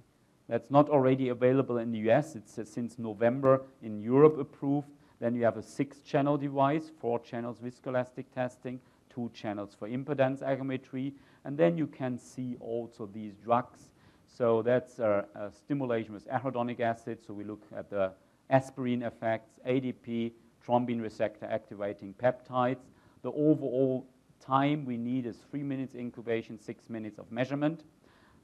That's 0.50 0.70
not 0.70 0.90
already 0.90 1.30
available 1.30 1.78
in 1.78 1.92
the 1.92 2.00
US. 2.10 2.36
It's 2.36 2.60
uh, 2.60 2.66
since 2.66 3.00
November 3.00 3.62
in 3.82 4.02
Europe 4.02 4.38
approved. 4.38 4.90
Then 5.22 5.34
you 5.34 5.46
have 5.46 5.56
a 5.56 5.64
six-channel 5.64 6.38
device, 6.38 6.92
four 7.00 7.20
channels 7.20 7.58
viscoelastic 7.64 8.26
testing, 8.36 8.80
two 9.10 9.32
channels 9.34 9.76
for 9.78 9.88
impedance 9.88 10.42
aggregometry, 10.44 11.14
and 11.46 11.58
then 11.58 11.78
you 11.78 11.88
can 11.88 12.18
see 12.18 12.58
also 12.60 13.10
these 13.14 13.36
drugs. 13.36 13.92
So 14.26 14.62
that's 14.62 15.00
a, 15.00 15.26
a 15.36 15.52
stimulation 15.52 16.14
with 16.14 16.28
arachidonic 16.28 16.80
acid. 16.82 17.20
So 17.26 17.34
we 17.34 17.44
look 17.44 17.64
at 17.76 17.90
the 17.90 18.12
aspirin 18.50 19.04
effects, 19.04 19.60
ADP, 19.66 20.34
thrombin 20.68 21.02
receptor 21.02 21.46
activating 21.46 22.14
peptides. 22.14 22.84
The 23.22 23.32
overall 23.32 24.08
time 24.42 24.86
we 24.86 24.98
need 24.98 25.26
is 25.26 25.38
three 25.50 25.64
minutes 25.64 25.96
incubation, 25.96 26.60
six 26.60 26.90
minutes 26.90 27.20
of 27.20 27.32
measurement. 27.32 27.84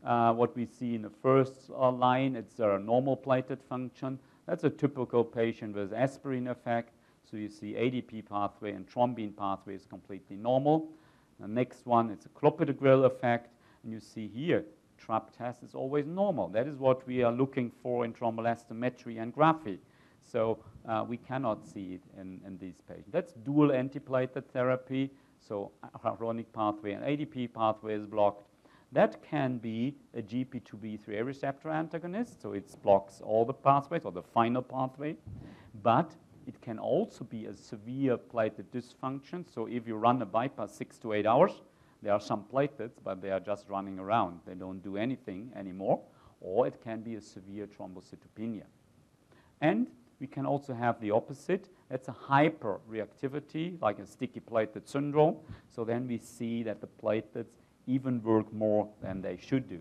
Uh, 0.06 0.32
what 0.34 0.56
we 0.56 0.66
see 0.66 0.96
in 0.96 1.02
the 1.02 1.10
first 1.22 1.70
uh, 1.76 1.92
line, 1.92 2.36
it's 2.36 2.60
a 2.60 2.80
normal 2.80 3.18
platelet 3.18 3.62
function. 3.68 4.20
That's 4.46 4.64
a 4.64 4.70
typical 4.70 5.24
patient 5.24 5.76
with 5.76 5.92
aspirin 5.94 6.48
effect. 6.48 6.94
So 7.30 7.36
you 7.36 7.50
see 7.50 7.74
ADP 7.74 8.30
pathway 8.30 8.72
and 8.72 8.88
thrombin 8.90 9.36
pathway 9.36 9.76
is 9.76 9.86
completely 9.86 10.38
normal. 10.38 10.90
The 11.40 11.48
next 11.48 11.86
one, 11.86 12.10
it's 12.10 12.26
a 12.26 12.30
clopidogrel 12.30 13.06
effect. 13.06 13.54
And 13.84 13.92
you 13.92 14.00
see 14.00 14.28
here, 14.28 14.64
TRAP 14.98 15.36
test 15.38 15.64
is 15.64 15.76
always 15.76 16.06
normal. 16.08 16.48
That 16.48 16.68
is 16.68 16.78
what 16.78 17.06
we 17.06 17.24
are 17.24 17.32
looking 17.32 17.72
for 17.84 18.06
in 18.06 18.14
thrombelastiometry 18.14 19.22
and 19.22 19.36
graphy. 19.36 19.78
So 20.24 20.60
uh, 20.88 21.06
we 21.08 21.18
cannot 21.18 21.66
see 21.66 21.96
it 21.96 22.02
in, 22.20 22.42
in 22.46 22.58
these 22.58 22.82
patients. 22.88 23.12
That's 23.12 23.34
dual 23.34 23.70
antiplatelet 23.70 24.46
therapy. 24.54 25.12
So 25.40 25.72
arachidonic 26.04 26.46
pathway 26.54 26.94
and 26.94 27.04
ADP 27.04 27.54
pathway 27.54 27.94
is 27.94 28.06
blocked. 28.06 28.44
That 28.92 29.22
can 29.22 29.58
be 29.58 29.96
a 30.14 30.22
GP2B3A 30.22 31.26
receptor 31.26 31.70
antagonist, 31.70 32.42
so 32.42 32.54
it 32.54 32.74
blocks 32.84 33.22
all 33.22 33.44
the 33.44 33.54
pathways 33.54 34.04
or 34.06 34.14
the 34.14 34.24
final 34.24 34.62
pathway, 34.62 35.18
but 35.84 36.16
it 36.48 36.62
can 36.62 36.80
also 36.80 37.26
be 37.26 37.46
a 37.46 37.54
severe 37.54 38.18
platelet 38.18 38.66
dysfunction. 38.74 39.46
So 39.54 39.66
if 39.66 39.86
you 39.86 39.98
run 39.98 40.22
a 40.22 40.26
bypass 40.26 40.74
six 40.74 40.98
to 41.00 41.12
eight 41.12 41.26
hours, 41.26 41.62
there 42.02 42.14
are 42.14 42.22
some 42.22 42.46
platelets, 42.52 42.98
but 43.04 43.22
they 43.22 43.32
are 43.32 43.40
just 43.40 43.70
running 43.70 44.00
around. 44.00 44.40
They 44.46 44.54
don't 44.54 44.82
do 44.82 44.96
anything 44.98 45.52
anymore. 45.56 46.02
Or 46.40 46.68
it 46.68 46.82
can 46.82 47.02
be 47.02 47.16
a 47.16 47.22
severe 47.22 47.68
thrombocytopenia. 47.68 48.64
And 49.60 49.88
we 50.20 50.28
can 50.28 50.46
also 50.46 50.74
have 50.74 51.02
the 51.02 51.12
opposite. 51.12 51.70
That's 51.90 52.10
a 52.10 52.16
hyperreactivity, 52.30 53.82
like 53.82 54.00
a 54.00 54.06
sticky 54.06 54.42
platelet 54.42 54.88
syndrome. 54.88 55.38
So 55.74 55.86
then 55.86 56.08
we 56.08 56.18
see 56.18 56.64
that 56.64 56.82
the 56.82 56.88
platelets 57.02 57.56
even 57.86 58.22
work 58.22 58.52
more 58.52 58.90
than 59.02 59.22
they 59.22 59.38
should 59.38 59.70
do. 59.70 59.80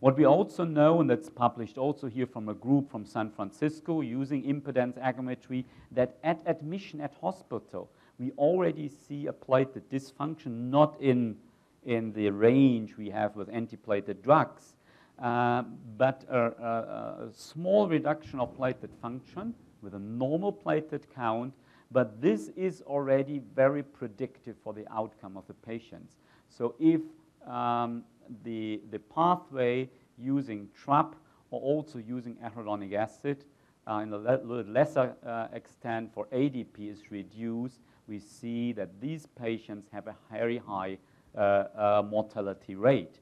What 0.00 0.16
we 0.16 0.24
also 0.24 0.64
know, 0.64 1.00
and 1.00 1.10
that's 1.10 1.28
published 1.28 1.76
also 1.76 2.06
here 2.06 2.26
from 2.26 2.48
a 2.48 2.54
group 2.54 2.90
from 2.90 3.04
San 3.04 3.30
Francisco 3.30 4.00
using 4.00 4.42
impedance 4.44 4.98
aggregometry, 4.98 5.64
that 5.92 6.16
at 6.24 6.40
admission 6.46 7.00
at 7.00 7.12
hospital, 7.20 7.90
we 8.18 8.32
already 8.32 8.88
see 8.88 9.26
a 9.26 9.32
platelet 9.32 9.82
dysfunction, 9.90 10.70
not 10.70 10.98
in, 11.00 11.36
in 11.84 12.12
the 12.12 12.30
range 12.30 12.96
we 12.96 13.10
have 13.10 13.36
with 13.36 13.48
antiplatelet 13.48 14.22
drugs, 14.22 14.74
uh, 15.18 15.62
but 15.98 16.24
a, 16.30 16.38
a, 16.38 17.26
a 17.26 17.28
small 17.34 17.86
reduction 17.88 18.40
of 18.40 18.56
platelet 18.56 18.94
function 19.02 19.54
with 19.82 19.94
a 19.94 19.98
normal 19.98 20.52
platelet 20.52 21.02
count 21.14 21.52
but 21.92 22.20
this 22.20 22.50
is 22.56 22.82
already 22.82 23.40
very 23.54 23.82
predictive 23.82 24.56
for 24.62 24.72
the 24.72 24.84
outcome 24.92 25.36
of 25.36 25.46
the 25.46 25.54
patients. 25.54 26.16
So 26.48 26.74
if 26.78 27.00
um, 27.46 28.04
the, 28.44 28.80
the 28.90 28.98
pathway 28.98 29.88
using 30.16 30.68
TRAP 30.74 31.16
or 31.50 31.60
also 31.60 31.98
using 31.98 32.36
arachidonic 32.36 32.94
acid 32.94 33.44
uh, 33.88 33.94
in 33.94 34.12
a 34.12 34.18
le 34.18 34.62
lesser 34.68 35.16
uh, 35.26 35.48
extent 35.52 36.12
for 36.14 36.26
ADP 36.26 36.92
is 36.92 37.10
reduced, 37.10 37.80
we 38.06 38.20
see 38.20 38.72
that 38.72 39.00
these 39.00 39.26
patients 39.26 39.88
have 39.92 40.06
a 40.06 40.14
very 40.30 40.58
high 40.58 40.98
uh, 41.36 41.40
uh, 41.40 42.02
mortality 42.08 42.76
rate. 42.76 43.20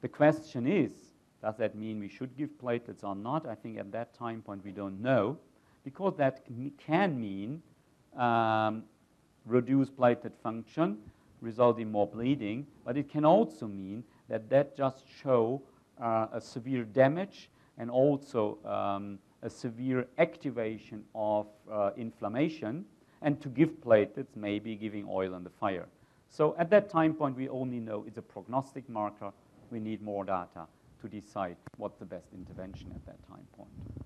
The 0.00 0.08
question 0.08 0.66
is, 0.66 0.92
does 1.40 1.56
that 1.58 1.76
mean 1.76 2.00
we 2.00 2.08
should 2.08 2.36
give 2.36 2.50
platelets 2.58 3.04
or 3.04 3.14
not? 3.14 3.46
I 3.46 3.54
think 3.54 3.78
at 3.78 3.92
that 3.92 4.14
time 4.14 4.42
point 4.42 4.64
we 4.64 4.72
don't 4.72 5.00
know 5.00 5.38
because 5.86 6.16
that 6.16 6.40
can 6.84 7.20
mean 7.20 7.62
um, 8.18 8.82
reduced 9.44 9.96
platelet 9.96 10.32
function, 10.42 10.98
result 11.40 11.78
in 11.78 11.92
more 11.92 12.08
bleeding, 12.08 12.66
but 12.84 12.96
it 12.96 13.08
can 13.08 13.24
also 13.24 13.68
mean 13.68 14.02
that 14.28 14.50
that 14.50 14.76
just 14.76 15.04
show 15.22 15.62
uh, 16.02 16.26
a 16.32 16.40
severe 16.40 16.82
damage 16.82 17.50
and 17.78 17.88
also 17.88 18.58
um, 18.64 19.20
a 19.42 19.48
severe 19.48 20.08
activation 20.18 21.04
of 21.14 21.46
uh, 21.70 21.90
inflammation 21.96 22.84
and 23.22 23.40
to 23.40 23.48
give 23.48 23.70
platelets, 23.80 24.34
maybe 24.34 24.74
giving 24.74 25.06
oil 25.08 25.36
on 25.36 25.44
the 25.44 25.50
fire. 25.50 25.86
So 26.28 26.56
at 26.58 26.68
that 26.70 26.90
time 26.90 27.14
point, 27.14 27.36
we 27.36 27.48
only 27.48 27.78
know 27.78 28.04
it's 28.08 28.18
a 28.18 28.22
prognostic 28.22 28.88
marker. 28.88 29.30
We 29.70 29.78
need 29.78 30.02
more 30.02 30.24
data 30.24 30.66
to 31.00 31.08
decide 31.08 31.56
what's 31.76 31.98
the 31.98 32.06
best 32.06 32.26
intervention 32.34 32.90
at 32.92 33.06
that 33.06 33.24
time 33.28 33.46
point. 33.56 34.05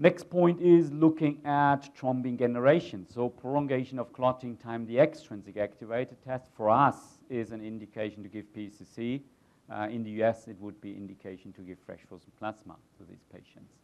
Next 0.00 0.30
point 0.30 0.60
is 0.60 0.92
looking 0.92 1.40
at 1.44 1.92
thrombin 1.96 2.38
generation. 2.38 3.04
So 3.12 3.28
prolongation 3.28 3.98
of 3.98 4.12
clotting 4.12 4.56
time, 4.56 4.86
the 4.86 5.00
extrinsic 5.00 5.56
activated 5.56 6.22
test 6.24 6.52
for 6.56 6.70
us 6.70 7.18
is 7.28 7.50
an 7.50 7.60
indication 7.60 8.22
to 8.22 8.28
give 8.28 8.44
PCC. 8.54 9.22
Uh, 9.68 9.88
in 9.90 10.04
the 10.04 10.22
US, 10.22 10.46
it 10.46 10.56
would 10.60 10.80
be 10.80 10.92
indication 10.92 11.52
to 11.54 11.62
give 11.62 11.78
fresh 11.84 11.98
frozen 12.08 12.30
plasma 12.38 12.76
to 12.96 13.04
these 13.10 13.24
patients. 13.32 13.74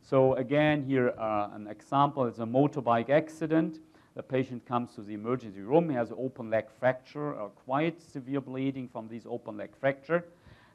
So 0.00 0.32
again, 0.36 0.84
here 0.84 1.12
uh, 1.18 1.50
an 1.52 1.66
example 1.66 2.24
is 2.24 2.38
a 2.38 2.46
motorbike 2.46 3.10
accident. 3.10 3.80
The 4.14 4.22
patient 4.22 4.64
comes 4.64 4.94
to 4.94 5.02
the 5.02 5.12
emergency 5.12 5.60
room. 5.60 5.90
He 5.90 5.96
has 5.96 6.10
an 6.10 6.16
open 6.18 6.48
leg 6.48 6.64
fracture, 6.80 7.34
or 7.34 7.50
quite 7.50 8.00
severe 8.00 8.40
bleeding 8.40 8.88
from 8.88 9.06
this 9.06 9.24
open 9.28 9.58
leg 9.58 9.76
fracture. 9.78 10.24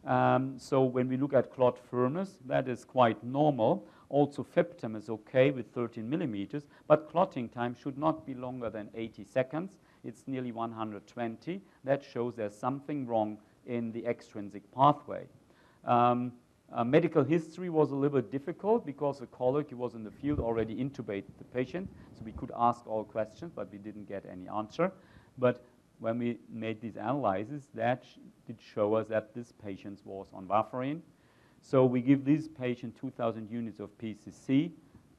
Um, 0.06 0.60
so 0.60 0.84
when 0.84 1.10
we 1.10 1.18
look 1.18 1.34
at 1.34 1.52
clot 1.52 1.80
firmness, 1.80 2.38
that 2.46 2.68
is 2.68 2.86
quite 2.86 3.24
normal. 3.24 3.88
Also, 4.14 4.44
FIBTEM 4.44 4.96
is 4.96 5.10
okay 5.10 5.50
with 5.50 5.66
13 5.74 6.08
millimeters, 6.08 6.68
but 6.88 7.10
clotting 7.10 7.50
time 7.50 7.74
should 7.74 7.98
not 7.98 8.28
be 8.28 8.36
longer 8.36 8.70
than 8.70 8.88
80 8.94 9.24
seconds. 9.24 9.80
It's 10.04 10.28
nearly 10.28 10.52
120. 10.52 11.60
That 11.84 12.04
shows 12.04 12.36
there's 12.36 12.56
something 12.56 13.08
wrong 13.08 13.40
in 13.66 13.92
the 13.92 14.06
extrinsic 14.06 14.72
pathway. 14.72 15.26
Um, 15.84 16.32
uh, 16.72 16.84
medical 16.84 17.24
history 17.24 17.72
was 17.72 17.90
a 17.90 17.96
little 17.96 18.22
bit 18.22 18.32
difficult 18.32 18.86
because 18.86 19.20
a 19.22 19.26
colleague 19.26 19.72
who 19.72 19.78
was 19.78 19.96
in 19.96 20.04
the 20.04 20.12
field 20.12 20.40
already 20.40 20.76
intubated 20.76 21.36
the 21.40 21.46
patient, 21.46 21.90
so 22.16 22.22
we 22.24 22.34
could 22.34 22.52
ask 22.56 22.86
all 22.86 23.04
questions, 23.04 23.52
but 23.56 23.72
we 23.72 23.80
didn't 23.80 24.08
get 24.08 24.28
any 24.32 24.48
answer. 24.48 24.92
But 25.40 25.66
when 25.98 26.20
we 26.20 26.38
made 26.52 26.80
these 26.82 26.98
analyses, 26.98 27.68
that 27.74 28.04
did 28.46 28.58
show 28.62 28.94
us 28.94 29.08
that 29.08 29.34
this 29.34 29.52
patient 29.52 30.02
was 30.06 30.28
on 30.36 30.46
warfarin. 30.46 31.02
So 31.66 31.86
we 31.86 32.02
give 32.02 32.26
this 32.26 32.48
patient 32.48 32.96
2,000 33.00 33.50
units 33.50 33.80
of 33.80 33.90
PCC. 33.98 34.72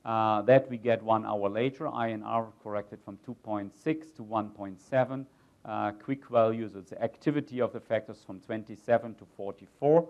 Uh, 0.04 0.42
that 0.42 0.68
we 0.68 0.76
get 0.76 1.02
one 1.02 1.24
hour 1.24 1.48
later. 1.48 1.86
INR 1.86 2.52
corrected 2.62 2.98
from 3.02 3.18
2.6 3.26 3.72
to 4.16 4.22
1.7. 4.22 5.24
Uh, 5.64 5.92
quick 5.92 6.28
values, 6.28 6.74
it's 6.76 6.90
the 6.90 7.02
activity 7.02 7.62
of 7.62 7.72
the 7.72 7.80
factors 7.80 8.22
from 8.24 8.38
27 8.40 9.14
to 9.14 9.24
44. 9.34 10.06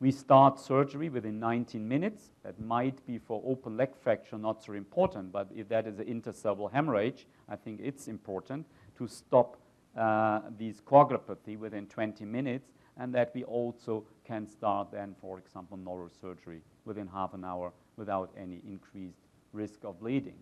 We 0.00 0.10
start 0.10 0.58
surgery 0.58 1.10
within 1.10 1.38
19 1.38 1.86
minutes. 1.86 2.30
That 2.42 2.58
might 2.58 3.06
be 3.06 3.18
for 3.18 3.42
open 3.44 3.76
leg 3.76 3.90
fracture 3.94 4.38
not 4.38 4.64
so 4.64 4.72
important, 4.72 5.30
but 5.30 5.48
if 5.54 5.68
that 5.68 5.86
is 5.86 5.98
an 5.98 6.06
intercerebral 6.06 6.72
hemorrhage, 6.72 7.26
I 7.50 7.56
think 7.56 7.80
it's 7.84 8.08
important 8.08 8.64
to 8.96 9.06
stop 9.06 9.58
uh, 9.96 10.40
these 10.56 10.80
coagulopathy 10.80 11.58
within 11.58 11.86
20 11.86 12.24
minutes, 12.24 12.72
and 12.98 13.14
that 13.14 13.32
we 13.34 13.44
also 13.44 14.04
can 14.24 14.46
start 14.46 14.90
then, 14.92 15.14
for 15.20 15.38
example, 15.38 15.78
neurosurgery 15.78 16.60
within 16.84 17.06
half 17.06 17.34
an 17.34 17.44
hour 17.44 17.72
without 17.96 18.30
any 18.36 18.60
increased 18.66 19.18
risk 19.52 19.84
of 19.84 19.98
bleeding. 20.00 20.38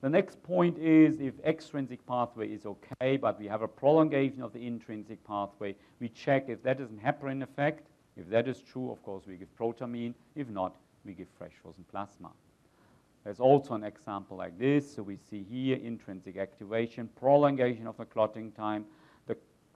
The 0.00 0.08
next 0.08 0.42
point 0.42 0.78
is 0.78 1.20
if 1.20 1.34
extrinsic 1.44 2.04
pathway 2.06 2.48
is 2.48 2.64
okay, 2.64 3.18
but 3.18 3.38
we 3.38 3.46
have 3.46 3.60
a 3.60 3.68
prolongation 3.68 4.42
of 4.42 4.52
the 4.52 4.66
intrinsic 4.66 5.22
pathway, 5.24 5.74
we 6.00 6.08
check 6.08 6.48
if 6.48 6.62
that 6.62 6.80
is 6.80 6.90
an 6.90 7.00
heparin 7.04 7.42
effect. 7.42 7.88
If 8.16 8.28
that 8.30 8.48
is 8.48 8.62
true, 8.62 8.90
of 8.90 9.02
course, 9.02 9.24
we 9.26 9.36
give 9.36 9.54
protamine. 9.58 10.14
If 10.34 10.48
not, 10.48 10.74
we 11.04 11.12
give 11.12 11.28
fresh 11.36 11.52
frozen 11.62 11.84
plasma. 11.90 12.30
There's 13.24 13.40
also 13.40 13.74
an 13.74 13.84
example 13.84 14.38
like 14.38 14.58
this. 14.58 14.94
So 14.94 15.02
we 15.02 15.16
see 15.16 15.44
here 15.50 15.76
intrinsic 15.76 16.38
activation, 16.38 17.08
prolongation 17.18 17.86
of 17.86 17.98
the 17.98 18.06
clotting 18.06 18.52
time. 18.52 18.86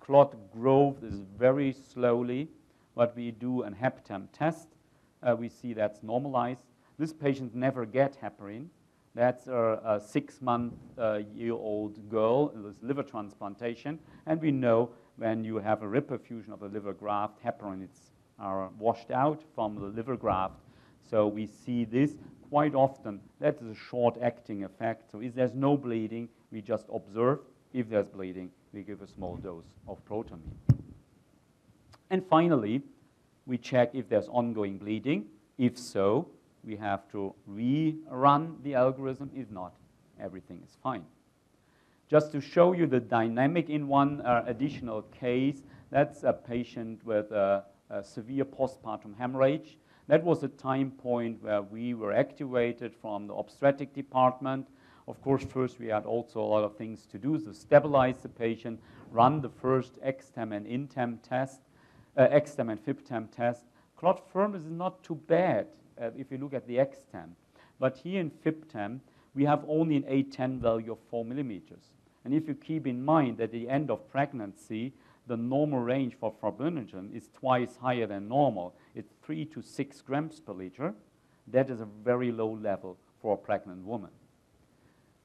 Clot 0.05 0.34
growth 0.52 1.02
is 1.02 1.22
very 1.38 1.72
slowly, 1.72 2.50
but 2.94 3.16
we 3.16 3.30
do 3.30 3.62
an 3.62 3.74
HepTem 3.74 4.28
test. 4.34 4.68
Uh, 5.22 5.34
we 5.34 5.48
see 5.48 5.72
that's 5.72 6.02
normalized. 6.02 6.66
This 6.98 7.14
patient 7.14 7.55
never 7.55 7.86
get 7.86 8.20
heparin. 8.20 8.66
That's 9.14 9.46
a, 9.46 9.80
a 9.82 10.00
six-month-year-old 10.07 11.96
uh, 11.96 12.11
girl 12.11 12.48
with 12.48 12.76
liver 12.82 13.02
transplantation. 13.02 13.98
And 14.26 14.42
we 14.42 14.50
know 14.50 14.90
when 15.16 15.42
you 15.42 15.57
have 15.57 15.82
a 15.82 15.86
reperfusion 15.86 16.52
of 16.52 16.61
the 16.61 16.68
liver 16.68 16.92
graft, 16.92 17.42
heparins 17.42 18.11
are 18.38 18.68
washed 18.78 19.11
out 19.11 19.42
from 19.55 19.76
the 19.76 19.86
liver 19.86 20.16
graft. 20.16 20.61
So 21.09 21.28
we 21.28 21.46
see 21.46 21.86
this 21.86 22.16
quite 22.50 22.74
often. 22.74 23.20
That 23.40 23.57
is 23.62 23.68
a 23.68 23.74
short-acting 23.74 24.64
effect. 24.64 25.11
So 25.11 25.20
if 25.20 25.34
there's 25.34 25.55
no 25.55 25.78
bleeding, 25.78 26.28
we 26.52 26.61
just 26.61 26.84
observe. 26.92 27.38
If 27.72 27.88
there's 27.88 28.09
bleeding, 28.09 28.50
we 28.74 28.82
give 28.82 29.02
a 29.02 29.06
small 29.06 29.36
dose 29.36 29.64
of 29.86 30.04
protamine. 30.04 30.58
And 32.10 32.24
finally, 32.26 32.82
we 33.46 33.56
check 33.56 33.94
if 33.94 34.08
there's 34.08 34.28
ongoing 34.28 34.78
bleeding. 34.78 35.26
If 35.58 35.78
so, 35.78 36.28
we 36.64 36.76
have 36.76 37.08
to 37.12 37.34
rerun 37.50 38.62
the 38.62 38.74
algorithm. 38.74 39.30
If 39.34 39.50
not, 39.50 39.74
everything 40.20 40.60
is 40.64 40.76
fine. 40.82 41.04
Just 42.08 42.32
to 42.32 42.40
show 42.40 42.72
you 42.72 42.86
the 42.86 43.00
dynamic 43.00 43.70
in 43.70 43.88
one 43.88 44.20
uh, 44.22 44.44
additional 44.46 45.02
case, 45.02 45.62
that's 45.90 46.22
a 46.24 46.32
patient 46.32 47.04
with 47.04 47.30
a, 47.32 47.64
a 47.90 48.02
severe 48.02 48.44
postpartum 48.44 49.16
hemorrhage. 49.16 49.78
That 50.06 50.22
was 50.22 50.42
a 50.42 50.48
time 50.48 50.90
point 50.90 51.42
where 51.42 51.62
we 51.62 51.94
were 51.94 52.12
activated 52.12 52.94
from 53.00 53.26
the 53.26 53.34
obstetric 53.34 53.94
department. 53.94 54.68
Of 55.07 55.20
course, 55.22 55.44
first 55.44 55.78
we 55.78 55.88
had 55.88 56.07
also 56.07 56.40
a 56.40 56.42
lot 56.42 56.64
of 56.64 56.76
things 56.76 57.07
to 57.07 57.18
do, 57.18 57.38
so 57.38 57.52
stabilize 57.52 58.18
the 58.18 58.28
patient, 58.28 58.80
run 59.11 59.40
the 59.40 59.50
first 59.50 59.98
EXTEM 60.02 60.52
and 60.52 60.66
INTEM 60.66 61.18
test, 61.22 61.61
uh, 62.16 62.28
EXTEM 62.30 62.70
and 62.70 62.84
FIBTEM 62.84 63.30
test. 63.30 63.64
Clot 63.96 64.22
firmness 64.32 64.62
is 64.62 64.70
not 64.70 65.02
too 65.05 65.16
bad 65.26 65.66
uh, 66.00 66.11
if 66.16 66.30
you 66.30 66.38
look 66.38 66.55
at 66.55 66.66
the 66.66 66.78
EXTEM. 66.78 67.36
But 67.78 67.98
here 67.98 68.20
in 68.20 68.30
FIBTEM, 68.30 69.00
we 69.34 69.44
have 69.44 69.64
only 69.68 69.96
an 69.96 70.05
A10 70.05 70.61
value 70.61 70.92
of 70.92 70.98
4 71.11 71.24
millimeters. 71.24 71.92
And 72.24 72.32
if 72.32 72.48
you 72.48 72.55
keep 72.55 72.86
in 72.86 73.05
mind 73.05 73.36
that 73.38 73.44
at 73.44 73.52
the 73.52 73.68
end 73.68 73.90
of 73.90 74.09
pregnancy, 74.11 74.94
the 75.26 75.36
normal 75.36 75.80
range 75.80 76.14
for 76.18 76.32
fibrinogen 76.42 77.14
is 77.14 77.28
twice 77.38 77.76
higher 77.76 78.07
than 78.07 78.28
normal. 78.28 78.74
It's 78.94 79.12
3 79.22 79.44
to 79.46 79.62
6 79.62 80.00
grams 80.02 80.40
per 80.40 80.52
liter. 80.52 80.94
That 81.46 81.68
is 81.68 81.80
a 81.80 81.88
very 82.05 82.32
low 82.32 82.52
level 82.52 82.96
for 83.20 83.34
a 83.34 83.38
pregnant 83.38 83.84
woman. 83.84 84.11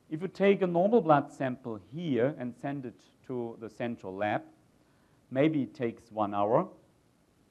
If 0.09 0.23
you 0.23 0.27
take 0.27 0.63
a 0.63 0.67
normal 0.67 1.01
blood 1.01 1.31
sample 1.31 1.79
here 1.93 2.33
and 2.39 2.55
send 2.55 2.85
it 2.85 2.99
to 3.27 3.55
the 3.61 3.69
central 3.69 4.15
lab, 4.15 4.41
maybe 5.29 5.61
it 5.61 5.75
takes 5.75 6.11
one 6.11 6.33
hour 6.33 6.67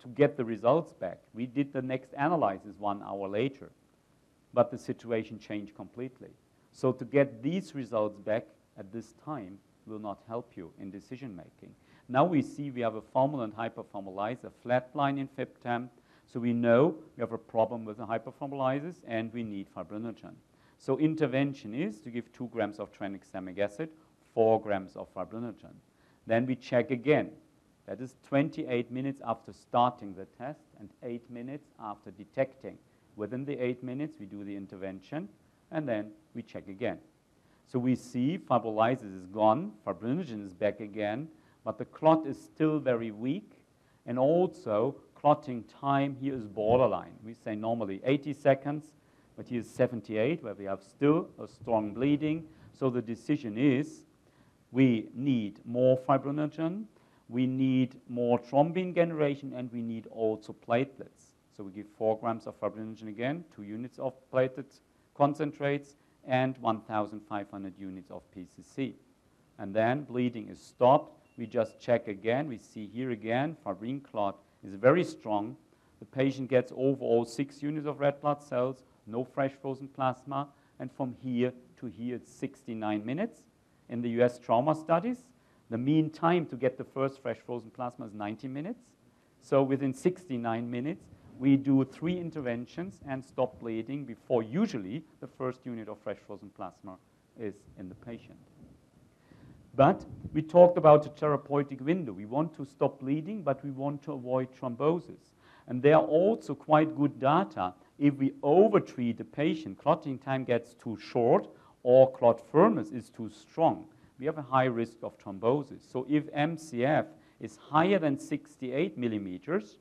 to 0.02 0.08
get 0.08 0.36
the 0.36 0.44
results 0.44 0.92
back. 0.92 1.18
We 1.34 1.46
did 1.46 1.72
the 1.72 1.82
next 1.82 2.10
analysis 2.18 2.74
one 2.78 3.00
hour 3.02 3.28
later, 3.28 3.70
but 4.52 4.72
the 4.72 4.78
situation 4.78 5.38
changed 5.38 5.76
completely. 5.76 6.30
So 6.72 6.90
to 6.90 7.04
get 7.04 7.42
these 7.42 7.76
results 7.76 8.18
back 8.18 8.46
at 8.76 8.92
this 8.92 9.14
time 9.24 9.58
will 9.86 10.00
not 10.00 10.22
help 10.26 10.56
you 10.56 10.72
in 10.80 10.90
decision 10.90 11.36
making. 11.36 11.74
Now 12.08 12.24
we 12.24 12.42
see 12.42 12.70
we 12.70 12.80
have 12.80 12.96
a 12.96 13.02
formalin 13.02 13.52
hyperfibrinolysis, 13.52 14.44
a 14.44 14.50
flat 14.62 14.90
line 14.94 15.18
in 15.18 15.28
FIBTEM, 15.28 15.88
so 16.26 16.40
we 16.40 16.52
know 16.52 16.96
we 17.16 17.20
have 17.20 17.32
a 17.32 17.38
problem 17.38 17.84
with 17.84 17.98
the 17.98 18.06
hyperfibrinolysis 18.06 18.96
and 19.06 19.32
we 19.32 19.44
need 19.44 19.68
fibrinogen. 19.74 20.34
So 20.78 20.96
intervention 20.98 21.74
is 21.74 22.00
to 22.00 22.10
give 22.10 22.32
2 22.32 22.48
grams 22.48 22.78
of 22.78 22.92
tranexamic 22.92 23.58
acid, 23.58 23.90
4 24.34 24.60
grams 24.60 24.96
of 24.96 25.12
fibrinogen. 25.12 25.74
Then 26.26 26.46
we 26.46 26.54
check 26.54 26.90
again. 26.90 27.30
That 27.86 28.00
is 28.00 28.14
28 28.28 28.90
minutes 28.90 29.20
after 29.26 29.52
starting 29.52 30.14
the 30.14 30.26
test 30.26 30.60
and 30.78 30.90
8 31.02 31.30
minutes 31.30 31.68
after 31.80 32.10
detecting. 32.10 32.78
Within 33.16 33.44
the 33.44 33.58
8 33.58 33.82
minutes, 33.82 34.16
we 34.20 34.26
do 34.26 34.44
the 34.44 34.54
intervention, 34.54 35.28
and 35.72 35.88
then 35.88 36.12
we 36.34 36.42
check 36.42 36.68
again. 36.68 36.98
So 37.66 37.78
we 37.78 37.96
see 37.96 38.38
fibrolysis 38.38 39.16
is 39.16 39.26
gone, 39.26 39.72
fibrinogen 39.86 40.46
is 40.46 40.54
back 40.54 40.80
again, 40.80 41.28
but 41.64 41.76
the 41.76 41.84
clot 41.84 42.26
is 42.26 42.40
still 42.40 42.78
very 42.78 43.10
weak, 43.10 43.50
and 44.06 44.18
also 44.18 44.94
clotting 45.14 45.64
time 45.64 46.16
here 46.20 46.34
is 46.34 46.46
borderline. 46.46 47.12
We 47.24 47.34
say 47.34 47.56
normally 47.56 48.00
80 48.04 48.32
seconds, 48.34 48.84
but 49.38 49.50
is 49.52 49.70
78, 49.70 50.42
where 50.42 50.54
we 50.54 50.64
have 50.64 50.82
still 50.82 51.28
a 51.40 51.46
strong 51.46 51.94
bleeding. 51.94 52.44
So 52.76 52.90
the 52.90 53.00
decision 53.00 53.56
is 53.56 54.02
we 54.72 55.08
need 55.14 55.60
more 55.64 55.96
fibrinogen, 55.96 56.86
we 57.28 57.46
need 57.46 58.00
more 58.08 58.40
thrombin 58.40 58.94
generation, 58.94 59.52
and 59.54 59.72
we 59.72 59.80
need 59.80 60.08
also 60.08 60.54
platelets. 60.66 61.36
So 61.56 61.62
we 61.62 61.70
give 61.70 61.86
4 61.96 62.18
grams 62.18 62.48
of 62.48 62.60
fibrinogen 62.60 63.08
again, 63.08 63.44
2 63.54 63.62
units 63.62 64.00
of 64.00 64.12
platelet 64.32 64.80
concentrates, 65.14 65.94
and 66.26 66.58
1,500 66.58 67.74
units 67.78 68.10
of 68.10 68.22
PCC. 68.36 68.94
And 69.58 69.72
then 69.72 70.02
bleeding 70.02 70.48
is 70.48 70.60
stopped. 70.60 71.28
We 71.38 71.46
just 71.46 71.80
check 71.80 72.08
again. 72.08 72.48
We 72.48 72.58
see 72.58 72.86
here 72.86 73.12
again, 73.12 73.56
fibrin 73.64 74.00
clot 74.00 74.36
is 74.66 74.74
very 74.74 75.04
strong. 75.04 75.56
The 76.00 76.06
patient 76.06 76.50
gets 76.50 76.72
overall 76.76 77.24
6 77.24 77.62
units 77.62 77.86
of 77.86 78.00
red 78.00 78.20
blood 78.20 78.42
cells, 78.42 78.82
no 79.08 79.24
fresh 79.24 79.52
frozen 79.60 79.88
plasma, 79.88 80.48
and 80.78 80.90
from 80.92 81.14
here 81.22 81.52
to 81.78 81.86
here 81.86 82.16
it's 82.16 82.32
69 82.32 83.04
minutes. 83.04 83.42
In 83.88 84.02
the 84.02 84.10
US 84.22 84.38
trauma 84.38 84.74
studies, 84.74 85.24
the 85.70 85.78
mean 85.78 86.10
time 86.10 86.46
to 86.46 86.56
get 86.56 86.78
the 86.78 86.84
first 86.84 87.20
fresh 87.20 87.38
frozen 87.44 87.70
plasma 87.70 88.06
is 88.06 88.14
90 88.14 88.48
minutes. 88.48 88.80
So 89.40 89.62
within 89.62 89.94
69 89.94 90.70
minutes, 90.70 91.04
we 91.38 91.56
do 91.56 91.84
three 91.84 92.18
interventions 92.18 93.00
and 93.08 93.24
stop 93.24 93.60
bleeding 93.60 94.04
before 94.04 94.42
usually 94.42 95.04
the 95.20 95.26
first 95.26 95.64
unit 95.64 95.88
of 95.88 95.98
fresh 96.00 96.18
frozen 96.26 96.50
plasma 96.50 96.96
is 97.38 97.54
in 97.78 97.88
the 97.88 97.94
patient. 97.94 98.38
But 99.74 100.04
we 100.32 100.42
talked 100.42 100.76
about 100.76 101.04
the 101.04 101.10
therapeutic 101.10 101.80
window. 101.80 102.12
We 102.12 102.24
want 102.24 102.52
to 102.56 102.64
stop 102.64 102.98
bleeding, 102.98 103.42
but 103.42 103.64
we 103.64 103.70
want 103.70 104.02
to 104.04 104.12
avoid 104.12 104.48
thrombosis. 104.52 105.34
And 105.68 105.80
there 105.80 105.94
are 105.96 106.04
also 106.04 106.54
quite 106.54 106.96
good 106.96 107.20
data. 107.20 107.74
If 107.98 108.14
we 108.14 108.32
overtreat 108.42 109.18
the 109.18 109.24
patient, 109.24 109.78
clotting 109.78 110.18
time 110.18 110.44
gets 110.44 110.74
too 110.74 110.96
short 110.98 111.48
or 111.82 112.12
clot 112.12 112.40
firmness 112.50 112.90
is 112.90 113.10
too 113.10 113.30
strong. 113.30 113.86
We 114.18 114.26
have 114.26 114.38
a 114.38 114.42
high 114.42 114.64
risk 114.64 114.98
of 115.02 115.18
thrombosis. 115.18 115.80
So 115.92 116.06
if 116.08 116.32
MCF 116.32 117.06
is 117.40 117.56
higher 117.56 117.98
than 117.98 118.18
68 118.18 118.96
millimeters, 118.98 119.78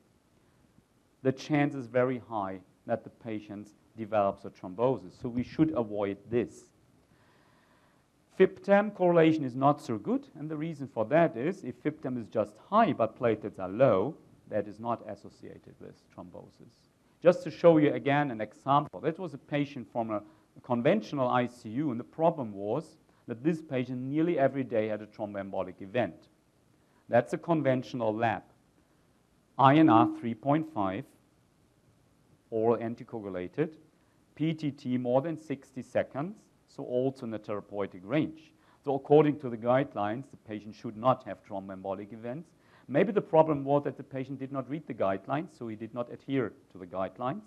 the 1.22 1.32
chance 1.32 1.74
is 1.74 1.86
very 1.86 2.22
high 2.28 2.60
that 2.86 3.04
the 3.04 3.10
patient 3.10 3.68
develops 3.96 4.44
a 4.44 4.50
thrombosis. 4.50 5.20
So 5.20 5.28
we 5.28 5.42
should 5.42 5.72
avoid 5.76 6.18
this. 6.30 6.64
FIBTEM 8.38 8.94
correlation 8.94 9.44
is 9.44 9.56
not 9.56 9.80
so 9.80 9.98
good, 9.98 10.28
and 10.38 10.48
the 10.48 10.56
reason 10.56 10.86
for 10.86 11.04
that 11.06 11.36
is 11.36 11.64
if 11.64 11.82
FIBTEM 11.82 12.20
is 12.20 12.28
just 12.28 12.54
high 12.70 12.92
but 12.92 13.18
platelets 13.18 13.58
are 13.58 13.68
low, 13.68 14.14
that 14.48 14.68
is 14.68 14.78
not 14.78 15.02
associated 15.08 15.74
with 15.80 15.96
thrombosis. 16.16 16.87
Just 17.22 17.42
to 17.42 17.50
show 17.50 17.78
you 17.78 17.92
again 17.92 18.30
an 18.30 18.40
example, 18.40 19.00
that 19.00 19.18
was 19.18 19.34
a 19.34 19.38
patient 19.38 19.88
from 19.90 20.10
a, 20.10 20.22
conventional 20.64 21.28
ICU, 21.28 21.92
and 21.92 22.00
the 22.00 22.04
problem 22.04 22.52
was 22.52 22.96
that 23.28 23.44
this 23.44 23.62
patient 23.62 24.00
nearly 24.00 24.40
every 24.40 24.64
day 24.64 24.88
had 24.88 25.00
a 25.00 25.06
thromboembolic 25.06 25.80
event. 25.80 26.28
That's 27.08 27.32
a 27.32 27.38
conventional 27.38 28.14
lab. 28.14 28.42
INR 29.58 30.20
3.5, 30.20 31.04
oral 32.50 32.76
anticoagulated, 32.78 33.74
PTT 34.36 35.00
more 35.00 35.22
than 35.22 35.36
60 35.36 35.82
seconds, 35.82 36.36
so 36.66 36.82
also 36.84 37.24
in 37.24 37.30
the 37.30 37.38
therapeutic 37.38 38.02
range. 38.04 38.52
So 38.84 38.94
according 38.94 39.38
to 39.40 39.48
the 39.48 39.56
guidelines, 39.56 40.30
the 40.30 40.36
patient 40.36 40.74
should 40.74 40.96
not 40.96 41.24
have 41.24 41.38
thromboembolic 41.44 42.12
events. 42.12 42.50
Maybe 42.88 43.12
the 43.12 43.20
problem 43.20 43.64
was 43.64 43.84
that 43.84 43.98
the 43.98 44.02
patient 44.02 44.38
did 44.38 44.50
not 44.50 44.68
read 44.68 44.86
the 44.86 44.94
guidelines, 44.94 45.48
so 45.58 45.68
he 45.68 45.76
did 45.76 45.92
not 45.92 46.10
adhere 46.10 46.52
to 46.72 46.78
the 46.78 46.86
guidelines. 46.86 47.42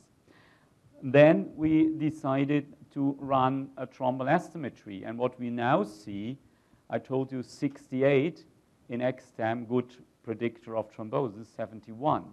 Then 1.01 1.49
we 1.55 1.89
decided 1.97 2.75
to 2.93 3.15
run 3.19 3.69
a 3.77 3.87
thromboelastometry, 3.87 5.07
and 5.07 5.17
what 5.17 5.39
we 5.39 5.49
now 5.49 5.83
see, 5.83 6.37
I 6.91 6.99
told 6.99 7.31
you 7.31 7.41
68 7.41 8.45
in 8.89 9.01
EXTEM, 9.01 9.65
good 9.65 9.95
predictor 10.23 10.77
of 10.77 10.91
thrombosis, 10.95 11.47
71. 11.55 12.25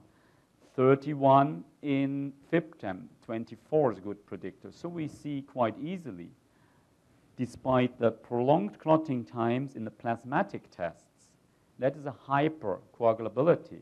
31 0.77 1.65
in 1.83 2.33
FIBTEM, 2.53 3.05
24 3.25 3.93
is 3.93 3.99
a 3.99 4.01
good 4.03 4.27
predictor. 4.27 4.71
So 4.71 4.89
we 4.89 5.09
see 5.09 5.43
quite 5.43 5.77
easily 5.79 6.29
despite 7.37 7.99
the 7.99 8.11
prolonged 8.11 8.79
clotting 8.79 9.25
times 9.25 9.77
in 9.77 9.85
the 9.85 9.91
plasmatic 9.91 10.63
tests. 10.71 11.08
That 11.79 11.97
is 11.97 12.07
a 12.07 12.15
hypercoagulability. 12.29 13.81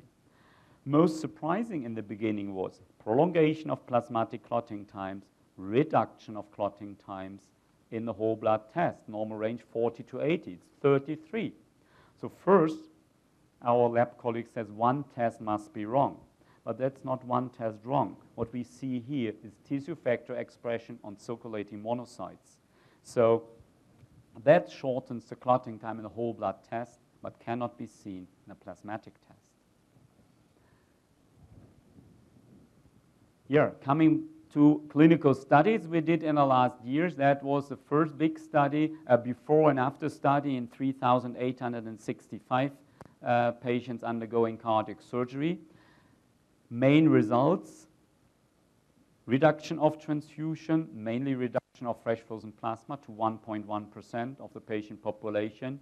Most 0.84 1.20
surprising 1.20 1.84
in 1.84 1.94
the 1.94 2.02
beginning 2.02 2.54
was 2.54 2.80
prolongation 3.02 3.70
of 3.70 3.86
plasmatic 3.86 4.42
clotting 4.42 4.84
times, 4.84 5.24
reduction 5.56 6.36
of 6.36 6.50
clotting 6.52 6.96
times 6.96 7.42
in 7.90 8.04
the 8.04 8.12
whole 8.12 8.36
blood 8.36 8.62
test. 8.72 9.08
Normal 9.08 9.38
range 9.38 9.62
40 9.72 10.02
to 10.04 10.20
80, 10.20 10.52
it's 10.52 10.66
33. 10.82 11.52
So 12.20 12.28
first, 12.44 12.78
our 13.62 13.88
lab 13.88 14.18
colleague 14.18 14.48
says 14.52 14.70
one 14.70 15.04
test 15.14 15.40
must 15.40 15.72
be 15.72 15.86
wrong. 15.86 16.18
But 16.64 16.78
that's 16.78 17.04
not 17.04 17.24
one 17.24 17.50
test 17.50 17.78
wrong. 17.84 18.16
What 18.34 18.52
we 18.52 18.64
see 18.64 18.98
here 18.98 19.32
is 19.44 19.52
tissue 19.68 19.94
factor 19.94 20.36
expression 20.36 20.98
on 21.04 21.16
circulating 21.16 21.82
monocytes. 21.82 22.58
So 23.04 23.44
that 24.44 24.68
shortens 24.70 25.26
the 25.26 25.36
clotting 25.36 25.78
time 25.78 25.98
in 25.98 26.02
the 26.02 26.08
whole 26.08 26.34
blood 26.34 26.56
test, 26.68 26.98
but 27.22 27.38
cannot 27.40 27.78
be 27.78 27.86
seen 27.86 28.26
in 28.46 28.52
a 28.52 28.54
plasmatic 28.54 29.14
test. 29.28 29.52
Here, 33.48 33.74
coming 33.82 34.24
to 34.56 34.82
clinical 34.88 35.34
studies 35.34 35.86
we 35.86 36.00
did 36.00 36.22
in 36.22 36.36
the 36.36 36.46
last 36.46 36.82
years. 36.82 37.14
That 37.16 37.42
was 37.42 37.68
the 37.68 37.76
first 37.76 38.16
big 38.16 38.38
study, 38.38 38.94
a 39.06 39.18
before 39.18 39.68
and 39.68 39.78
after 39.78 40.08
study 40.08 40.56
in 40.56 40.66
3,865 40.68 42.70
uh, 43.22 43.50
patients 43.52 44.02
undergoing 44.02 44.56
cardiac 44.56 45.02
surgery. 45.02 45.58
Main 46.70 47.08
results 47.08 47.86
reduction 49.26 49.78
of 49.78 50.02
transfusion, 50.02 50.88
mainly 50.94 51.34
reduction 51.34 51.86
of 51.86 52.02
fresh 52.02 52.20
frozen 52.20 52.52
plasma 52.52 52.98
to 53.04 53.12
1.1% 53.12 54.40
of 54.40 54.52
the 54.54 54.60
patient 54.60 55.02
population, 55.02 55.78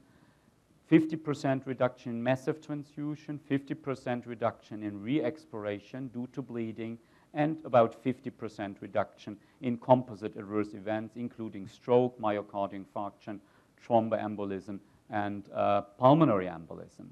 50% 0.90 1.66
reduction 1.66 2.12
in 2.12 2.22
massive 2.22 2.60
transfusion, 2.60 3.40
50% 3.50 4.26
reduction 4.26 4.82
in 4.82 5.00
re-exploration 5.02 6.08
due 6.08 6.28
to 6.32 6.42
bleeding, 6.42 6.98
and 7.32 7.58
about 7.64 8.02
50% 8.04 8.76
reduction 8.80 9.36
in 9.62 9.76
composite 9.78 10.36
adverse 10.36 10.74
events, 10.74 11.16
including 11.16 11.66
stroke, 11.66 12.18
myocardial 12.20 12.84
infarction, 12.84 13.40
thromboembolism, 13.84 14.78
and 15.10 15.44
uh, 15.54 15.82
pulmonary 15.98 16.46
embolism. 16.46 17.08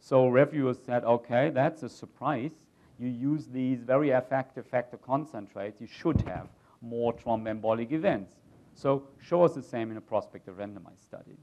So 0.00 0.28
reviewers 0.28 0.78
said, 0.84 1.04
okay, 1.04 1.50
that's 1.50 1.82
a 1.82 1.88
surprise. 1.88 2.52
You 2.98 3.08
use 3.08 3.46
these 3.46 3.80
very 3.80 4.10
effective 4.10 4.66
factor 4.66 4.96
concentrates, 4.96 5.80
you 5.80 5.86
should 5.86 6.20
have 6.22 6.48
more 6.80 7.12
thromboembolic 7.14 7.92
events. 7.92 8.34
So 8.74 9.04
show 9.20 9.42
us 9.42 9.54
the 9.54 9.62
same 9.62 9.90
in 9.90 9.96
a 9.96 10.00
prospective 10.00 10.58
randomized 10.58 11.02
study. 11.02 11.36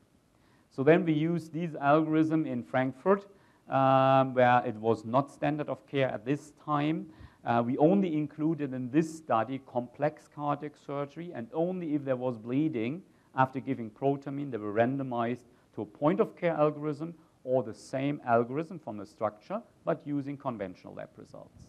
So 0.75 0.83
then 0.83 1.05
we 1.05 1.13
used 1.13 1.53
these 1.53 1.73
algorithm 1.75 2.45
in 2.45 2.61
Frankfurt, 2.61 3.25
um, 3.69 4.33
where 4.33 4.61
it 4.65 4.75
was 4.75 5.05
not 5.05 5.31
standard 5.31 5.69
of 5.69 5.87
care 5.87 6.09
at 6.09 6.25
this 6.25 6.51
time. 6.65 7.05
Uh, 7.45 7.63
we 7.65 7.77
only 7.77 8.13
included 8.13 8.73
in 8.73 8.91
this 8.91 9.15
study 9.15 9.61
complex 9.65 10.27
cardiac 10.35 10.73
surgery, 10.75 11.31
and 11.33 11.47
only 11.53 11.95
if 11.95 12.03
there 12.03 12.17
was 12.17 12.37
bleeding 12.37 13.01
after 13.37 13.61
giving 13.61 13.89
protamine, 13.89 14.51
they 14.51 14.57
were 14.57 14.73
randomized 14.73 15.45
to 15.75 15.83
a 15.83 15.85
point 15.85 16.19
of 16.19 16.35
care 16.35 16.53
algorithm 16.53 17.13
or 17.45 17.63
the 17.63 17.73
same 17.73 18.19
algorithm 18.25 18.77
from 18.77 18.97
the 18.97 19.05
structure, 19.05 19.61
but 19.85 20.01
using 20.03 20.35
conventional 20.35 20.93
lab 20.93 21.09
results. 21.15 21.67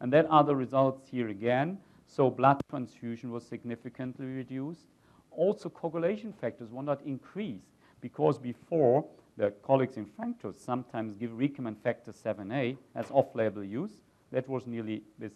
And 0.00 0.12
that 0.12 0.26
are 0.30 0.44
the 0.44 0.54
results 0.54 1.08
here 1.10 1.28
again. 1.28 1.78
So 2.06 2.30
blood 2.30 2.60
transfusion 2.70 3.32
was 3.32 3.44
significantly 3.44 4.26
reduced. 4.26 4.86
Also, 5.32 5.68
coagulation 5.68 6.32
factors 6.32 6.70
were 6.70 6.84
not 6.84 7.02
increased 7.02 7.73
because 8.04 8.36
before 8.36 9.02
the 9.38 9.50
colleagues 9.62 9.96
in 9.96 10.04
Frankfurt 10.04 10.60
sometimes 10.60 11.16
give 11.16 11.30
recombinant 11.30 11.78
factor 11.82 12.12
7A 12.12 12.76
as 12.94 13.10
off-label 13.10 13.64
use. 13.64 13.92
That 14.30 14.46
was 14.46 14.66
nearly 14.66 15.04
with, 15.18 15.32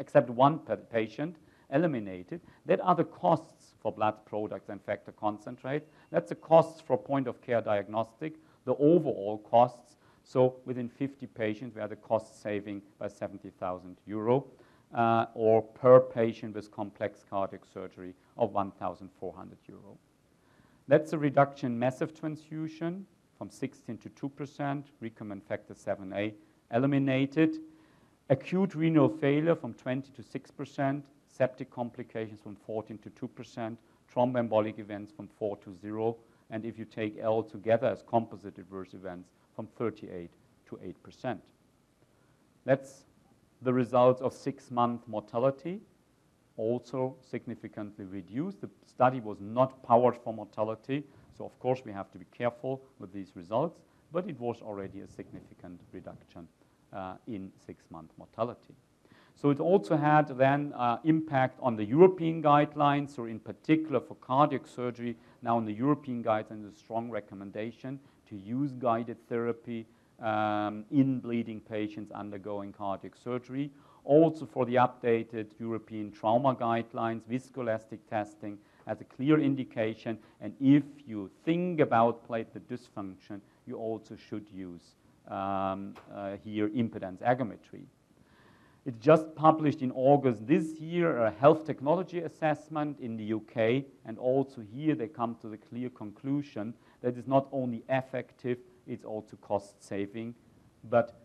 except 0.00 0.30
one 0.30 0.58
patient, 0.90 1.36
eliminated. 1.72 2.40
That 2.66 2.80
are 2.80 2.96
the 2.96 3.04
costs 3.04 3.76
for 3.80 3.92
blood 3.92 4.16
products 4.26 4.68
and 4.68 4.82
factor 4.82 5.12
concentrate. 5.12 5.84
That's 6.10 6.30
the 6.30 6.34
costs 6.34 6.80
for 6.80 6.98
point-of-care 6.98 7.60
diagnostic, 7.60 8.34
the 8.64 8.74
overall 8.74 9.38
costs. 9.48 9.94
So 10.24 10.56
within 10.64 10.88
50 10.88 11.28
patients, 11.28 11.76
we 11.76 11.82
had 11.82 11.92
a 11.92 11.96
cost 12.10 12.42
saving 12.42 12.82
by 12.98 13.06
70,000 13.06 13.96
euro 14.06 14.44
uh, 14.92 15.26
or 15.34 15.62
per 15.62 16.00
patient 16.00 16.56
with 16.56 16.72
complex 16.72 17.24
cardiac 17.30 17.60
surgery 17.72 18.12
of 18.36 18.52
1,400 18.52 19.56
euro. 19.68 19.96
That's 20.86 21.12
a 21.12 21.18
reduction 21.18 21.72
in 21.72 21.78
massive 21.78 22.18
transfusion 22.18 23.06
from 23.38 23.50
16 23.50 23.98
to 23.98 24.10
2%, 24.10 24.84
recombinant 25.02 25.42
factor 25.42 25.74
7A 25.74 26.34
eliminated, 26.72 27.58
acute 28.30 28.74
renal 28.74 29.08
failure 29.08 29.54
from 29.54 29.74
20 29.74 30.10
to 30.12 30.22
6%, 30.22 31.02
septic 31.28 31.70
complications 31.70 32.40
from 32.40 32.56
14 32.56 32.98
to 32.98 33.10
2%, 33.10 33.76
thromboembolic 34.14 34.78
events 34.78 35.12
from 35.12 35.28
4 35.38 35.56
to 35.58 35.74
0, 35.80 36.16
and 36.50 36.64
if 36.64 36.78
you 36.78 36.84
take 36.84 37.18
L 37.18 37.42
together 37.42 37.86
as 37.86 38.02
composite 38.06 38.58
adverse 38.58 38.94
events, 38.94 39.30
from 39.54 39.66
38 39.78 40.30
to 40.66 40.78
8%. 41.06 41.38
That's 42.64 43.04
the 43.62 43.72
results 43.72 44.20
of 44.20 44.32
six-month 44.32 45.02
mortality 45.06 45.80
also 46.56 47.16
significantly 47.20 48.04
reduced. 48.04 48.60
The 48.60 48.70
study 48.86 49.20
was 49.20 49.38
not 49.40 49.82
powered 49.82 50.16
for 50.16 50.32
mortality, 50.32 51.04
so 51.36 51.44
of 51.44 51.58
course 51.58 51.82
we 51.84 51.92
have 51.92 52.10
to 52.12 52.18
be 52.18 52.26
careful 52.36 52.82
with 52.98 53.12
these 53.12 53.32
results, 53.34 53.80
but 54.12 54.28
it 54.28 54.38
was 54.38 54.62
already 54.62 55.00
a 55.00 55.08
significant 55.08 55.80
reduction 55.92 56.46
uh, 56.92 57.14
in 57.26 57.50
six-month 57.66 58.10
mortality. 58.18 58.74
So 59.36 59.50
it 59.50 59.58
also 59.58 59.96
had 59.96 60.28
then 60.38 60.72
uh, 60.76 60.98
impact 61.04 61.58
on 61.60 61.76
the 61.76 61.84
European 61.84 62.40
guidelines, 62.42 63.18
or 63.18 63.28
in 63.28 63.40
particular 63.40 64.00
for 64.00 64.14
cardiac 64.14 64.66
surgery. 64.66 65.16
Now 65.42 65.58
in 65.58 65.64
the 65.64 65.72
European 65.72 66.22
guidelines, 66.22 66.72
a 66.72 66.76
strong 66.76 67.10
recommendation 67.10 67.98
to 68.28 68.36
use 68.36 68.72
guided 68.72 69.16
therapy 69.28 69.86
um, 70.20 70.84
in 70.92 71.18
bleeding 71.18 71.60
patients 71.60 72.12
undergoing 72.12 72.72
cardiac 72.72 73.16
surgery. 73.16 73.70
Also 74.04 74.44
for 74.46 74.66
the 74.66 74.74
updated 74.74 75.46
European 75.58 76.12
trauma 76.12 76.54
guidelines, 76.54 77.22
viscoelastic 77.22 78.00
testing 78.08 78.58
as 78.86 79.00
a 79.00 79.04
clear 79.04 79.40
indication. 79.40 80.18
And 80.40 80.54
if 80.60 80.84
you 81.06 81.30
think 81.44 81.80
about 81.80 82.28
platelet 82.28 82.60
dysfunction, 82.70 83.40
you 83.66 83.76
also 83.76 84.16
should 84.16 84.46
use 84.52 84.96
um, 85.28 85.94
uh, 86.14 86.36
here 86.44 86.68
impedance 86.68 87.22
aggregometry. 87.22 87.86
It 88.84 89.00
just 89.00 89.34
published 89.34 89.80
in 89.80 89.90
August 89.92 90.46
this 90.46 90.78
year 90.78 91.24
a 91.24 91.30
health 91.30 91.64
technology 91.64 92.18
assessment 92.18 93.00
in 93.00 93.16
the 93.16 93.32
UK, 93.32 93.84
and 94.04 94.18
also 94.18 94.60
here 94.60 94.94
they 94.94 95.08
come 95.08 95.36
to 95.40 95.48
the 95.48 95.56
clear 95.56 95.88
conclusion 95.88 96.74
that 97.00 97.16
it's 97.16 97.26
not 97.26 97.48
only 97.50 97.82
effective, 97.88 98.58
it's 98.86 99.06
also 99.06 99.36
cost 99.36 99.82
saving. 99.82 100.34
But 100.90 101.23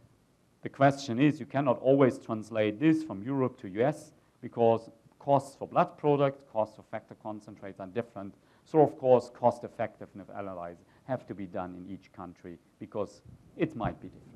the 0.62 0.70
question 0.70 1.20
is, 1.20 1.40
you 1.40 1.46
cannot 1.46 1.80
always 1.80 2.18
translate 2.18 2.80
this 2.80 3.04
from 3.04 3.24
Europe 3.24 3.60
to 3.62 3.68
US 3.82 4.12
because 4.42 4.90
costs 5.20 5.56
for 5.56 5.68
blood 5.68 5.98
products, 5.98 6.44
costs 6.52 6.76
for 6.76 6.84
factor 6.84 7.16
concentrates 7.22 7.80
are 7.80 7.88
different. 7.88 8.34
So 8.66 8.82
of 8.82 8.98
course, 8.98 9.32
cost 9.34 9.64
effectiveness 9.64 10.28
analyses 10.34 10.84
have 11.06 11.26
to 11.28 11.34
be 11.34 11.46
done 11.46 11.76
in 11.76 11.92
each 11.92 12.12
country 12.14 12.58
because 12.80 13.22
it 13.58 13.76
might 13.76 14.00
be 14.02 14.10
different. 14.10 14.30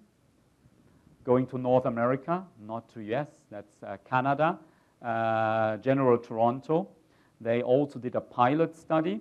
Going 1.24 1.48
to 1.48 1.58
North 1.58 1.86
America, 1.86 2.44
not 2.60 2.88
to 2.94 3.02
US, 3.16 3.30
that's 3.50 3.82
uh, 3.82 3.98
Canada, 4.08 4.60
uh, 5.02 5.78
General 5.78 6.20
Toronto. 6.20 6.90
They 7.44 7.62
also 7.62 8.00
did 8.00 8.16
a 8.16 8.22
pilot 8.22 8.76
study 8.76 9.20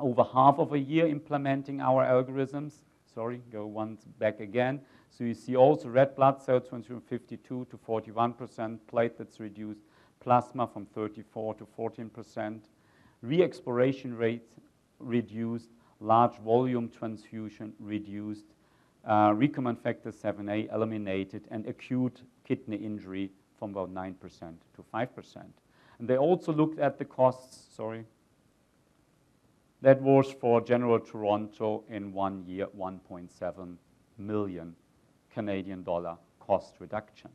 over 0.00 0.24
half 0.24 0.58
of 0.58 0.72
a 0.72 0.78
year 0.78 1.06
implementing 1.06 1.80
our 1.80 2.04
algorithms. 2.04 2.72
Sorry, 3.14 3.42
go 3.52 3.66
once 3.66 4.04
back 4.18 4.40
again. 4.40 4.80
So 5.10 5.24
you 5.24 5.34
see 5.34 5.56
also 5.56 5.88
red 5.88 6.16
blood 6.16 6.40
cells 6.42 6.68
from 6.68 6.82
52 6.82 7.66
to 7.70 7.78
41%, 7.86 8.78
platelets 8.90 9.40
reduced, 9.40 9.80
plasma 10.20 10.66
from 10.66 10.86
34 10.86 11.54
to 11.54 11.66
14%, 11.78 12.60
re-exploration 13.22 14.16
rates 14.16 14.54
reduced, 14.98 15.68
large 16.00 16.38
volume 16.38 16.88
transfusion 16.88 17.72
reduced, 17.80 18.54
uh, 19.04 19.30
recombinant 19.30 19.80
factor 19.82 20.10
7A 20.10 20.72
eliminated, 20.72 21.46
and 21.50 21.66
acute 21.66 22.22
kidney 22.46 22.76
injury 22.76 23.30
from 23.58 23.70
about 23.70 23.92
9% 23.92 24.14
to 24.74 24.84
5%. 24.94 25.44
And 25.98 26.08
they 26.08 26.16
also 26.16 26.52
looked 26.52 26.78
at 26.78 26.98
the 26.98 27.04
costs, 27.04 27.74
sorry. 27.74 28.04
That 29.80 30.00
was 30.02 30.30
for 30.32 30.60
General 30.60 31.00
Toronto 31.00 31.84
in 31.88 32.12
one 32.12 32.44
year, 32.46 32.66
1.7 32.76 33.76
million 34.18 34.74
Canadian 35.32 35.82
dollar 35.82 36.16
cost 36.40 36.74
reduction. 36.80 37.30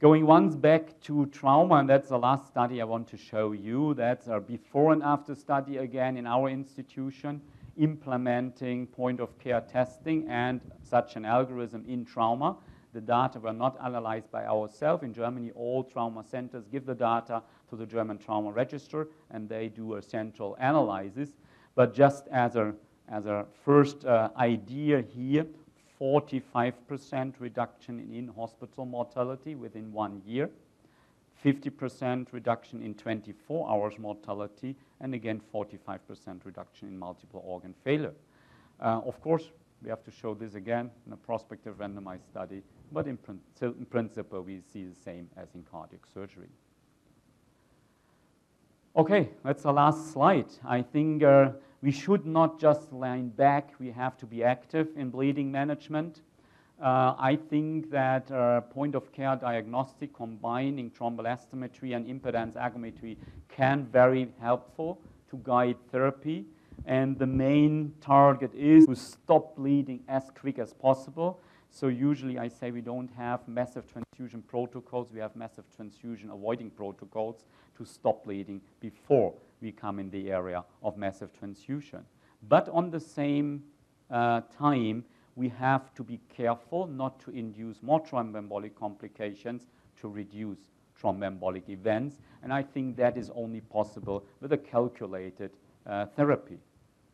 Going 0.00 0.26
once 0.26 0.54
back 0.54 1.00
to 1.00 1.26
trauma, 1.26 1.76
and 1.76 1.88
that's 1.88 2.10
the 2.10 2.18
last 2.18 2.46
study 2.46 2.80
I 2.80 2.84
want 2.84 3.08
to 3.08 3.16
show 3.16 3.50
you. 3.50 3.94
That's 3.94 4.28
a 4.28 4.38
before 4.38 4.92
and 4.92 5.02
after 5.02 5.34
study 5.34 5.78
again 5.78 6.16
in 6.16 6.24
our 6.24 6.48
institution, 6.48 7.40
implementing 7.76 8.86
point 8.86 9.18
of 9.18 9.36
care 9.40 9.60
testing 9.60 10.28
and 10.28 10.60
such 10.84 11.16
an 11.16 11.24
algorithm 11.24 11.84
in 11.88 12.04
trauma. 12.04 12.56
The 12.94 13.00
data 13.00 13.38
were 13.38 13.52
not 13.52 13.76
analyzed 13.84 14.30
by 14.30 14.46
ourselves. 14.46 15.02
In 15.02 15.12
Germany, 15.12 15.50
all 15.54 15.84
trauma 15.84 16.24
centers 16.24 16.66
give 16.66 16.86
the 16.86 16.94
data 16.94 17.42
to 17.70 17.76
the 17.76 17.86
German 17.86 18.18
Trauma 18.18 18.50
Register, 18.50 19.08
and 19.30 19.48
they 19.48 19.68
do 19.68 19.94
a 19.94 20.02
central 20.02 20.56
analysis. 20.58 21.30
But 21.74 21.94
just 21.94 22.26
as 22.28 22.56
a, 22.56 22.74
as 23.08 23.26
a 23.26 23.46
first 23.64 24.04
uh, 24.04 24.30
idea 24.36 25.02
here, 25.02 25.46
45% 26.00 27.34
reduction 27.40 27.98
in 27.98 28.14
in-hospital 28.14 28.86
mortality 28.86 29.54
within 29.54 29.92
one 29.92 30.22
year, 30.24 30.48
50% 31.44 32.26
reduction 32.32 32.82
in 32.82 32.94
24 32.94 33.70
hours 33.70 33.98
mortality, 33.98 34.76
and 35.00 35.14
again 35.14 35.40
45% 35.54 35.98
reduction 36.44 36.88
in 36.88 36.98
multiple 36.98 37.42
organ 37.44 37.74
failure. 37.84 38.14
Uh, 38.80 39.00
of 39.04 39.20
course, 39.20 39.50
we 39.82 39.90
have 39.90 40.02
to 40.04 40.10
show 40.10 40.34
this 40.34 40.54
again 40.54 40.90
in 41.06 41.12
a 41.12 41.16
prospective 41.16 41.78
randomized 41.78 42.26
study, 42.28 42.62
but 42.92 43.06
in, 43.06 43.16
prin 43.16 43.40
in 43.60 43.86
principle 43.86 44.42
we 44.42 44.60
see 44.72 44.84
the 44.84 44.94
same 44.94 45.28
as 45.36 45.48
in 45.54 45.64
cardiac 45.70 46.00
surgery. 46.12 46.48
Okay, 48.96 49.28
that's 49.44 49.62
the 49.62 49.72
last 49.72 50.12
slide. 50.12 50.50
I 50.64 50.82
think 50.82 51.22
uh, 51.22 51.50
we 51.82 51.92
should 51.92 52.26
not 52.26 52.58
just 52.58 52.92
lean 52.92 53.28
back, 53.28 53.70
we 53.78 53.90
have 53.90 54.16
to 54.18 54.26
be 54.26 54.42
active 54.42 54.88
in 54.96 55.10
bleeding 55.10 55.52
management. 55.52 56.22
Uh, 56.80 57.14
I 57.18 57.38
think 57.50 57.90
that 57.90 58.30
uh, 58.30 58.60
point 58.60 58.94
of 58.94 59.12
care 59.12 59.36
diagnostic 59.36 60.14
combining 60.14 60.90
thromboelastometry 60.90 61.94
and 61.94 62.06
impedance 62.06 62.54
aggregometry 62.54 63.16
can 63.48 63.82
be 63.82 63.90
very 63.90 64.28
helpful 64.40 65.00
to 65.30 65.40
guide 65.42 65.76
therapy. 65.90 66.44
And 66.86 67.18
the 67.18 67.26
main 67.26 67.94
target 68.00 68.54
is 68.54 68.86
to 68.86 68.94
stop 68.94 69.56
bleeding 69.56 70.00
as 70.08 70.30
quick 70.40 70.58
as 70.60 70.72
possible. 70.72 71.40
So 71.78 71.86
usually 71.86 72.40
I 72.40 72.48
say 72.48 72.72
we 72.72 72.80
don't 72.80 73.08
have 73.16 73.46
massive 73.46 73.84
transfusion 73.86 74.42
protocols, 74.42 75.12
we 75.12 75.20
have 75.20 75.36
massive 75.36 75.64
transfusion 75.76 76.28
avoiding 76.28 76.70
protocols 76.70 77.44
to 77.76 77.84
stop 77.84 78.24
bleeding 78.24 78.60
before 78.80 79.32
we 79.60 79.70
come 79.70 80.00
in 80.00 80.10
the 80.10 80.32
area 80.32 80.64
of 80.82 80.96
massive 80.96 81.32
transfusion. 81.38 82.04
But 82.48 82.68
on 82.70 82.90
the 82.90 82.98
same 82.98 83.62
uh, 84.10 84.40
time, 84.58 85.04
we 85.36 85.50
have 85.50 85.94
to 85.94 86.02
be 86.02 86.18
careful 86.36 86.88
not 86.88 87.20
to 87.20 87.30
induce 87.30 87.80
more 87.80 88.04
thromboembolic 88.04 88.74
complications 88.74 89.68
to 90.00 90.08
reduce 90.08 90.58
thromboembolic 91.00 91.68
events. 91.68 92.16
And 92.42 92.52
I 92.52 92.64
think 92.64 92.96
that 92.96 93.16
is 93.16 93.30
only 93.36 93.60
possible 93.60 94.24
with 94.40 94.52
a 94.52 94.58
calculated 94.58 95.52
uh, 95.86 96.06
therapy. 96.06 96.58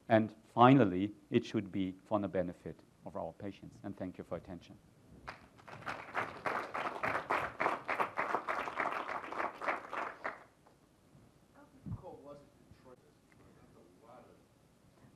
And 0.08 0.30
finally, 0.54 1.12
it 1.30 1.44
should 1.44 1.70
be 1.70 1.92
for 2.08 2.18
the 2.18 2.28
benefit 2.28 2.76
of 3.06 3.16
our 3.16 3.32
patients. 3.38 3.76
And 3.84 3.96
thank 3.96 4.18
you 4.18 4.24
for 4.28 4.36
attention. 4.36 4.74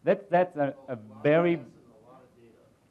That, 0.05 0.31
that's 0.31 0.57
a, 0.57 0.75
a 0.89 0.97
very, 1.23 1.61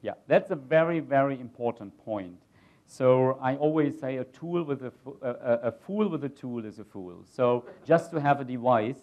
yeah, 0.04 0.12
that's 0.28 0.52
a 0.52 0.56
very, 0.56 1.00
very 1.00 1.40
important 1.40 1.98
point. 2.06 2.38
So 2.86 3.40
I 3.42 3.56
always 3.56 4.00
say 4.00 4.18
a 4.18 4.24
tool 4.24 4.64
with 4.64 4.84
a, 4.84 4.94
a, 5.24 5.68
a 5.70 5.72
fool 5.72 6.10
with 6.10 6.24
a 6.26 6.30
tool 6.30 6.64
is 6.64 6.78
a 6.78 6.84
fool. 6.84 7.24
So 7.26 7.66
just 7.86 8.12
to 8.12 8.22
have 8.22 8.40
a 8.40 8.44
device 8.44 9.00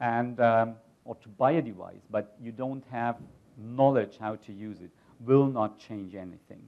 and, 0.00 0.40
um, 0.40 0.76
or 1.04 1.14
to 1.16 1.28
buy 1.28 1.52
a 1.52 1.62
device, 1.62 2.06
but 2.10 2.34
you 2.40 2.52
don't 2.52 2.84
have 2.90 3.16
knowledge 3.58 4.16
how 4.18 4.36
to 4.36 4.52
use 4.52 4.80
it, 4.80 4.90
will 5.24 5.46
not 5.46 5.78
change 5.78 6.14
anything. 6.14 6.62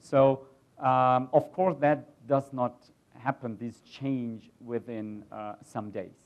So 0.00 0.46
um, 0.78 1.28
of 1.32 1.52
course 1.52 1.76
that 1.80 2.26
does 2.26 2.52
not 2.52 2.74
happen, 3.18 3.56
this 3.58 3.80
change 3.80 4.50
within 4.60 5.24
uh, 5.30 5.54
some 5.64 5.90
days. 5.90 6.16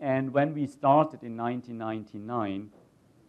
And 0.00 0.32
when 0.32 0.54
we 0.54 0.66
started 0.66 1.22
in 1.24 1.36
1999, 1.36 2.70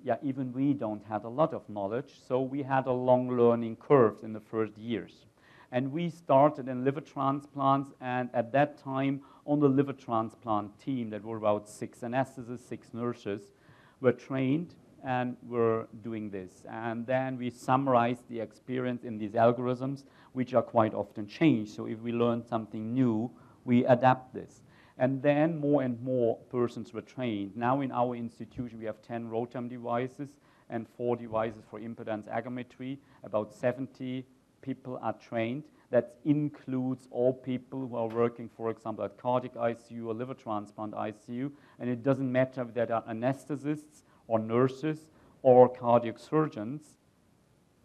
yeah, 0.03 0.15
even 0.21 0.53
we 0.53 0.73
don't 0.73 1.03
have 1.05 1.25
a 1.25 1.29
lot 1.29 1.53
of 1.53 1.67
knowledge, 1.67 2.19
so 2.27 2.41
we 2.41 2.63
had 2.63 2.85
a 2.85 2.91
long 2.91 3.29
learning 3.29 3.77
curve 3.77 4.17
in 4.23 4.33
the 4.33 4.39
first 4.39 4.77
years. 4.77 5.25
And 5.71 5.91
we 5.91 6.09
started 6.09 6.67
in 6.67 6.83
liver 6.83 7.01
transplants, 7.01 7.91
and 7.99 8.29
at 8.33 8.51
that 8.53 8.77
time, 8.77 9.21
on 9.45 9.59
the 9.59 9.67
liver 9.67 9.93
transplant 9.93 10.79
team, 10.79 11.09
that 11.09 11.23
were 11.23 11.37
about 11.37 11.67
six 11.67 11.99
anesthetists, 11.99 12.67
six 12.67 12.93
nurses, 12.93 13.51
were 13.99 14.13
trained 14.13 14.75
and 15.03 15.37
we're 15.43 15.85
doing 16.03 16.29
this. 16.29 16.63
And 16.69 17.05
then 17.05 17.37
we 17.37 17.49
summarize 17.49 18.17
the 18.29 18.39
experience 18.39 19.03
in 19.03 19.17
these 19.17 19.33
algorithms, 19.33 20.03
which 20.33 20.53
are 20.53 20.61
quite 20.61 20.93
often 20.93 21.27
changed. 21.27 21.75
So 21.75 21.85
if 21.85 21.99
we 21.99 22.11
learn 22.11 22.45
something 22.45 22.93
new, 22.93 23.31
we 23.65 23.85
adapt 23.85 24.33
this. 24.33 24.61
And 24.97 25.21
then 25.21 25.57
more 25.57 25.81
and 25.81 26.01
more 26.01 26.37
persons 26.49 26.93
were 26.93 27.01
trained. 27.01 27.55
Now 27.55 27.81
in 27.81 27.91
our 27.91 28.15
institution, 28.15 28.79
we 28.79 28.85
have 28.85 29.01
10 29.01 29.29
ROTEM 29.29 29.69
devices 29.69 30.29
and 30.69 30.87
four 30.97 31.15
devices 31.15 31.63
for 31.69 31.79
impedance 31.79 32.27
aggregometry. 32.27 32.97
About 33.23 33.53
70 33.53 34.25
people 34.61 34.99
are 35.01 35.13
trained. 35.13 35.63
That 35.91 36.17
includes 36.23 37.07
all 37.09 37.33
people 37.33 37.87
who 37.87 37.95
are 37.95 38.07
working, 38.07 38.49
for 38.55 38.69
example, 38.69 39.05
at 39.05 39.17
cardiac 39.17 39.55
ICU 39.55 40.05
or 40.05 40.13
liver 40.13 40.35
transplant 40.35 40.93
ICU. 40.93 41.51
And 41.79 41.89
it 41.89 42.03
doesn't 42.03 42.31
matter 42.31 42.61
if 42.61 42.73
they 42.73 42.81
are 42.81 43.03
anesthetists 43.09 44.03
or 44.29 44.39
nurses 44.39 45.09
or 45.41 45.67
cardiac 45.67 46.17
surgeons. 46.17 46.81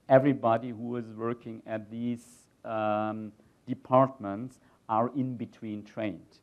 Everybody 0.08 0.68
who 0.68 0.96
is 0.96 1.06
working 1.16 1.62
at 1.66 1.90
these 1.90 2.24
um, 2.64 3.32
departments 3.66 4.60
are 4.88 5.10
in 5.16 5.36
between 5.36 5.82
trained. 5.82 6.38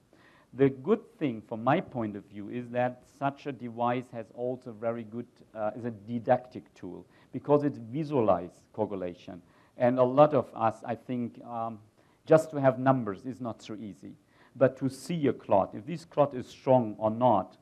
The 0.54 0.70
good 0.70 1.00
thing 1.18 1.42
from 1.48 1.64
my 1.64 1.80
point 1.80 2.18
of 2.18 2.26
view 2.26 2.50
is 2.50 2.68
that 2.72 3.04
such 3.18 3.46
a 3.46 3.54
device 3.54 4.04
has 4.12 4.26
also 4.36 4.72
very 4.74 5.04
good, 5.04 5.28
uh, 5.56 5.72
is 5.78 5.86
a 5.86 5.92
didactic 5.92 6.74
tool 6.74 7.06
because 7.32 7.64
it 7.64 7.74
visualizes 7.74 8.64
coagulation. 8.74 9.42
And 9.78 9.98
a 9.98 10.04
lot 10.04 10.34
of 10.34 10.50
us, 10.54 10.76
I 10.84 10.96
think, 10.96 11.42
um, 11.46 11.80
just 12.26 12.52
to 12.52 12.60
have 12.60 12.80
numbers 12.80 13.26
is 13.26 13.40
not 13.40 13.62
so 13.62 13.76
easy. 13.76 14.14
But 14.56 14.76
to 14.78 14.90
see 14.90 15.28
a 15.28 15.34
clot, 15.34 15.74
if 15.74 15.86
this 15.86 16.04
clot 16.04 16.36
is 16.36 16.48
strong 16.48 16.96
or 16.98 17.10
not, 17.10 17.58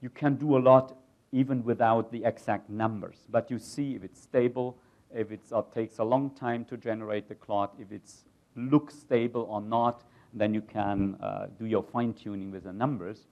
you 0.00 0.08
can 0.08 0.36
do 0.36 0.56
a 0.56 0.60
lot 0.60 0.96
even 1.32 1.64
without 1.64 2.10
the 2.10 2.24
exact 2.24 2.70
numbers. 2.70 3.26
But 3.30 3.50
you 3.50 3.58
see 3.58 3.94
if 3.94 4.04
it's 4.04 4.20
stable, 4.20 4.78
if 5.14 5.30
it 5.30 5.40
uh, 5.52 5.62
takes 5.74 5.98
a 5.98 6.04
long 6.04 6.30
time 6.30 6.64
to 6.66 6.76
generate 6.76 7.28
the 7.28 7.34
clot, 7.34 7.74
if 7.78 7.92
it 7.92 8.10
looks 8.56 8.94
stable 8.94 9.46
or 9.50 9.60
not, 9.60 10.04
then 10.34 10.54
you 10.54 10.60
can 10.62 11.16
uh, 11.22 11.46
do 11.58 11.66
your 11.66 11.82
fine 11.82 12.12
tuning 12.12 12.50
with 12.50 12.64
the 12.64 12.72
numbers. 12.72 13.26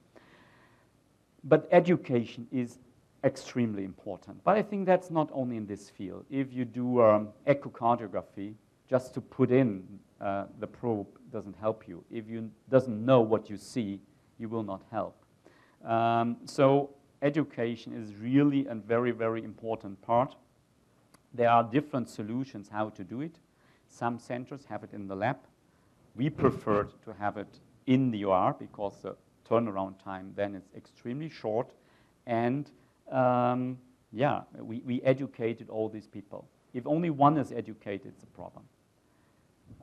But 1.43 1.67
education 1.71 2.47
is 2.51 2.79
extremely 3.23 3.83
important. 3.83 4.43
But 4.43 4.57
I 4.57 4.61
think 4.61 4.85
that's 4.85 5.09
not 5.09 5.29
only 5.31 5.57
in 5.57 5.65
this 5.67 5.89
field. 5.89 6.25
If 6.29 6.53
you 6.53 6.65
do 6.65 7.01
um, 7.01 7.29
echocardiography, 7.45 8.53
just 8.89 9.13
to 9.13 9.21
put 9.21 9.51
in 9.51 9.83
uh, 10.21 10.45
the 10.59 10.67
probe 10.67 11.07
doesn't 11.31 11.55
help 11.59 11.87
you. 11.87 12.03
If 12.11 12.27
you 12.27 12.49
doesn't 12.69 13.05
know 13.05 13.21
what 13.21 13.49
you 13.49 13.57
see, 13.57 13.99
you 14.39 14.49
will 14.49 14.63
not 14.63 14.81
help. 14.91 15.15
Um, 15.85 16.37
so 16.45 16.89
education 17.21 17.93
is 17.93 18.15
really 18.15 18.67
a 18.67 18.75
very, 18.75 19.11
very 19.11 19.43
important 19.43 20.01
part. 20.01 20.35
There 21.33 21.49
are 21.49 21.63
different 21.63 22.09
solutions 22.09 22.69
how 22.69 22.89
to 22.89 23.03
do 23.03 23.21
it. 23.21 23.35
Some 23.89 24.19
centers 24.19 24.65
have 24.65 24.83
it 24.83 24.93
in 24.93 25.07
the 25.07 25.15
lab. 25.15 25.37
We 26.15 26.29
preferred 26.29 26.89
to 27.03 27.13
have 27.13 27.37
it 27.37 27.59
in 27.85 28.11
the 28.11 28.25
OR 28.25 28.55
because 28.57 29.01
the 29.01 29.15
turnaround 29.49 30.03
time 30.03 30.33
then 30.35 30.55
is 30.55 30.63
extremely 30.75 31.29
short. 31.29 31.71
And 32.25 32.69
um, 33.11 33.77
yeah, 34.11 34.41
we, 34.59 34.81
we 34.85 35.01
educated 35.03 35.69
all 35.69 35.89
these 35.89 36.07
people. 36.07 36.47
If 36.73 36.85
only 36.85 37.09
one 37.09 37.37
is 37.37 37.51
educated, 37.51 38.13
it's 38.15 38.23
a 38.23 38.27
problem. 38.27 38.63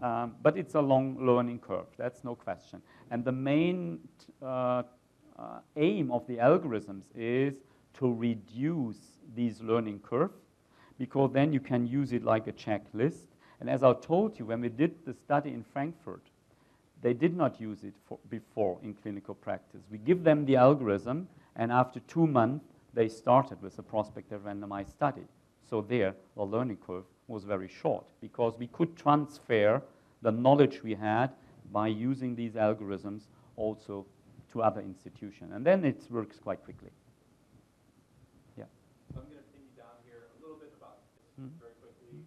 Um, 0.03 0.35
but 0.43 0.57
it's 0.57 0.74
a 0.74 0.80
long 0.80 1.16
learning 1.24 1.61
curve, 1.61 1.87
that's 1.97 2.24
no 2.24 2.35
question. 2.35 2.82
And 3.11 3.24
the 3.24 3.32
main 3.32 4.01
uh, 4.43 4.82
uh, 5.45 5.61
aim 5.76 6.11
of 6.11 6.26
the 6.26 6.36
algorithms 6.36 7.05
is 7.14 7.55
to 7.99 8.12
reduce 8.12 8.97
these 9.34 9.61
learning 9.61 10.01
curve 10.01 10.30
because 10.99 11.30
then 11.32 11.53
you 11.53 11.61
can 11.61 11.86
use 11.86 12.12
it 12.12 12.24
like 12.24 12.47
a 12.47 12.53
checklist 12.53 13.26
and 13.61 13.70
as 13.70 13.82
I 13.82 13.92
told 13.95 14.38
you, 14.38 14.45
when 14.45 14.61
we 14.61 14.68
did 14.68 15.07
the 15.07 15.14
study 15.14 15.51
in 15.51 15.64
Frankfurt, 15.64 16.22
they 17.03 17.14
did 17.14 17.36
not 17.36 17.61
use 17.61 17.84
it 17.84 17.95
for, 18.07 18.18
before 18.28 18.78
in 18.82 18.95
clinical 18.95 19.34
practice. 19.34 19.80
We 19.90 19.99
give 19.99 20.24
them 20.24 20.45
the 20.45 20.57
algorithm, 20.57 21.28
and 21.57 21.70
after 21.72 22.01
two 22.01 22.26
months, 22.26 22.66
they 22.92 23.09
started 23.09 23.62
with 23.62 23.78
a 23.78 23.82
prospective 23.82 24.42
randomized 24.42 24.90
study. 24.90 25.22
So 25.68 25.80
there, 25.80 26.14
the 26.36 26.42
learning 26.42 26.78
curve 26.86 27.05
was 27.26 27.45
very 27.45 27.68
short 27.68 28.05
because 28.20 28.59
we 28.59 28.66
could 28.66 28.97
transfer 28.97 29.82
the 30.22 30.30
knowledge 30.30 30.82
we 30.82 30.95
had 30.95 31.30
by 31.72 31.88
using 31.88 32.34
these 32.34 32.53
algorithms 32.53 33.22
also 33.57 34.05
to 34.55 34.63
other 34.63 34.81
institutions. 34.81 35.53
And 35.53 35.67
then 35.67 35.85
it 35.85 36.03
works 36.11 36.39
quite 36.39 36.65
quickly. 36.65 36.91
Yeah. 38.57 38.65
So 39.13 39.21
I'm 39.21 39.27
going 39.27 39.37
to 39.37 39.51
pin 39.53 39.63
you 39.69 39.77
down 39.77 39.99
here 40.07 40.31
a 40.31 40.41
little 40.41 40.57
bit 40.57 40.73
about 40.79 40.99
this 41.37 41.45
mm. 41.45 41.51
very 41.61 41.75
quickly. 41.83 42.21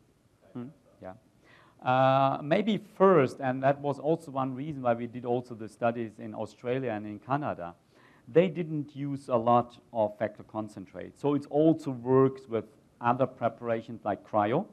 Mm. 0.55 0.69
Yeah. 1.01 1.89
Uh, 1.89 2.41
maybe 2.43 2.77
first, 2.97 3.39
and 3.39 3.63
that 3.63 3.79
was 3.79 3.97
also 3.97 4.29
one 4.29 4.53
reason 4.53 4.81
why 4.81 4.93
we 4.93 5.07
did 5.07 5.25
also 5.25 5.55
the 5.55 5.69
studies 5.69 6.19
in 6.19 6.35
Australia 6.35 6.91
and 6.91 7.05
in 7.07 7.17
Canada, 7.19 7.73
they 8.27 8.49
didn't 8.49 8.93
use 8.93 9.29
a 9.29 9.35
lot 9.37 9.77
of 9.93 10.17
factor 10.19 10.43
concentrate. 10.43 11.17
So 11.17 11.33
it 11.33 11.45
also 11.49 11.91
works 11.91 12.41
with 12.49 12.65
other 12.99 13.25
preparations 13.25 14.01
like 14.03 14.27
cryo. 14.29 14.65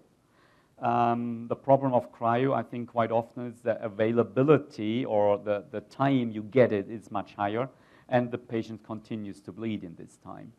Um, 0.80 1.46
the 1.48 1.56
problem 1.56 1.94
of 1.94 2.12
cryo, 2.12 2.54
I 2.54 2.62
think, 2.62 2.90
quite 2.90 3.12
often 3.12 3.46
is 3.46 3.60
the 3.60 3.82
availability 3.82 5.04
or 5.04 5.38
the, 5.38 5.64
the 5.70 5.80
time 5.82 6.30
you 6.30 6.42
get 6.42 6.72
it 6.72 6.90
is 6.90 7.10
much 7.10 7.34
higher, 7.34 7.68
and 8.08 8.30
the 8.30 8.38
patient 8.38 8.84
continues 8.84 9.40
to 9.42 9.52
bleed 9.52 9.84
in 9.84 9.94
this 9.94 10.18
time. 10.18 10.52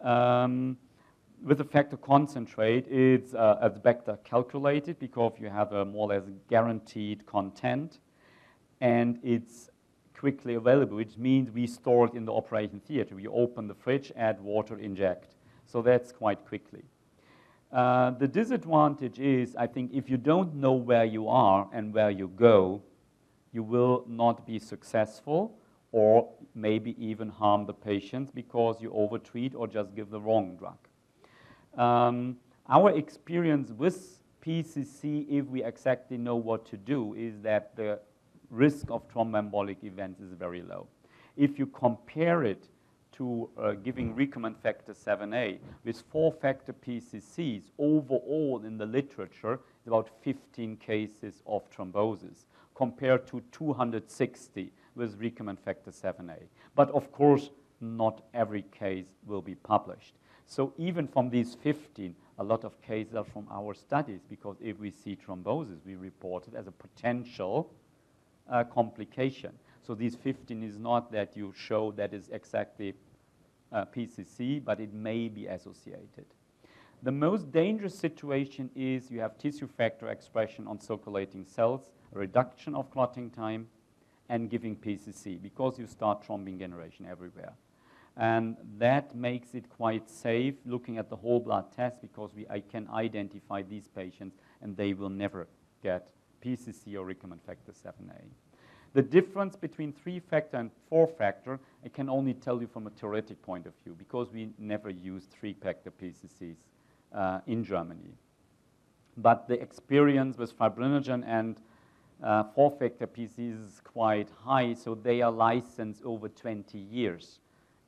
Um, 0.00 0.78
with 1.42 1.58
the 1.58 1.64
factor 1.64 1.96
concentrate, 1.96 2.86
it's 2.88 3.34
uh, 3.34 3.58
as 3.62 3.78
vector 3.78 4.18
calculated 4.24 4.98
because 4.98 5.32
you 5.38 5.48
have 5.48 5.72
a 5.72 5.84
more 5.84 6.10
or 6.10 6.14
less 6.14 6.28
guaranteed 6.48 7.26
content, 7.26 7.98
and 8.80 9.18
it's 9.22 9.70
quickly 10.16 10.54
available, 10.54 10.96
which 10.96 11.16
means 11.16 11.50
we 11.50 11.66
store 11.66 12.06
it 12.06 12.14
in 12.14 12.24
the 12.26 12.32
operation 12.32 12.80
theater. 12.86 13.14
We 13.14 13.26
open 13.26 13.68
the 13.68 13.74
fridge, 13.74 14.12
add 14.16 14.40
water, 14.40 14.78
inject. 14.78 15.34
So 15.66 15.80
that's 15.80 16.12
quite 16.12 16.46
quickly. 16.46 16.82
Uh, 17.72 18.10
the 18.10 18.26
disadvantage 18.26 19.20
is, 19.20 19.54
I 19.54 19.66
think, 19.66 19.92
if 19.94 20.10
you 20.10 20.16
don't 20.16 20.54
know 20.54 20.72
where 20.72 21.04
you 21.04 21.28
are 21.28 21.68
and 21.72 21.94
where 21.94 22.10
you 22.10 22.28
go, 22.28 22.82
you 23.52 23.62
will 23.62 24.04
not 24.08 24.46
be 24.46 24.58
successful 24.58 25.56
or 25.92 26.28
maybe 26.54 26.96
even 27.04 27.28
harm 27.28 27.66
the 27.66 27.72
patients 27.72 28.30
because 28.30 28.80
you 28.80 28.92
overtreat 28.92 29.54
or 29.54 29.66
just 29.66 29.94
give 29.94 30.10
the 30.10 30.20
wrong 30.20 30.56
drug. 30.56 30.78
Um, 31.80 32.36
our 32.68 32.90
experience 32.90 33.70
with 33.70 34.20
PCC, 34.44 35.26
if 35.28 35.46
we 35.46 35.62
exactly 35.62 36.16
know 36.16 36.36
what 36.36 36.64
to 36.66 36.76
do, 36.76 37.14
is 37.14 37.40
that 37.42 37.76
the 37.76 38.00
risk 38.50 38.90
of 38.90 39.08
thromboembolic 39.08 39.84
events 39.84 40.20
is 40.20 40.32
very 40.32 40.62
low. 40.62 40.86
If 41.36 41.58
you 41.58 41.66
compare 41.66 42.44
it 42.44 42.68
to 43.20 43.50
uh, 43.58 43.72
giving 43.72 44.14
recombinant 44.14 44.56
factor 44.62 44.94
7A 44.94 45.58
with 45.84 46.02
four 46.10 46.32
factor 46.32 46.72
PCCs, 46.72 47.64
overall 47.78 48.62
in 48.64 48.78
the 48.78 48.86
literature, 48.86 49.60
about 49.86 50.08
15 50.22 50.78
cases 50.78 51.42
of 51.46 51.70
thrombosis 51.70 52.46
compared 52.74 53.26
to 53.26 53.42
260 53.52 54.72
with 54.94 55.20
recombinant 55.20 55.58
factor 55.58 55.90
7A. 55.90 56.38
But 56.74 56.90
of 56.92 57.12
course, 57.12 57.50
not 57.82 58.22
every 58.32 58.62
case 58.62 59.08
will 59.26 59.42
be 59.42 59.54
published. 59.54 60.14
So 60.46 60.72
even 60.78 61.06
from 61.06 61.28
these 61.28 61.54
15, 61.62 62.14
a 62.38 62.42
lot 62.42 62.64
of 62.64 62.80
cases 62.80 63.14
are 63.14 63.24
from 63.24 63.46
our 63.50 63.74
studies 63.74 64.20
because 64.30 64.56
if 64.62 64.78
we 64.78 64.90
see 64.90 65.14
thrombosis, 65.14 65.84
we 65.84 65.94
report 65.94 66.48
it 66.48 66.54
as 66.54 66.66
a 66.68 66.72
potential 66.72 67.70
uh, 68.50 68.64
complication. 68.64 69.52
So 69.82 69.94
these 69.94 70.14
15 70.14 70.62
is 70.62 70.78
not 70.78 71.12
that 71.12 71.36
you 71.36 71.52
show 71.54 71.92
that 71.92 72.14
is 72.14 72.30
exactly 72.32 72.94
uh, 73.72 73.84
PCC, 73.86 74.62
but 74.62 74.80
it 74.80 74.92
may 74.92 75.28
be 75.28 75.46
associated. 75.46 76.26
The 77.02 77.12
most 77.12 77.50
dangerous 77.50 77.98
situation 77.98 78.70
is 78.74 79.10
you 79.10 79.20
have 79.20 79.38
tissue 79.38 79.66
factor 79.66 80.08
expression 80.08 80.66
on 80.66 80.80
circulating 80.80 81.46
cells, 81.46 81.90
reduction 82.12 82.74
of 82.74 82.90
clotting 82.90 83.30
time, 83.30 83.68
and 84.28 84.50
giving 84.50 84.76
PCC 84.76 85.40
because 85.40 85.78
you 85.78 85.86
start 85.86 86.24
thrombin 86.26 86.58
generation 86.58 87.06
everywhere. 87.10 87.52
And 88.16 88.56
that 88.78 89.14
makes 89.14 89.54
it 89.54 89.68
quite 89.70 90.10
safe 90.10 90.54
looking 90.66 90.98
at 90.98 91.08
the 91.08 91.16
whole 91.16 91.40
blood 91.40 91.72
test 91.74 92.00
because 92.00 92.34
we, 92.34 92.46
I 92.48 92.60
can 92.60 92.88
identify 92.92 93.62
these 93.62 93.88
patients 93.88 94.36
and 94.60 94.76
they 94.76 94.92
will 94.92 95.08
never 95.08 95.48
get 95.82 96.10
PCC 96.44 96.94
or 96.96 97.06
recombinant 97.06 97.42
factor 97.46 97.72
7A. 97.72 98.22
The 98.92 99.02
difference 99.02 99.54
between 99.54 99.92
three 99.92 100.18
factor 100.18 100.56
and 100.56 100.70
four 100.88 101.06
factor, 101.06 101.60
I 101.84 101.88
can 101.88 102.08
only 102.08 102.34
tell 102.34 102.60
you 102.60 102.66
from 102.66 102.86
a 102.86 102.90
theoretic 102.90 103.40
point 103.42 103.66
of 103.66 103.72
view 103.84 103.94
because 103.96 104.32
we 104.32 104.50
never 104.58 104.90
use 104.90 105.24
three 105.30 105.52
factor 105.52 105.92
PCCs 105.92 106.56
uh, 107.14 107.40
in 107.46 107.62
Germany. 107.62 108.14
But 109.16 109.46
the 109.46 109.60
experience 109.60 110.38
with 110.38 110.58
fibrinogen 110.58 111.24
and 111.26 111.60
uh, 112.22 112.44
four 112.54 112.70
factor 112.70 113.06
PCCs 113.06 113.66
is 113.66 113.80
quite 113.84 114.28
high, 114.44 114.74
so 114.74 114.94
they 114.94 115.22
are 115.22 115.30
licensed 115.30 116.02
over 116.04 116.28
20 116.28 116.76
years 116.78 117.38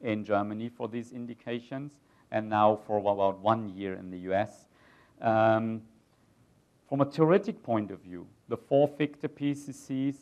in 0.01 0.25
Germany 0.25 0.69
for 0.69 0.89
these 0.89 1.13
indications 1.13 1.99
and 2.31 2.49
now 2.49 2.79
for 2.87 2.99
about 2.99 3.41
one 3.41 3.69
year 3.69 3.95
in 3.95 4.11
the 4.11 4.19
US. 4.31 4.67
Um, 5.21 5.83
from 6.89 7.01
a 7.01 7.05
theoretic 7.05 7.63
point 7.63 7.91
of 7.91 8.01
view, 8.01 8.27
the 8.49 8.57
four 8.57 8.87
factor 8.87 9.29
PCCs 9.29 10.17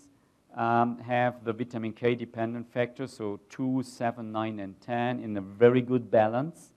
um, 0.57 0.99
have 0.99 1.45
the 1.45 1.53
vitamin 1.53 1.93
K 1.93 2.15
dependent 2.15 2.73
factors, 2.73 3.13
so 3.13 3.41
2, 3.51 3.83
7, 3.83 4.33
9, 4.33 4.61
and 4.61 4.81
10 4.81 5.21
in 5.21 5.37
a 5.37 5.41
very 5.41 5.81
good 5.81 6.11
balance. 6.11 6.71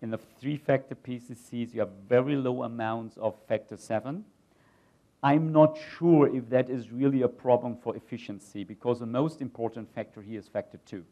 In 0.00 0.10
the 0.10 0.18
three 0.18 0.56
factor 0.56 0.94
PCCs, 0.94 1.74
you 1.74 1.80
have 1.80 1.90
very 2.08 2.36
low 2.36 2.62
amounts 2.62 3.16
of 3.16 3.34
factor 3.48 3.76
7. 3.76 4.24
I'm 5.22 5.50
not 5.50 5.76
sure 5.98 6.34
if 6.34 6.48
that 6.50 6.70
is 6.70 6.92
really 6.92 7.22
a 7.22 7.28
problem 7.28 7.76
for 7.76 7.96
efficiency 7.96 8.62
because 8.62 9.00
the 9.00 9.06
most 9.06 9.42
important 9.42 9.92
factor 9.92 10.22
here 10.22 10.38
is 10.38 10.46
factor 10.46 10.78
2. 10.86 11.04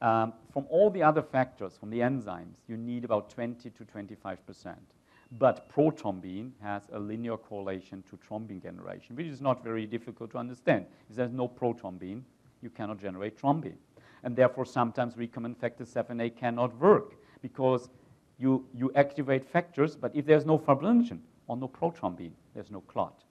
Um, 0.00 0.32
from 0.52 0.66
all 0.70 0.90
the 0.90 1.02
other 1.02 1.22
factors, 1.22 1.76
from 1.78 1.90
the 1.90 2.00
enzymes, 2.00 2.56
you 2.66 2.76
need 2.76 3.04
about 3.04 3.30
20 3.30 3.70
to 3.70 3.84
25 3.84 4.46
percent. 4.46 4.93
But 5.32 5.68
prothrombin 5.68 6.52
has 6.62 6.82
a 6.92 6.98
linear 6.98 7.36
correlation 7.36 8.04
to 8.10 8.16
thrombin 8.16 8.62
generation, 8.62 9.16
which 9.16 9.26
is 9.26 9.40
not 9.40 9.64
very 9.64 9.86
difficult 9.86 10.30
to 10.32 10.38
understand. 10.38 10.86
If 11.10 11.16
there's 11.16 11.32
no 11.32 11.48
prothrombin, 11.48 12.22
you 12.62 12.70
cannot 12.70 13.00
generate 13.00 13.40
thrombin. 13.40 13.76
And 14.22 14.36
therefore, 14.36 14.64
sometimes 14.64 15.14
recombinant 15.14 15.58
factor 15.58 15.84
7a 15.84 16.34
cannot 16.36 16.76
work 16.78 17.14
because 17.42 17.90
you, 18.38 18.66
you 18.74 18.90
activate 18.94 19.44
factors, 19.44 19.96
but 19.96 20.14
if 20.14 20.24
there's 20.24 20.46
no 20.46 20.58
fibrinogen 20.58 21.18
or 21.46 21.56
no 21.56 21.68
prothrombin, 21.68 22.32
there's 22.54 22.70
no 22.70 22.80
clot. 22.80 23.24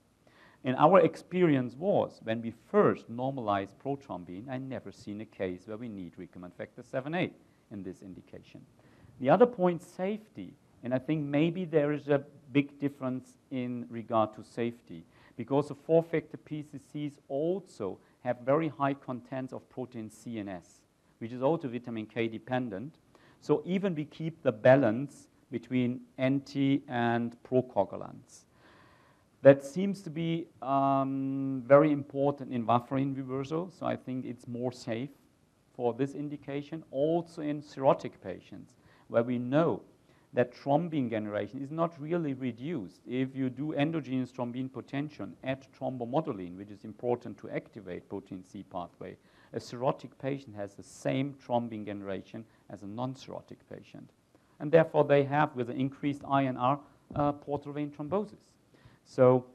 And 0.66 0.78
our 0.78 1.00
experience 1.02 1.76
was 1.76 2.22
when 2.24 2.42
we 2.42 2.54
first 2.72 3.10
normalized 3.10 3.74
prothrombin, 3.84 4.50
I 4.50 4.58
never 4.58 4.92
seen 4.92 5.20
a 5.22 5.26
case 5.26 5.64
where 5.66 5.78
we 5.78 5.90
need 5.90 6.14
recombinant 6.16 6.54
factor 6.58 6.82
7a 6.82 7.32
in 7.72 7.84
this 7.84 8.02
indication. 8.02 8.62
The 9.20 9.30
other 9.30 9.46
point, 9.46 9.82
safety. 9.82 10.54
And 10.84 10.94
I 10.94 11.00
think 11.00 11.24
maybe 11.24 11.66
there 11.66 11.94
is 11.94 12.10
a 12.10 12.24
big 12.52 12.80
difference 12.80 13.38
in 13.52 13.86
regard 13.90 14.34
to 14.36 14.44
safety 14.44 15.04
because 15.38 15.70
the 15.70 15.76
four 15.76 16.04
factor 16.04 16.38
PCCs 16.38 17.14
also 17.28 17.98
have 18.24 18.40
very 18.46 18.68
high 18.68 18.94
contents 18.94 19.54
of 19.54 19.68
protein 19.70 20.10
CNS, 20.10 20.82
which 21.20 21.32
is 21.32 21.42
also 21.42 21.68
vitamin 21.68 22.06
K 22.06 22.28
dependent. 22.28 22.96
So 23.42 23.64
even 23.66 23.96
we 23.96 24.06
keep 24.06 24.44
the 24.44 24.52
balance 24.52 25.28
between 25.52 26.02
anti 26.18 26.84
and 26.88 27.36
procoagulants. 27.44 28.46
That 29.42 29.64
seems 29.64 30.02
to 30.04 30.10
be 30.10 30.48
um, 30.62 31.64
very 31.68 31.92
important 31.92 32.54
in 32.54 32.66
warfarin 32.66 33.16
reversal, 33.16 33.70
so 33.78 33.86
I 33.86 33.98
think 33.98 34.26
it's 34.26 34.48
more 34.48 34.72
safe 34.72 35.10
for 35.76 35.94
this 35.94 36.16
indication. 36.16 36.84
Also 36.92 37.42
in 37.42 37.62
cirrhotic 37.62 38.14
patients, 38.24 38.72
where 39.10 39.24
we 39.24 39.38
know 39.38 39.82
that 40.34 40.54
thrombin 40.54 41.10
generation 41.10 41.62
is 41.62 41.72
not 41.72 42.00
really 42.02 42.34
reduced. 42.34 43.02
If 43.08 43.36
you 43.36 43.50
do 43.50 43.74
endogenous 43.74 44.32
thrombin 44.32 44.72
potential 44.72 45.28
at 45.44 45.68
thrombomodulin, 45.74 46.58
which 46.58 46.72
is 46.72 46.84
important 46.84 47.38
to 47.40 47.50
activate 47.50 48.10
protein 48.10 48.44
C 48.44 48.64
pathway, 48.64 49.16
a 49.54 49.60
cirrhotic 49.60 50.10
patient 50.20 50.56
has 50.56 50.74
the 50.74 50.84
same 50.84 51.36
thrombin 51.46 51.86
generation 51.86 52.44
as 52.72 52.82
a 52.82 52.88
non-cirrhotic 52.88 53.58
patient. 53.70 54.10
And 54.60 54.72
therefore, 54.72 55.04
they 55.04 55.24
have, 55.24 55.56
with 55.56 55.70
an 55.70 55.80
increased 55.80 56.24
INR, 56.24 56.80
uh, 57.16 57.32
portal 57.34 57.74
vein 57.74 57.92
thrombosis. 57.92 58.42
So 59.06 59.46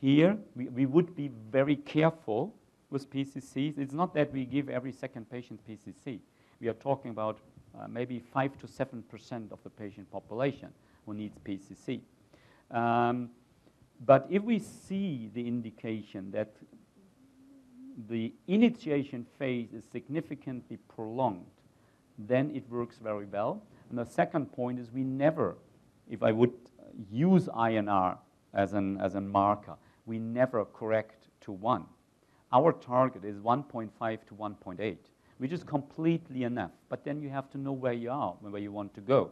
here, 0.00 0.38
we, 0.56 0.68
we 0.68 0.86
would 0.86 1.14
be 1.14 1.30
very 1.50 1.76
careful 1.76 2.54
with 2.90 3.10
PCCs. 3.10 3.78
It's 3.78 3.92
not 3.92 4.14
that 4.14 4.32
we 4.32 4.46
give 4.46 4.70
every 4.70 4.92
second 4.92 5.28
patient 5.28 5.60
PCC. 5.68 6.20
We 6.60 6.68
are 6.68 6.74
talking 6.74 7.10
about 7.10 7.38
uh, 7.78 7.88
maybe 7.88 8.18
5 8.18 8.58
to 8.58 8.66
7% 8.66 9.52
of 9.52 9.58
the 9.62 9.70
patient 9.70 10.10
population 10.10 10.68
who 11.06 11.14
needs 11.14 11.38
PCC. 11.38 12.00
Um, 12.70 13.30
but 14.04 14.26
if 14.30 14.42
we 14.42 14.58
see 14.58 15.30
the 15.32 15.46
indication 15.46 16.30
that 16.32 16.54
the 18.08 18.32
initiation 18.48 19.26
phase 19.38 19.72
is 19.72 19.84
significantly 19.90 20.78
prolonged, 20.88 21.46
then 22.18 22.50
it 22.54 22.68
works 22.68 22.98
very 23.02 23.26
well. 23.26 23.62
And 23.88 23.98
the 23.98 24.04
second 24.04 24.52
point 24.52 24.78
is 24.78 24.90
we 24.90 25.04
never, 25.04 25.56
if 26.08 26.22
I 26.22 26.32
would 26.32 26.52
use 27.10 27.46
INR 27.46 28.18
as 28.52 28.72
an, 28.72 29.00
as 29.00 29.14
a 29.14 29.20
marker, 29.20 29.76
we 30.06 30.18
never 30.18 30.64
correct 30.64 31.28
to 31.42 31.52
1. 31.52 31.84
Our 32.52 32.72
target 32.72 33.24
is 33.24 33.38
1.5 33.38 33.90
to 34.26 34.34
1.8 34.34 34.96
which 35.38 35.52
is 35.52 35.62
completely 35.62 36.44
enough. 36.44 36.70
But 36.88 37.04
then 37.04 37.20
you 37.20 37.28
have 37.30 37.50
to 37.50 37.58
know 37.58 37.72
where 37.72 37.92
you 37.92 38.10
are, 38.10 38.34
where 38.40 38.60
you 38.60 38.72
want 38.72 38.94
to 38.94 39.00
go. 39.00 39.30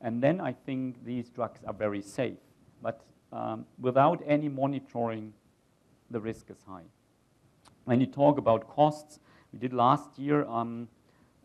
And 0.00 0.22
then 0.22 0.40
I 0.40 0.52
think 0.52 1.04
these 1.04 1.28
drugs 1.28 1.60
are 1.66 1.72
very 1.72 2.02
safe. 2.02 2.38
But 2.82 3.00
um, 3.32 3.66
without 3.78 4.22
any 4.26 4.48
monitoring, 4.48 5.32
the 6.10 6.20
risk 6.20 6.50
is 6.50 6.58
high. 6.66 6.84
When 7.84 8.00
you 8.00 8.06
talk 8.06 8.38
about 8.38 8.68
costs, 8.68 9.18
we 9.52 9.58
did 9.58 9.72
last 9.72 10.18
year 10.18 10.44
um, 10.46 10.88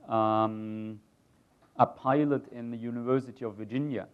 um, 0.07 0.99
a 1.77 1.85
pilot 1.85 2.47
in 2.51 2.71
the 2.71 2.77
University 2.77 3.45
of 3.45 3.55
Virginia, 3.55 4.07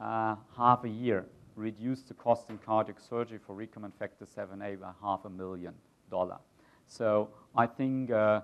uh, 0.00 0.36
half 0.56 0.84
a 0.84 0.88
year, 0.88 1.26
reduced 1.56 2.08
the 2.08 2.14
cost 2.14 2.50
in 2.50 2.58
cardiac 2.58 3.00
surgery 3.00 3.38
for 3.46 3.54
recombinant 3.54 3.94
factor 3.98 4.24
7A 4.24 4.80
by 4.80 4.90
half 5.02 5.24
a 5.24 5.30
million 5.30 5.74
dollar. 6.10 6.38
So 6.86 7.30
I 7.56 7.66
think 7.66 8.10
uh, 8.10 8.40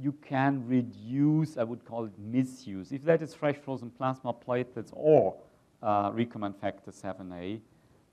you 0.00 0.12
can 0.12 0.64
reduce, 0.66 1.56
I 1.56 1.64
would 1.64 1.84
call 1.84 2.04
it 2.04 2.12
misuse. 2.18 2.92
If 2.92 3.04
that 3.04 3.20
is 3.20 3.34
fresh 3.34 3.56
frozen 3.56 3.90
plasma 3.90 4.32
platelets 4.32 4.90
or 4.92 5.34
uh, 5.82 6.10
recombinant 6.12 6.56
factor 6.60 6.90
7A, 6.90 7.60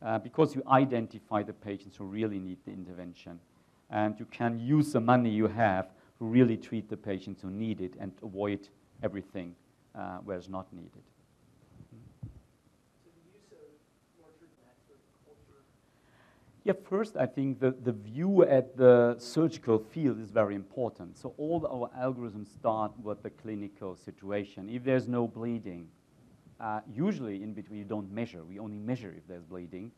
uh, 0.02 0.20
because 0.20 0.56
you 0.56 0.64
identify 0.70 1.44
the 1.44 1.54
patients 1.54 1.98
who 1.98 2.06
really 2.06 2.40
need 2.40 2.58
the 2.66 2.72
intervention. 2.72 3.40
And 3.90 4.20
you 4.20 4.26
can 4.26 4.60
use 4.60 4.94
the 4.94 5.00
money 5.00 5.30
you 5.30 5.48
have 5.48 5.88
to 6.18 6.26
really 6.26 6.58
treat 6.58 6.90
the 6.90 6.98
patients 6.98 7.42
who 7.42 7.50
need 7.50 7.82
it 7.82 7.94
and 8.00 8.12
avoid 8.24 8.68
everything 9.04 9.56
uh, 9.94 10.18
where 10.18 10.38
it's 10.38 10.50
not 10.50 10.72
needed. 10.74 11.04
Yeah, 16.66 16.74
first, 16.90 17.16
I 17.16 17.28
think 17.28 17.60
the, 17.60 17.76
the 17.84 17.92
view 17.92 18.44
at 18.44 18.76
the 18.76 19.18
surgical 19.20 19.78
field 19.78 20.20
is 20.20 20.32
very 20.32 20.56
important. 20.56 21.16
So 21.16 21.36
all 21.38 21.68
our 21.68 21.92
algorithms 22.04 22.48
start 22.52 22.92
with 23.04 23.22
the 23.22 23.30
clinical 23.30 23.96
situation. 23.96 24.68
If 24.68 24.84
there's 24.84 25.08
no 25.08 25.28
bleeding, 25.28 25.88
uh, 26.60 26.80
usually 26.92 27.44
in 27.44 27.54
between 27.54 27.78
you 27.78 27.86
don't 27.86 28.12
measure. 28.12 28.44
We 28.44 28.58
only 28.58 28.80
measure 28.80 29.14
if 29.16 29.28
there's 29.28 29.44
bleeding. 29.44 29.92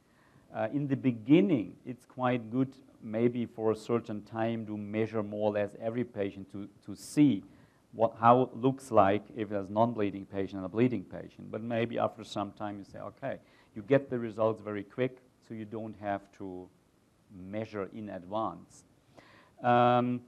Uh, 0.54 0.68
in 0.74 0.90
the 0.90 0.98
beginning, 0.98 1.78
it's 1.86 2.04
quite 2.04 2.52
good 2.52 2.74
maybe 3.02 3.46
for 3.46 3.72
a 3.72 3.76
certain 3.76 4.22
time 4.24 4.66
to 4.66 4.76
measure 4.76 5.24
more 5.24 5.52
or 5.52 5.54
less 5.54 5.70
every 5.82 6.04
patient 6.04 6.52
to, 6.52 6.68
to 6.86 6.98
see 6.98 7.46
what, 7.94 8.16
how 8.20 8.42
it 8.42 8.58
looks 8.58 8.92
like 8.92 9.24
if 9.38 9.48
there's 9.48 9.70
non-bleeding 9.70 10.26
patient 10.26 10.56
and 10.56 10.66
a 10.66 10.70
bleeding 10.70 11.06
patient. 11.06 11.50
But 11.50 11.64
maybe 11.64 11.98
after 11.98 12.26
some 12.26 12.52
time 12.52 12.78
you 12.78 12.84
say, 12.84 13.00
okay, 13.00 13.38
you 13.74 13.84
get 13.84 14.10
the 14.10 14.20
results 14.20 14.62
very 14.62 14.84
quick 14.84 15.20
so 15.48 15.54
you 15.54 15.66
don't 15.66 15.96
have 16.00 16.32
to 16.38 16.68
measure 17.36 17.90
in 17.94 18.10
advance. 18.10 18.84
Um, 19.64 20.22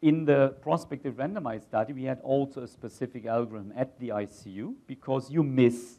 in 0.00 0.24
the 0.24 0.54
prospective 0.60 1.14
randomized 1.14 1.62
study, 1.62 1.92
we 1.92 2.04
had 2.04 2.20
also 2.22 2.62
a 2.62 2.66
specific 2.66 3.26
algorithm 3.26 3.72
at 3.76 3.98
the 4.00 4.08
ICU 4.08 4.74
because 4.86 5.30
you 5.30 5.42
miss 5.42 5.98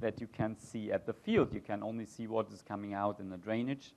that 0.00 0.20
you 0.20 0.26
can 0.26 0.56
see 0.58 0.90
at 0.90 1.06
the 1.06 1.12
field. 1.12 1.54
You 1.54 1.60
can 1.60 1.82
only 1.82 2.06
see 2.06 2.26
what 2.26 2.50
is 2.52 2.60
coming 2.60 2.92
out 2.92 3.20
in 3.20 3.30
the 3.30 3.36
drainage. 3.36 3.94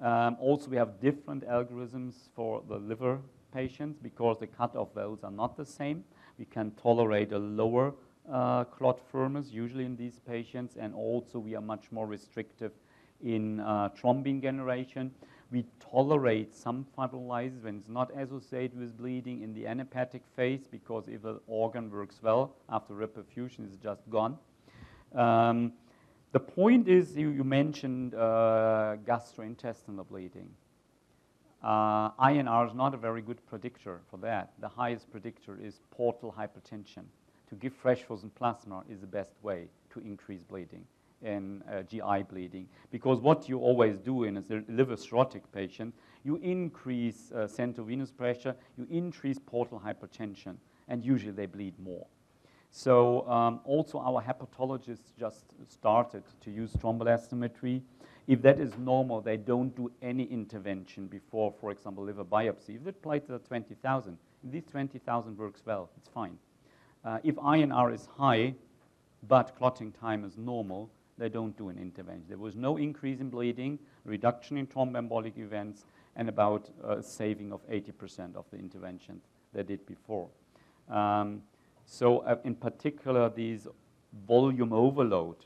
Um, 0.00 0.36
also, 0.40 0.70
we 0.70 0.76
have 0.76 1.00
different 1.00 1.46
algorithms 1.46 2.14
for 2.34 2.62
the 2.68 2.76
liver 2.76 3.18
patients 3.52 3.98
because 4.00 4.38
the 4.38 4.46
cutoff 4.46 4.94
values 4.94 5.20
are 5.22 5.30
not 5.30 5.56
the 5.56 5.66
same. 5.66 6.04
We 6.38 6.44
can 6.44 6.72
tolerate 6.72 7.32
a 7.32 7.38
lower 7.38 7.94
uh, 8.30 8.64
clot 8.64 9.00
firmness 9.10 9.50
usually 9.50 9.84
in 9.84 9.96
these 9.96 10.18
patients, 10.20 10.76
and 10.78 10.94
also 10.94 11.38
we 11.38 11.54
are 11.54 11.60
much 11.60 11.92
more 11.92 12.06
restrictive 12.06 12.72
in 13.22 13.60
uh, 13.60 13.90
thrombin 13.90 14.40
generation. 14.42 15.10
We 15.50 15.66
tolerate 15.78 16.54
some 16.54 16.86
fibrinolysis 16.96 17.62
when 17.62 17.76
it's 17.76 17.88
not 17.88 18.10
associated 18.16 18.78
with 18.78 18.96
bleeding 18.98 19.42
in 19.42 19.54
the 19.54 19.66
anhepatic 19.66 20.22
phase 20.34 20.66
because 20.70 21.04
if 21.06 21.24
an 21.24 21.38
organ 21.46 21.90
works 21.90 22.20
well 22.22 22.56
after 22.68 22.94
reperfusion, 22.94 23.66
it's 23.66 23.76
just 23.76 24.08
gone. 24.10 24.36
Um, 25.14 25.72
the 26.32 26.40
point 26.40 26.88
is, 26.88 27.16
you, 27.16 27.28
you 27.28 27.44
mentioned 27.44 28.14
uh, 28.14 28.96
gastrointestinal 29.06 30.08
bleeding. 30.08 30.50
Uh, 31.62 32.10
INR 32.12 32.68
is 32.68 32.74
not 32.74 32.92
a 32.92 32.96
very 32.96 33.22
good 33.22 33.38
predictor 33.46 34.00
for 34.10 34.16
that. 34.16 34.52
The 34.60 34.68
highest 34.68 35.10
predictor 35.10 35.56
is 35.62 35.80
portal 35.90 36.34
hypertension. 36.36 37.04
To 37.50 37.54
give 37.54 37.72
fresh 37.72 38.02
frozen 38.02 38.30
plasma 38.30 38.82
is 38.90 39.00
the 39.00 39.06
best 39.06 39.34
way 39.42 39.68
to 39.92 40.00
increase 40.00 40.42
bleeding 40.42 40.84
in 41.22 41.62
uh, 41.62 41.82
GI 41.82 42.24
bleeding. 42.28 42.68
Because 42.90 43.20
what 43.20 43.48
you 43.48 43.58
always 43.58 43.98
do 43.98 44.24
in 44.24 44.36
a 44.36 44.42
liver 44.68 44.96
cirrhotic 44.96 45.42
patient, 45.52 45.94
you 46.24 46.36
increase 46.36 47.32
uh, 47.32 47.46
central 47.46 47.86
venous 47.86 48.10
pressure, 48.10 48.54
you 48.76 48.86
increase 48.90 49.38
portal 49.38 49.80
hypertension, 49.84 50.56
and 50.88 51.04
usually 51.04 51.32
they 51.32 51.46
bleed 51.46 51.74
more. 51.78 52.06
So 52.70 53.28
um, 53.28 53.60
also 53.64 54.00
our 54.00 54.20
hepatologists 54.20 55.12
just 55.18 55.54
started 55.68 56.24
to 56.40 56.50
use 56.50 56.72
thromboelastometry. 56.72 57.82
If 58.26 58.42
that 58.42 58.58
is 58.58 58.76
normal, 58.78 59.20
they 59.20 59.36
don't 59.36 59.74
do 59.76 59.92
any 60.02 60.24
intervention 60.24 61.06
before, 61.06 61.52
for 61.60 61.70
example, 61.70 62.04
liver 62.04 62.24
biopsy. 62.24 62.76
If 62.76 62.84
the 62.84 62.92
platelets 62.92 63.30
are 63.30 63.38
20,000, 63.38 64.18
if 64.44 64.50
these 64.50 64.64
20,000 64.70 65.38
works 65.38 65.62
well, 65.64 65.88
it's 65.96 66.08
fine. 66.08 66.36
Uh, 67.04 67.18
if 67.22 67.36
INR 67.36 67.94
is 67.94 68.08
high, 68.16 68.54
but 69.28 69.56
clotting 69.56 69.92
time 69.92 70.24
is 70.24 70.36
normal, 70.36 70.90
they 71.18 71.28
don't 71.28 71.56
do 71.56 71.68
an 71.68 71.78
intervention. 71.78 72.24
There 72.28 72.38
was 72.38 72.56
no 72.56 72.76
increase 72.76 73.20
in 73.20 73.30
bleeding, 73.30 73.78
reduction 74.04 74.56
in 74.56 74.66
thromboembolic 74.66 75.38
events, 75.38 75.84
and 76.16 76.28
about 76.28 76.70
a 76.82 77.02
saving 77.02 77.52
of 77.52 77.66
80% 77.68 78.36
of 78.36 78.44
the 78.50 78.58
interventions 78.58 79.24
they 79.52 79.62
did 79.62 79.84
before. 79.86 80.28
Um, 80.88 81.42
so 81.86 82.18
uh, 82.20 82.36
in 82.44 82.54
particular, 82.54 83.28
these 83.28 83.66
volume 84.26 84.72
overload, 84.72 85.36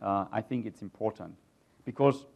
uh, 0.00 0.26
I 0.32 0.40
think 0.40 0.66
it's 0.66 0.82
important 0.82 1.34
because 1.84 2.26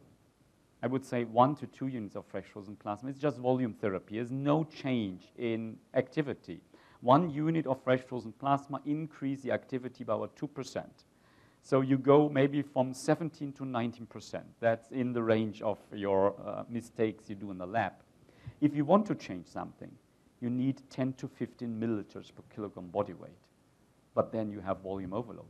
I 0.83 0.87
would 0.87 1.05
say 1.05 1.23
one 1.23 1.55
to 1.55 1.67
two 1.67 1.87
units 1.87 2.15
of 2.15 2.25
fresh 2.27 2.45
frozen 2.45 2.75
plasma. 2.75 3.09
It's 3.09 3.19
just 3.19 3.37
volume 3.37 3.73
therapy. 3.73 4.15
There's 4.15 4.31
no 4.31 4.63
change 4.63 5.23
in 5.37 5.77
activity. 5.93 6.61
One 7.01 7.29
unit 7.29 7.65
of 7.65 7.81
fresh 7.83 8.01
frozen 8.01 8.33
plasma 8.33 8.81
increase 8.85 9.41
the 9.41 9.51
activity 9.51 10.03
by 10.03 10.15
about 10.15 10.35
2%. 10.35 10.85
So 11.65 11.81
you 11.81 11.97
go 11.97 12.29
maybe 12.29 12.61
from 12.61 12.93
17 12.93 13.51
to 13.53 13.63
19%. 13.63 14.43
That's 14.59 14.91
in 14.91 15.13
the 15.13 15.23
range 15.23 15.63
of 15.63 15.79
your 15.91 16.35
uh, 16.45 16.63
mistakes 16.69 17.27
you 17.27 17.33
do 17.33 17.49
in 17.49 17.57
the 17.57 17.65
lab. 17.65 17.93
If 18.61 18.75
you 18.75 18.85
want 18.85 19.07
to 19.07 19.15
change 19.15 19.47
something, 19.47 19.89
you 20.41 20.51
need 20.51 20.83
10 20.91 21.13
to 21.13 21.27
15 21.27 21.67
milliliters 21.67 22.31
per 22.35 22.43
kilogram 22.53 22.89
body 22.89 23.13
weight. 23.13 23.31
But 24.13 24.31
then 24.31 24.51
you 24.51 24.59
have 24.59 24.81
volume 24.81 25.11
overload. 25.11 25.47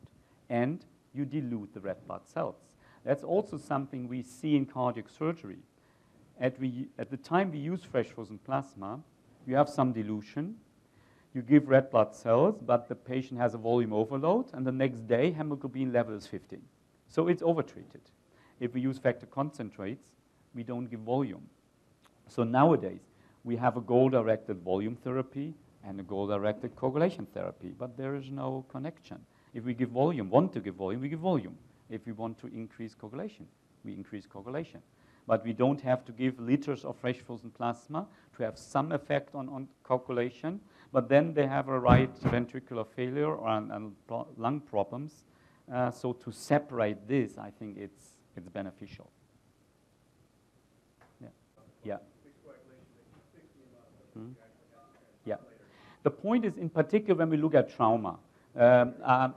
And 0.50 0.86
you 1.14 1.26
dilute 1.26 1.74
the 1.74 1.82
red 1.82 1.98
blood 2.08 2.22
cells. 2.26 2.56
That's 3.04 3.26
also 3.26 3.58
something 3.58 4.08
we 4.08 4.22
see 4.24 4.56
in 4.56 4.68
cardiac 4.68 5.10
surgery. 5.10 5.60
At, 6.40 6.58
we, 6.62 6.88
at 6.98 7.10
the 7.10 7.18
time 7.18 7.52
we 7.52 7.60
use 7.60 7.84
fresh 7.84 8.08
frozen 8.08 8.38
plasma, 8.38 9.02
you 9.46 9.58
have 9.58 9.68
some 9.68 9.92
dilution. 9.92 10.56
You 11.36 11.41
give 11.41 11.68
red 11.68 11.91
blood 11.91 12.16
cells, 12.16 12.56
but 12.66 12.88
the 12.88 12.95
patient 12.95 13.41
has 13.41 13.53
a 13.53 13.57
volume 13.57 13.91
overload, 13.91 14.45
and 14.53 14.66
the 14.66 14.72
next 14.72 15.06
day 15.06 15.32
hemoglobin 15.32 15.91
level 15.91 16.16
is 16.16 16.26
15. 16.26 16.62
So 17.10 17.28
it's 17.28 17.44
overtreated. 17.44 17.99
If 18.62 18.74
we 18.74 18.80
use 18.80 18.98
factor 18.98 19.26
concentrates, 19.26 20.07
we 20.53 20.64
don't 20.64 20.90
give 20.90 21.02
volume. 21.02 21.49
So 22.30 22.45
nowadays, 22.45 23.02
we 23.44 23.57
have 23.57 23.76
a 23.76 23.82
goal-directed 23.82 24.62
volume 24.62 24.95
therapy 24.95 25.53
and 25.84 25.99
a 25.99 26.03
goal-directed 26.03 26.78
coagulation 26.78 27.28
therapy, 27.34 27.74
but 27.78 27.98
there 27.98 28.16
is 28.16 28.32
no 28.32 28.64
connection. 28.70 29.20
If 29.53 29.66
we 29.66 29.74
give 29.74 29.90
volume, 29.90 30.30
want 30.30 30.53
to 30.53 30.62
give 30.62 30.76
volume, 30.76 31.02
we 31.02 31.10
give 31.10 31.20
volume. 31.20 31.57
If 31.90 32.06
we 32.06 32.14
want 32.14 32.40
to 32.40 32.48
increase 32.48 32.95
coagulation, 32.95 33.45
we 33.84 33.91
increase 33.91 34.26
coagulation. 34.26 34.82
But 35.28 35.44
we 35.44 35.52
don't 35.52 35.82
have 35.82 36.06
to 36.06 36.14
give 36.14 36.40
liters 36.40 36.86
of 36.86 36.95
fresh 36.95 37.18
frozen 37.18 37.52
plasma 37.52 38.07
to 38.38 38.44
have 38.44 38.57
some 38.57 38.94
effect 38.94 39.36
on, 39.36 39.49
on 39.49 39.68
coagulation, 39.84 40.62
but 40.95 41.09
then 41.09 41.34
they 41.34 41.45
have 41.45 41.67
a 41.67 41.77
right 41.77 42.15
ventricular 42.22 42.88
failure 42.88 43.35
and, 43.47 43.69
and 43.69 43.95
lung 44.38 44.61
problems. 44.61 45.26
Uh, 45.69 45.91
so 45.91 46.13
to 46.13 46.31
separate 46.31 47.05
this, 47.05 47.38
I 47.38 47.49
think 47.49 47.77
it's, 47.77 48.13
it's 48.38 48.47
beneficial. 48.47 49.11
Yeah. 51.22 51.27
Yeah. 51.84 51.97
Hmm? 54.13 54.30
Yeah. 55.26 55.35
The 56.03 56.11
point 56.11 56.45
is, 56.45 56.55
in 56.55 56.69
particular, 56.69 57.15
when 57.15 57.30
we 57.30 57.35
look 57.35 57.55
at 57.55 57.76
trauma, 57.76 58.17
um, 58.55 58.93
uh, 59.03 59.30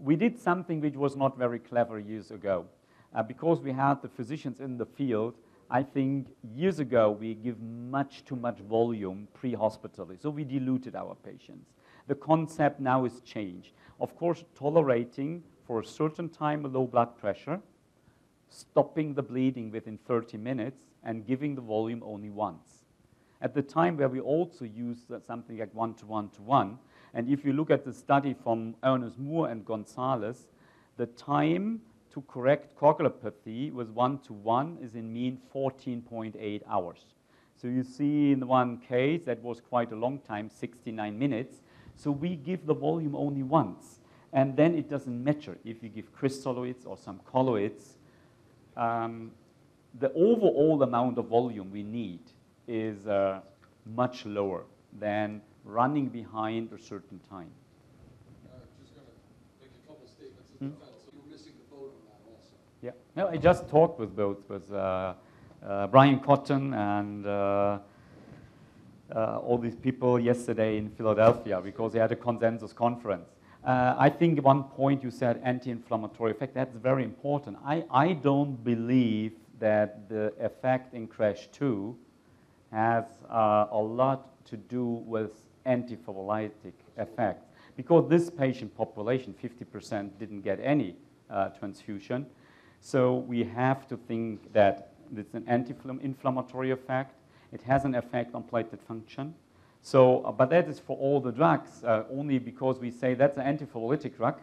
we 0.00 0.14
did 0.14 0.38
something 0.38 0.80
which 0.80 0.94
was 0.94 1.16
not 1.16 1.36
very 1.36 1.58
clever 1.58 1.98
years 1.98 2.30
ago. 2.30 2.66
Uh, 3.12 3.24
because 3.24 3.60
we 3.60 3.72
had 3.72 4.00
the 4.02 4.08
physicians 4.08 4.60
in 4.60 4.78
the 4.78 4.86
field, 4.86 5.34
I 5.70 5.82
think 5.82 6.28
years 6.54 6.78
ago 6.78 7.10
we 7.10 7.34
give 7.34 7.60
much 7.60 8.24
too 8.24 8.36
much 8.36 8.58
volume 8.60 9.28
pre-hospitally, 9.34 10.16
so 10.20 10.30
we 10.30 10.44
diluted 10.44 10.94
our 10.94 11.14
patients. 11.14 11.72
The 12.06 12.14
concept 12.14 12.80
now 12.80 13.04
is 13.04 13.20
changed. 13.20 13.72
Of 14.00 14.16
course, 14.16 14.44
tolerating 14.56 15.42
for 15.66 15.80
a 15.80 15.84
certain 15.84 16.28
time 16.28 16.64
a 16.64 16.68
low 16.68 16.86
blood 16.86 17.16
pressure, 17.18 17.60
stopping 18.48 19.14
the 19.14 19.22
bleeding 19.22 19.70
within 19.70 19.98
30 20.06 20.36
minutes, 20.38 20.78
and 21.02 21.26
giving 21.26 21.54
the 21.54 21.60
volume 21.60 22.02
only 22.04 22.30
once 22.30 22.86
at 23.40 23.54
the 23.54 23.62
time 23.62 23.96
where 23.96 24.08
we 24.08 24.20
also 24.20 24.64
used 24.64 25.12
something 25.26 25.58
like 25.58 25.74
one-to-one 25.74 26.30
to 26.30 26.42
one. 26.42 26.78
And 27.14 27.28
if 27.28 27.44
you 27.44 27.52
look 27.52 27.70
at 27.70 27.84
the 27.84 27.92
study 27.92 28.34
from 28.34 28.74
Ernest 28.82 29.18
Moore 29.18 29.48
and 29.48 29.64
Gonzalez, 29.64 30.48
the 30.96 31.06
time 31.06 31.80
to 32.16 32.22
correct 32.22 32.74
coagulopathy 32.80 33.70
with 33.70 33.90
one-to-one 33.90 34.78
is 34.80 34.94
in 34.94 35.12
mean 35.12 35.38
14.8 35.54 36.62
hours. 36.66 37.04
So 37.60 37.68
you 37.68 37.82
see 37.82 38.32
in 38.32 38.46
one 38.46 38.78
case, 38.78 39.20
that 39.26 39.42
was 39.42 39.60
quite 39.60 39.92
a 39.92 39.96
long 39.96 40.20
time, 40.20 40.48
69 40.48 41.18
minutes. 41.18 41.60
So 41.94 42.10
we 42.10 42.36
give 42.36 42.64
the 42.64 42.72
volume 42.72 43.14
only 43.14 43.42
once. 43.42 44.00
And 44.32 44.56
then 44.56 44.74
it 44.74 44.88
doesn't 44.88 45.24
matter 45.24 45.58
if 45.62 45.82
you 45.82 45.90
give 45.90 46.10
crystalloids 46.14 46.86
or 46.86 46.96
some 46.96 47.20
colloids. 47.30 47.98
Um, 48.78 49.32
the 49.98 50.10
overall 50.14 50.82
amount 50.82 51.18
of 51.18 51.26
volume 51.26 51.70
we 51.70 51.82
need 51.82 52.20
is 52.66 53.06
uh, 53.06 53.40
much 53.84 54.24
lower 54.24 54.64
than 54.98 55.42
running 55.64 56.08
behind 56.08 56.72
a 56.72 56.78
certain 56.78 57.20
time. 57.28 57.50
Uh, 58.46 58.58
just 58.80 58.94
going 58.94 59.06
to 59.06 59.12
make 59.60 59.72
a 59.84 59.88
couple 59.88 60.06
statements 60.08 60.50
in 60.60 60.68
hmm? 60.68 60.74
defense. 60.74 60.96
So 61.04 61.12
you 61.12 61.20
were 61.22 61.30
missing 61.30 61.52
the 61.58 61.74
boat 61.74 61.92
on 61.96 62.04
that 62.06 62.20
also. 62.28 62.56
Yeah. 62.86 62.92
No, 63.16 63.26
I 63.26 63.36
just 63.36 63.68
talked 63.68 63.98
with 63.98 64.14
both 64.14 64.48
with 64.48 64.72
uh, 64.72 65.14
uh, 65.66 65.88
Bryan 65.88 66.20
Cotton 66.20 66.72
and 66.72 67.26
uh, 67.26 67.78
uh, 69.12 69.38
all 69.38 69.58
these 69.58 69.74
people 69.74 70.20
yesterday 70.20 70.78
in 70.78 70.90
Philadelphia 70.90 71.60
because 71.60 71.94
they 71.94 71.98
had 71.98 72.12
a 72.12 72.16
consensus 72.16 72.72
conference. 72.72 73.28
Uh, 73.64 73.96
I 73.98 74.08
think 74.08 74.40
one 74.44 74.62
point 74.62 75.02
you 75.02 75.10
said 75.10 75.40
anti-inflammatory 75.42 76.30
effect. 76.30 76.54
That's 76.54 76.76
very 76.76 77.02
important. 77.02 77.56
I, 77.64 77.82
I 77.90 78.12
don't 78.12 78.62
believe 78.62 79.32
that 79.58 80.08
the 80.08 80.32
effect 80.38 80.94
in 80.94 81.08
CRASH 81.08 81.48
2 81.54 81.96
has 82.70 83.04
uh, 83.28 83.66
a 83.72 83.80
lot 83.80 84.44
to 84.44 84.56
do 84.56 84.84
with 84.84 85.32
antithrombolytic 85.66 86.74
effects. 86.98 87.48
Because 87.76 88.08
this 88.08 88.30
patient 88.30 88.76
population, 88.76 89.34
50% 89.42 90.10
didn't 90.20 90.42
get 90.42 90.60
any 90.62 90.94
transfusion, 91.58 92.26
so 92.80 93.16
we 93.16 93.44
have 93.44 93.86
to 93.88 93.96
think 93.96 94.52
that 94.52 94.92
it's 95.16 95.34
an 95.34 95.44
anti-inflammatory 95.46 96.70
effect. 96.70 97.14
It 97.52 97.62
has 97.62 97.84
an 97.84 97.94
effect 97.94 98.34
on 98.34 98.42
platelet 98.42 98.80
function. 98.86 99.34
So, 99.82 100.22
uh, 100.22 100.32
but 100.32 100.50
that 100.50 100.68
is 100.68 100.80
for 100.80 100.96
all 100.96 101.20
the 101.20 101.30
drugs, 101.30 101.84
uh, 101.84 102.04
only 102.10 102.38
because 102.38 102.78
we 102.78 102.90
say 102.90 103.14
that's 103.14 103.38
an 103.38 103.44
antithrombolytic 103.44 104.16
drug. 104.16 104.40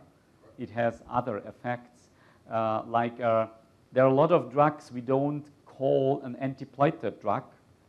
It 0.58 0.70
has 0.70 1.02
other 1.10 1.40
effects, 1.40 2.08
uh, 2.50 2.84
like 2.88 3.20
uh, 3.20 3.48
there 3.92 4.06
are 4.06 4.10
a 4.10 4.14
lot 4.14 4.32
of 4.32 4.52
drugs 4.52 4.92
we 4.92 5.02
don't 5.02 5.46
call 5.66 6.22
an 6.24 6.36
antiplatelet 6.42 7.20
drug 7.20 7.44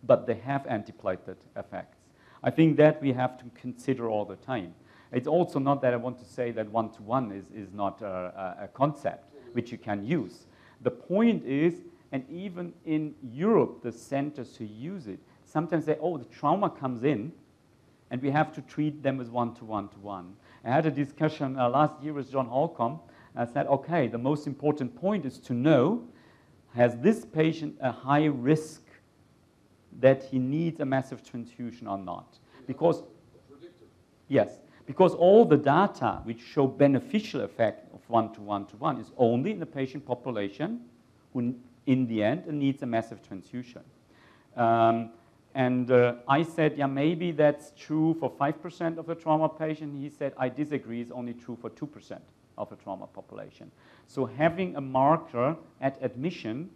but 0.07 0.27
they 0.27 0.35
have 0.35 0.63
antiplatelet 0.65 1.37
effects. 1.57 1.99
I 2.43 2.51
think 2.51 2.77
that 2.77 3.01
we 3.01 3.13
have 3.13 3.39
to 3.39 3.45
consider 3.55 4.09
all 4.09 4.25
the 4.25 4.37
time. 4.37 4.75
It's 5.13 5.29
also 5.29 5.59
not 5.59 5.81
that 5.83 5.95
I 5.95 5.97
want 5.97 6.19
to 6.19 6.25
say 6.25 6.51
that 6.53 6.71
one-to-one 6.71 7.31
-one 7.31 7.39
is, 7.39 7.51
is 7.51 7.73
not 7.73 8.03
a, 8.03 8.57
a 8.65 8.69
concept 8.69 9.34
which 9.55 9.73
you 9.73 9.79
can 9.79 10.05
use. 10.05 10.47
The 10.83 10.91
point 10.91 11.45
is, 11.45 11.83
and 12.13 12.25
even 12.31 12.73
in 12.85 13.15
Europe, 13.33 13.83
the 13.83 13.91
centers 13.91 14.57
who 14.57 14.65
use 14.65 15.07
it, 15.07 15.19
sometimes 15.45 15.87
say, 15.87 15.97
oh, 16.01 16.19
the 16.19 16.27
trauma 16.27 16.69
comes 16.71 17.05
in, 17.05 17.33
and 18.11 18.23
we 18.23 18.31
have 18.31 18.53
to 18.55 18.61
treat 18.63 19.03
them 19.03 19.21
as 19.21 19.31
one-to-one-to-one. 19.31 20.35
I 20.65 20.71
had 20.71 20.87
a 20.87 20.91
discussion 20.91 21.59
uh, 21.59 21.69
last 21.69 22.03
year 22.03 22.13
with 22.13 22.31
John 22.31 22.47
Holcomb. 22.47 23.01
I 23.35 23.47
said, 23.47 23.67
okay, 23.67 24.07
the 24.07 24.19
most 24.19 24.47
important 24.47 24.95
point 24.95 25.25
is 25.25 25.39
to 25.41 25.55
know, 25.55 26.05
has 26.75 26.97
this 26.99 27.25
patient 27.25 27.77
a 27.81 27.91
high 27.91 28.27
risk 28.27 28.83
that 30.01 30.25
he 30.25 30.39
needs 30.39 30.81
a 30.81 30.85
massive 30.85 31.29
transfusion 31.29 31.87
or 31.87 31.99
not. 31.99 32.39
Because, 32.67 33.03
yes, 34.29 34.59
because 34.87 35.15
all 35.15 35.45
the 35.45 35.57
data 35.57 36.21
which 36.25 36.41
show 36.41 36.67
beneficial 36.67 37.41
effect 37.41 37.84
of 38.05 38.11
one-to-one-to-one 38.11 38.99
is 38.99 39.11
only 39.17 39.51
in 39.51 39.61
the 39.61 39.67
patient 39.67 40.07
population 40.07 40.81
who, 41.33 41.55
in 41.87 42.07
the 42.07 42.23
end, 42.23 42.47
needs 42.47 42.83
a 42.83 42.87
massive 42.87 43.27
transfusion. 43.27 43.83
Um, 44.57 45.11
and 45.55 45.91
uh, 45.91 46.15
I 46.27 46.43
said, 46.43 46.77
yeah, 46.77 46.87
maybe 46.87 47.31
that's 47.31 47.73
true 47.79 48.17
for 48.19 48.31
5% 48.31 48.99
of 48.99 49.07
the 49.07 49.15
trauma 49.15 49.49
patient. 49.49 49.97
He 50.01 50.09
said, 50.11 50.33
I 50.37 50.49
disagree, 50.49 51.01
it's 51.01 51.13
only 51.13 51.35
true 51.35 51.57
for 51.61 51.71
2% 51.71 52.19
of 52.59 52.71
the 52.71 52.77
trauma 52.77 53.07
population. 53.07 53.71
So 54.09 54.27
having 54.27 54.77
a 54.77 54.81
marker 54.81 55.57
at 55.81 55.97
admission 56.03 56.71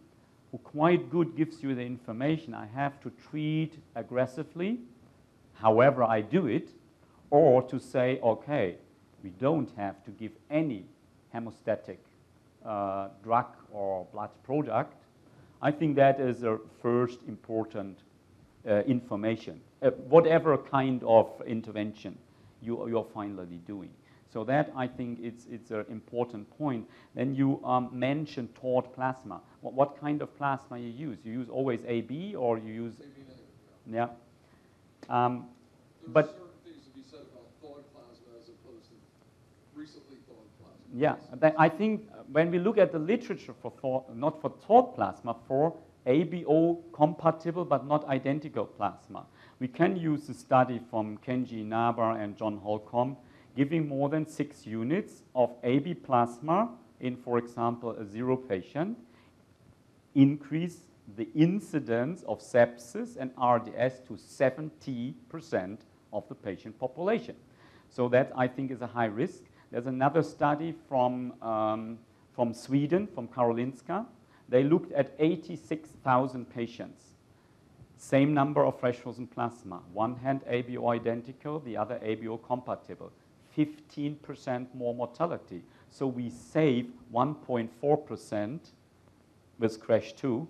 who 0.53 0.59
quite 0.59 1.11
good 1.11 1.37
gives 1.37 1.63
you 1.63 1.75
the 1.75 1.83
information 1.83 2.55
I 2.55 2.67
have 2.67 3.01
to 3.03 3.11
treat 3.31 3.75
aggressively, 3.95 4.79
however 5.55 6.05
I 6.05 6.21
do 6.21 6.47
it, 6.47 6.71
or 7.31 7.63
to 7.63 7.79
say, 7.79 8.19
okay, 8.23 8.77
we 9.23 9.31
don't 9.31 9.71
have 9.77 10.03
to 10.05 10.11
give 10.13 10.33
any 10.51 10.85
hemostatic 11.39 11.99
uh, 12.65 13.09
drug 13.23 13.47
or 13.73 14.07
blood 14.13 14.31
product. 14.43 15.05
I 15.61 15.71
think 15.71 15.97
that 15.97 16.21
is 16.21 16.43
a 16.43 16.59
first 16.81 17.21
important 17.27 17.99
uh, 18.69 18.83
information, 18.83 19.61
uh, 19.83 19.91
whatever 20.09 20.57
kind 20.59 21.03
of 21.05 21.31
intervention 21.47 22.17
you, 22.63 22.89
you're 22.89 23.07
finally 23.15 23.61
doing. 23.67 23.91
So 24.33 24.45
that 24.45 24.71
I 24.77 24.87
think 24.87 25.21
it's, 25.23 25.47
it's 25.51 25.71
an 25.71 25.87
important 25.91 26.51
point. 26.59 26.87
Then 27.15 27.35
you 27.35 27.65
um, 27.65 27.89
mentioned 27.93 28.55
thawed 28.55 28.93
plasma. 28.93 29.41
What, 29.63 29.75
what, 29.75 30.01
kind 30.01 30.21
of 30.21 30.37
plasma 30.37 30.79
you 30.79 30.91
use? 30.91 31.19
You 31.25 31.33
use 31.33 31.49
always 31.49 31.81
AB 31.87 32.35
or 32.37 32.59
you 32.59 32.73
use? 32.73 32.95
AB 33.01 33.09
negative, 33.89 34.19
yeah. 35.09 35.15
Um, 35.15 35.47
but 36.09 36.27
certain 36.27 36.45
things 36.63 36.85
to 36.85 36.91
be 36.91 37.03
said 37.11 37.21
about 37.21 37.49
thawed 37.63 37.85
plasma 37.95 38.37
as 38.39 38.49
opposed 38.49 38.85
to 38.91 38.97
recently 39.75 40.19
thawed 40.29 40.45
plasma. 40.61 40.78
Yeah, 40.95 41.17
I 41.59 41.69
think 41.69 42.09
when 42.33 42.51
we 42.51 42.59
look 42.59 42.79
at 42.79 42.93
the 42.93 42.99
literature 42.99 43.55
for 43.61 44.05
not 44.15 44.41
for 44.41 44.51
thawed 44.67 44.95
plasma, 44.95 45.37
for 45.47 45.77
ABO 46.07 46.79
compatible 46.93 47.65
but 47.65 47.87
not 47.87 48.09
identical 48.09 48.65
plasma, 48.65 49.27
we 49.61 49.69
can 49.69 49.97
use 49.97 50.27
the 50.27 50.35
study 50.35 50.81
from 50.91 51.19
Kenji 51.19 51.61
Inaba 51.61 52.17
and 52.19 52.37
John 52.37 52.57
Holcomb 52.59 53.17
giving 53.57 53.89
more 53.89 54.09
than 54.09 54.25
six 54.25 54.67
units 54.67 55.25
of 55.35 55.51
AB 55.65 55.95
plasma 55.95 56.71
in, 57.01 57.17
for 57.17 57.39
example, 57.39 57.91
a 57.91 58.05
zero 58.05 58.37
patient, 58.37 58.97
increase 60.15 60.85
the 61.17 61.29
incidence 61.35 62.23
of 62.23 62.41
sepsis 62.41 63.17
and 63.17 63.31
RDS 63.37 64.01
to 64.07 64.15
70% 64.15 65.79
of 66.13 66.29
the 66.29 66.35
patient 66.35 66.79
population. 66.79 67.35
So 67.91 68.09
that, 68.11 68.33
I 68.37 68.47
think, 68.47 68.71
is 68.71 68.81
a 68.81 68.87
high 68.87 69.07
risk. 69.07 69.43
There's 69.71 69.87
another 69.87 70.23
study 70.23 70.75
from, 70.89 71.35
um, 71.43 71.99
from 72.33 72.55
Sweden, 72.55 73.07
from 73.07 73.29
Karolinska. 73.29 74.07
They 74.49 74.65
looked 74.65 74.93
at 74.93 75.15
86,000 75.19 76.49
patients. 76.49 77.05
Same 77.99 78.33
number 78.33 78.65
of 78.65 78.79
fresh 78.79 78.97
frozen 78.97 79.27
plasma. 79.27 79.83
One 79.93 80.17
hand 80.17 80.43
ABO 80.51 80.95
identical, 80.95 81.61
the 81.61 81.77
other 81.77 81.99
ABO 82.03 82.43
compatible. 82.43 83.13
15% 83.57 84.75
more 84.75 84.95
mortality. 84.95 85.63
So 85.91 86.07
we 86.07 86.31
save 86.31 86.87
1.4% 87.13 88.59
with 89.59 89.81
crash 89.81 90.13
2, 90.13 90.47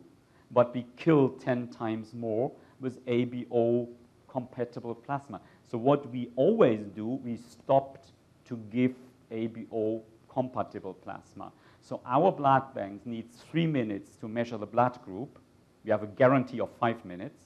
but 0.51 0.75
we 0.75 0.87
kill 0.97 1.31
10 1.31 1.69
times 1.69 2.13
more 2.13 2.53
with 2.81 3.05
ABO 3.07 3.89
compatible 4.29 4.95
plasma. 4.95 5.41
So 5.71 5.79
what 5.79 6.11
we 6.13 6.31
always 6.37 6.81
do, 6.95 7.07
we 7.07 7.37
stopped 7.37 8.13
to 8.45 8.57
give 8.71 8.95
ABO 9.31 10.03
compatible 10.29 10.95
plasma. 10.95 11.53
So 11.81 12.01
our 12.07 12.31
blood 12.31 12.75
banks 12.75 13.07
need 13.07 13.33
three 13.33 13.67
minutes 13.67 14.17
to 14.17 14.29
measure 14.29 14.59
the 14.59 14.67
blood 14.67 15.01
group. 15.05 15.39
We 15.85 15.91
have 15.91 16.03
a 16.03 16.07
guarantee 16.07 16.61
of 16.61 16.71
five 16.79 17.05
minutes. 17.05 17.45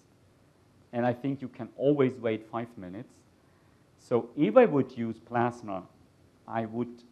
And 0.92 1.06
I 1.06 1.12
think 1.12 1.40
you 1.40 1.48
can 1.48 1.68
always 1.76 2.14
wait 2.14 2.44
five 2.50 2.68
minutes. 2.76 3.14
So 3.98 4.30
if 4.36 4.56
I 4.56 4.64
would 4.64 4.96
use 4.96 5.18
plasma, 5.18 5.84
I 6.46 6.66
would 6.66 7.02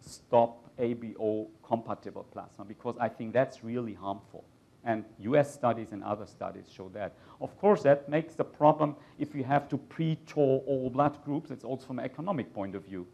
stop 0.00 0.70
ABO 0.78 1.48
compatible 1.62 2.24
plasma 2.32 2.64
because 2.64 2.96
I 3.00 3.08
think 3.08 3.32
that's 3.32 3.64
really 3.64 3.94
harmful. 3.94 4.44
And 4.84 5.04
US 5.18 5.52
studies 5.52 5.88
and 5.90 6.04
other 6.04 6.26
studies 6.26 6.66
show 6.72 6.88
that. 6.90 7.14
Of 7.40 7.58
course, 7.58 7.82
that 7.82 8.08
makes 8.08 8.34
the 8.34 8.44
problem 8.44 8.94
if 9.18 9.34
you 9.34 9.42
have 9.42 9.68
to 9.70 9.76
pre-tour 9.76 10.62
all 10.66 10.88
blood 10.90 11.18
groups, 11.24 11.50
it's 11.50 11.64
also 11.64 11.86
from 11.86 11.98
an 11.98 12.04
economic 12.04 12.54
point 12.54 12.76
of 12.76 12.84
view. 12.84 13.06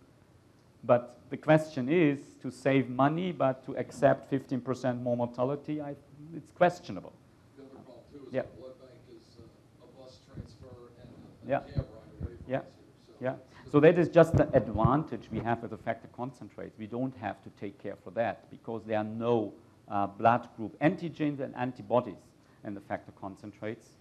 But 0.85 1.21
the 1.31 1.37
question 1.37 1.89
is 1.89 2.19
to 2.43 2.51
save 2.51 2.89
money, 2.89 3.33
but 3.33 3.65
to 3.67 3.77
accept 3.77 4.31
15% 4.31 5.01
more 5.03 5.17
mortality, 5.17 5.81
I, 5.81 5.95
it's 6.37 6.51
questionable. 6.53 7.13
The 7.57 7.63
other 7.65 7.71
problem 7.75 8.03
too 8.13 8.27
is 8.27 8.33
Yeah. 8.33 8.43
the 8.43 8.49
blood 8.61 8.79
bank 8.81 9.01
is 9.17 9.37
uh, 9.39 9.85
a 9.85 10.03
bus 10.03 10.19
transfer 10.27 10.67
and 11.01 11.09
a- 11.47 11.51
Yeah. 11.51 11.61
cab 11.61 11.77
ride 11.77 12.27
away 12.27 12.37
from 12.37 12.51
Yeah. 12.53 12.61
So 12.61 13.15
Yeah. 13.21 13.35
So 13.71 13.81
that 13.81 13.99
is 13.99 14.09
just 14.11 14.37
the 14.37 14.55
advantage 14.55 15.31
we 15.31 15.39
have 15.39 15.63
with 15.63 15.71
the 15.71 15.79
factor 15.79 16.09
concentrates. 16.09 16.77
We 16.79 16.87
don't 16.87 17.17
have 17.17 17.41
to 17.45 17.51
take 17.51 17.79
care 17.79 17.97
for 17.97 18.11
that 18.11 18.51
because 18.51 18.85
there 18.85 18.99
are 18.99 19.05
no 19.05 19.55
uh, 19.89 20.07
blood 20.09 20.49
group 20.57 20.79
antigens 20.81 21.41
and 21.41 21.55
antibodies 21.57 22.23
in 22.65 22.75
the 22.75 22.81
factor 22.81 23.13
concentrates. 23.13 23.97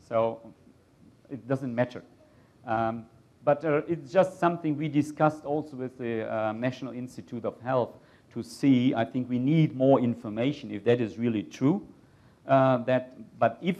So 0.00 0.40
it 1.28 1.46
doesn't 1.46 1.74
matter. 1.74 2.02
Um, 2.66 3.06
but 3.44 3.64
uh, 3.64 3.82
it's 3.88 4.12
just 4.12 4.38
something 4.38 4.76
we 4.76 4.88
discussed 4.88 5.44
also 5.44 5.76
with 5.76 5.96
the 5.98 6.30
uh, 6.30 6.52
National 6.52 6.92
Institute 6.92 7.44
of 7.44 7.60
Health 7.60 7.98
to 8.32 8.42
see. 8.42 8.94
I 8.94 9.04
think 9.04 9.28
we 9.28 9.38
need 9.38 9.74
more 9.76 10.00
information 10.00 10.70
if 10.70 10.84
that 10.84 11.00
is 11.00 11.18
really 11.18 11.42
true. 11.42 11.86
Uh, 12.46 12.78
that, 12.78 13.16
but 13.38 13.58
if 13.62 13.76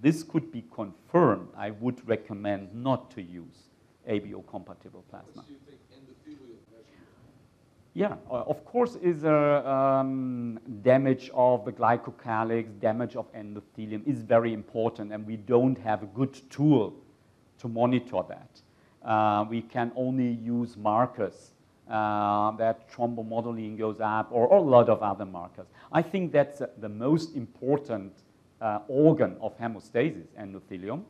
this 0.00 0.22
could 0.22 0.50
be 0.50 0.64
confirmed, 0.72 1.48
I 1.56 1.70
would 1.70 2.06
recommend 2.08 2.74
not 2.74 3.10
to 3.12 3.22
use 3.22 3.68
ABO 4.08 4.46
compatible 4.46 5.04
plasma. 5.10 5.28
What 5.34 5.46
do 5.46 5.52
you 5.52 5.58
think 5.66 5.78
endothelial? 5.92 6.56
Yeah, 7.94 8.14
uh, 8.30 8.44
of 8.46 8.64
course, 8.64 8.96
is 8.96 9.24
a 9.24 9.68
um, 9.68 10.60
damage 10.82 11.30
of 11.34 11.64
the 11.64 11.72
glycocalyx, 11.72 12.78
damage 12.80 13.16
of 13.16 13.32
endothelium 13.32 14.06
is 14.06 14.22
very 14.22 14.52
important, 14.52 15.12
and 15.12 15.26
we 15.26 15.36
don't 15.36 15.76
have 15.78 16.02
a 16.02 16.06
good 16.06 16.38
tool 16.50 16.94
to 17.58 17.68
monitor 17.68 18.22
that. 18.28 18.62
Uh, 19.08 19.46
we 19.48 19.62
can 19.62 19.90
only 19.96 20.32
use 20.32 20.76
markers 20.76 21.52
uh, 21.88 22.50
that 22.58 22.92
thrombomodulin 22.92 23.78
goes 23.78 24.00
up, 24.00 24.28
or, 24.30 24.46
or 24.46 24.58
a 24.58 24.60
lot 24.60 24.90
of 24.90 25.02
other 25.02 25.24
markers. 25.24 25.66
I 25.90 26.02
think 26.02 26.30
that's 26.30 26.60
uh, 26.60 26.66
the 26.78 26.90
most 26.90 27.34
important 27.34 28.12
uh, 28.60 28.80
organ 28.86 29.38
of 29.40 29.58
hemostasis, 29.58 30.26
endothelium. 30.38 31.04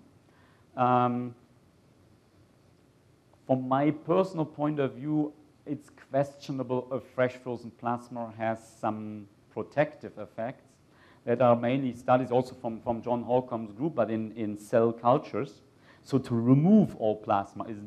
Um, 0.77 1.35
from 3.49 3.69
my 3.69 3.91
personal 3.91 4.45
point 4.45 4.79
of 4.79 4.93
view, 4.93 5.33
it's 5.67 5.91
questionable 6.13 6.87
if 6.93 7.03
fresh 7.17 7.33
frozen 7.33 7.73
plasma 7.73 8.33
has 8.39 8.61
some 8.81 9.27
protective 9.53 10.13
effects 10.19 10.63
that 11.25 11.43
are 11.43 11.57
mainly 11.57 11.95
studies 11.95 12.31
also 12.31 12.55
from, 12.55 12.81
from 12.81 13.03
John 13.03 13.25
Holcomb's 13.25 13.73
group, 13.73 13.97
but 13.97 14.09
in, 14.09 14.31
in 14.37 14.57
cell 14.57 14.93
cultures. 14.93 15.63
So 16.03 16.19
to 16.19 16.35
remove 16.35 16.97
all 16.97 17.17
plasma 17.17 17.65
is 17.65 17.79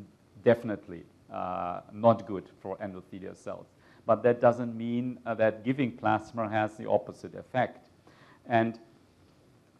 definitely 0.44 1.04
uh, 1.32 1.80
not 1.92 2.26
good 2.26 2.50
for 2.60 2.76
endothelial 2.78 3.36
cells. 3.36 3.66
But 4.06 4.22
that 4.24 4.40
doesn't 4.40 4.76
mean 4.76 5.18
uh, 5.24 5.34
that 5.34 5.64
giving 5.64 5.92
plasma 5.92 6.48
has 6.48 6.76
the 6.76 6.88
opposite 6.88 7.34
effect. 7.34 7.78
And 8.46 8.78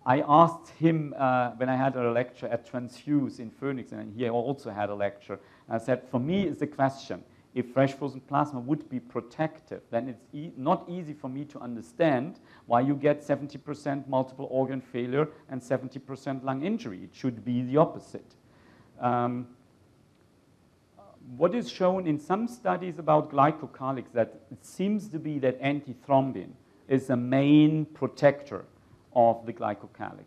I 0.05 0.25
asked 0.27 0.71
him 0.71 1.15
uh, 1.17 1.51
when 1.53 1.69
I 1.69 1.77
had 1.77 1.97
a 1.97 2.11
lecture 2.11 2.49
at 2.49 2.71
Transfuse 2.71 3.39
in 3.39 3.51
Phoenix, 3.51 3.93
and 3.93 4.15
he 4.17 4.29
also 4.29 4.71
had 4.71 4.91
a 4.91 4.95
lecture. 4.95 5.39
I 5.69 5.79
said, 5.79 6.03
for 6.11 6.19
me, 6.19 6.45
it's 6.45 6.59
the 6.59 6.67
question 6.67 7.23
if 7.55 7.73
fresh 7.73 7.93
frozen 7.93 8.21
plasma 8.21 8.61
would 8.61 8.89
be 8.89 8.99
protective, 8.99 9.83
then 9.91 10.09
it's 10.09 10.25
e 10.33 10.53
not 10.57 10.85
easy 10.89 11.13
for 11.13 11.29
me 11.29 11.45
to 11.45 11.59
understand 11.61 12.41
why 12.67 12.81
you 12.81 12.95
get 12.95 13.21
70% 13.21 14.09
multiple 14.09 14.49
organ 14.51 14.81
failure 14.81 15.29
and 15.51 15.61
70% 15.61 16.43
lung 16.45 16.65
injury. 16.65 17.01
It 17.05 17.11
should 17.13 17.45
be 17.45 17.63
the 17.63 17.77
opposite. 17.77 18.35
Um, 19.01 19.49
what 21.37 21.55
is 21.55 21.71
shown 21.71 22.07
in 22.07 22.19
some 22.19 22.49
studies 22.49 22.99
about 22.99 23.31
glycocalyx 23.31 24.07
that 24.13 24.41
it 24.51 24.65
seems 24.65 25.09
to 25.09 25.19
be 25.19 25.39
that 25.39 25.61
antithrombin 25.63 26.51
is 26.89 27.07
the 27.07 27.17
main 27.17 27.85
protector 27.87 28.65
of 29.15 29.45
the 29.47 29.53
glycocalyx. 29.53 30.25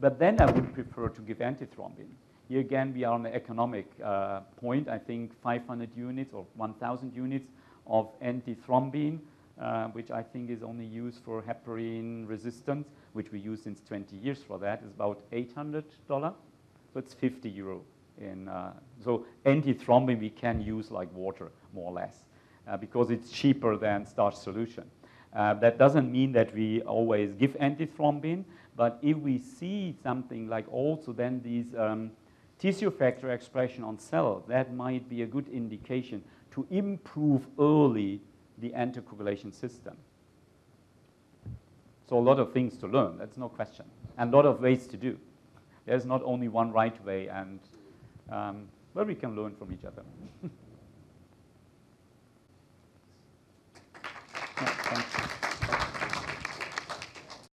But 0.00 0.18
then 0.18 0.40
I 0.40 0.50
would 0.50 0.72
prefer 0.72 1.08
to 1.08 1.20
give 1.20 1.38
antithrombin. 1.38 2.08
Here 2.50 2.58
again, 2.58 2.92
we 2.92 3.04
are 3.04 3.14
on 3.14 3.22
the 3.22 3.32
economic 3.32 3.86
uh, 4.04 4.40
point. 4.56 4.88
I 4.88 4.98
think 4.98 5.40
500 5.40 5.88
units 5.96 6.34
or 6.34 6.44
1,000 6.56 7.14
units 7.14 7.48
of 7.86 8.08
antithrombin, 8.20 9.20
uh, 9.60 9.86
which 9.90 10.10
I 10.10 10.24
think 10.24 10.50
is 10.50 10.60
only 10.64 10.84
used 10.84 11.20
for 11.24 11.42
heparin 11.42 12.28
resistance, 12.28 12.88
which 13.12 13.30
we 13.30 13.38
use 13.38 13.62
since 13.62 13.80
20 13.86 14.16
years 14.16 14.42
for 14.42 14.58
that, 14.58 14.82
is 14.82 14.90
about 14.90 15.22
$800. 15.30 15.84
So 16.08 16.34
it's 16.96 17.14
50 17.14 17.48
euro. 17.50 17.82
In, 18.20 18.48
uh, 18.48 18.72
so 19.04 19.26
antithrombin 19.46 20.18
we 20.18 20.30
can 20.30 20.60
use 20.60 20.90
like 20.90 21.14
water, 21.14 21.52
more 21.72 21.92
or 21.92 21.94
less, 21.94 22.24
uh, 22.66 22.76
because 22.76 23.12
it's 23.12 23.30
cheaper 23.30 23.76
than 23.76 24.04
starch 24.04 24.34
solution. 24.34 24.90
Uh, 25.32 25.54
that 25.54 25.78
doesn't 25.78 26.10
mean 26.10 26.32
that 26.32 26.52
we 26.52 26.82
always 26.82 27.32
give 27.34 27.56
antithrombin, 27.60 28.44
But 28.76 28.98
if 29.02 29.18
we 29.18 29.38
see 29.38 29.94
something 30.02 30.48
like 30.48 30.64
also 30.72 31.12
then 31.12 31.42
these 31.44 31.74
um, 31.76 32.10
tissue 32.60 32.90
factor 32.90 33.30
expression 33.30 33.82
on 33.82 33.98
cell, 33.98 34.44
that 34.46 34.72
might 34.74 35.08
be 35.08 35.22
a 35.22 35.26
good 35.26 35.48
indication 35.48 36.22
to 36.52 36.66
improve 36.70 37.46
early 37.58 38.20
the 38.58 38.70
anticoagulation 38.70 39.52
system. 39.52 39.96
So 42.08 42.18
a 42.18 42.20
lot 42.20 42.38
of 42.38 42.52
things 42.52 42.76
to 42.78 42.86
learn, 42.86 43.18
that's 43.18 43.38
no 43.38 43.48
question, 43.48 43.86
and 44.18 44.32
a 44.32 44.36
lot 44.36 44.44
of 44.44 44.60
ways 44.60 44.86
to 44.88 44.96
do. 44.96 45.18
There's 45.86 46.04
not 46.04 46.22
only 46.24 46.48
one 46.48 46.70
right 46.70 47.04
way, 47.04 47.28
and 47.28 47.60
um, 48.30 48.68
well, 48.94 49.06
we 49.06 49.14
can 49.14 49.34
learn 49.34 49.54
from 49.56 49.72
each 49.72 49.84
other. 49.84 50.02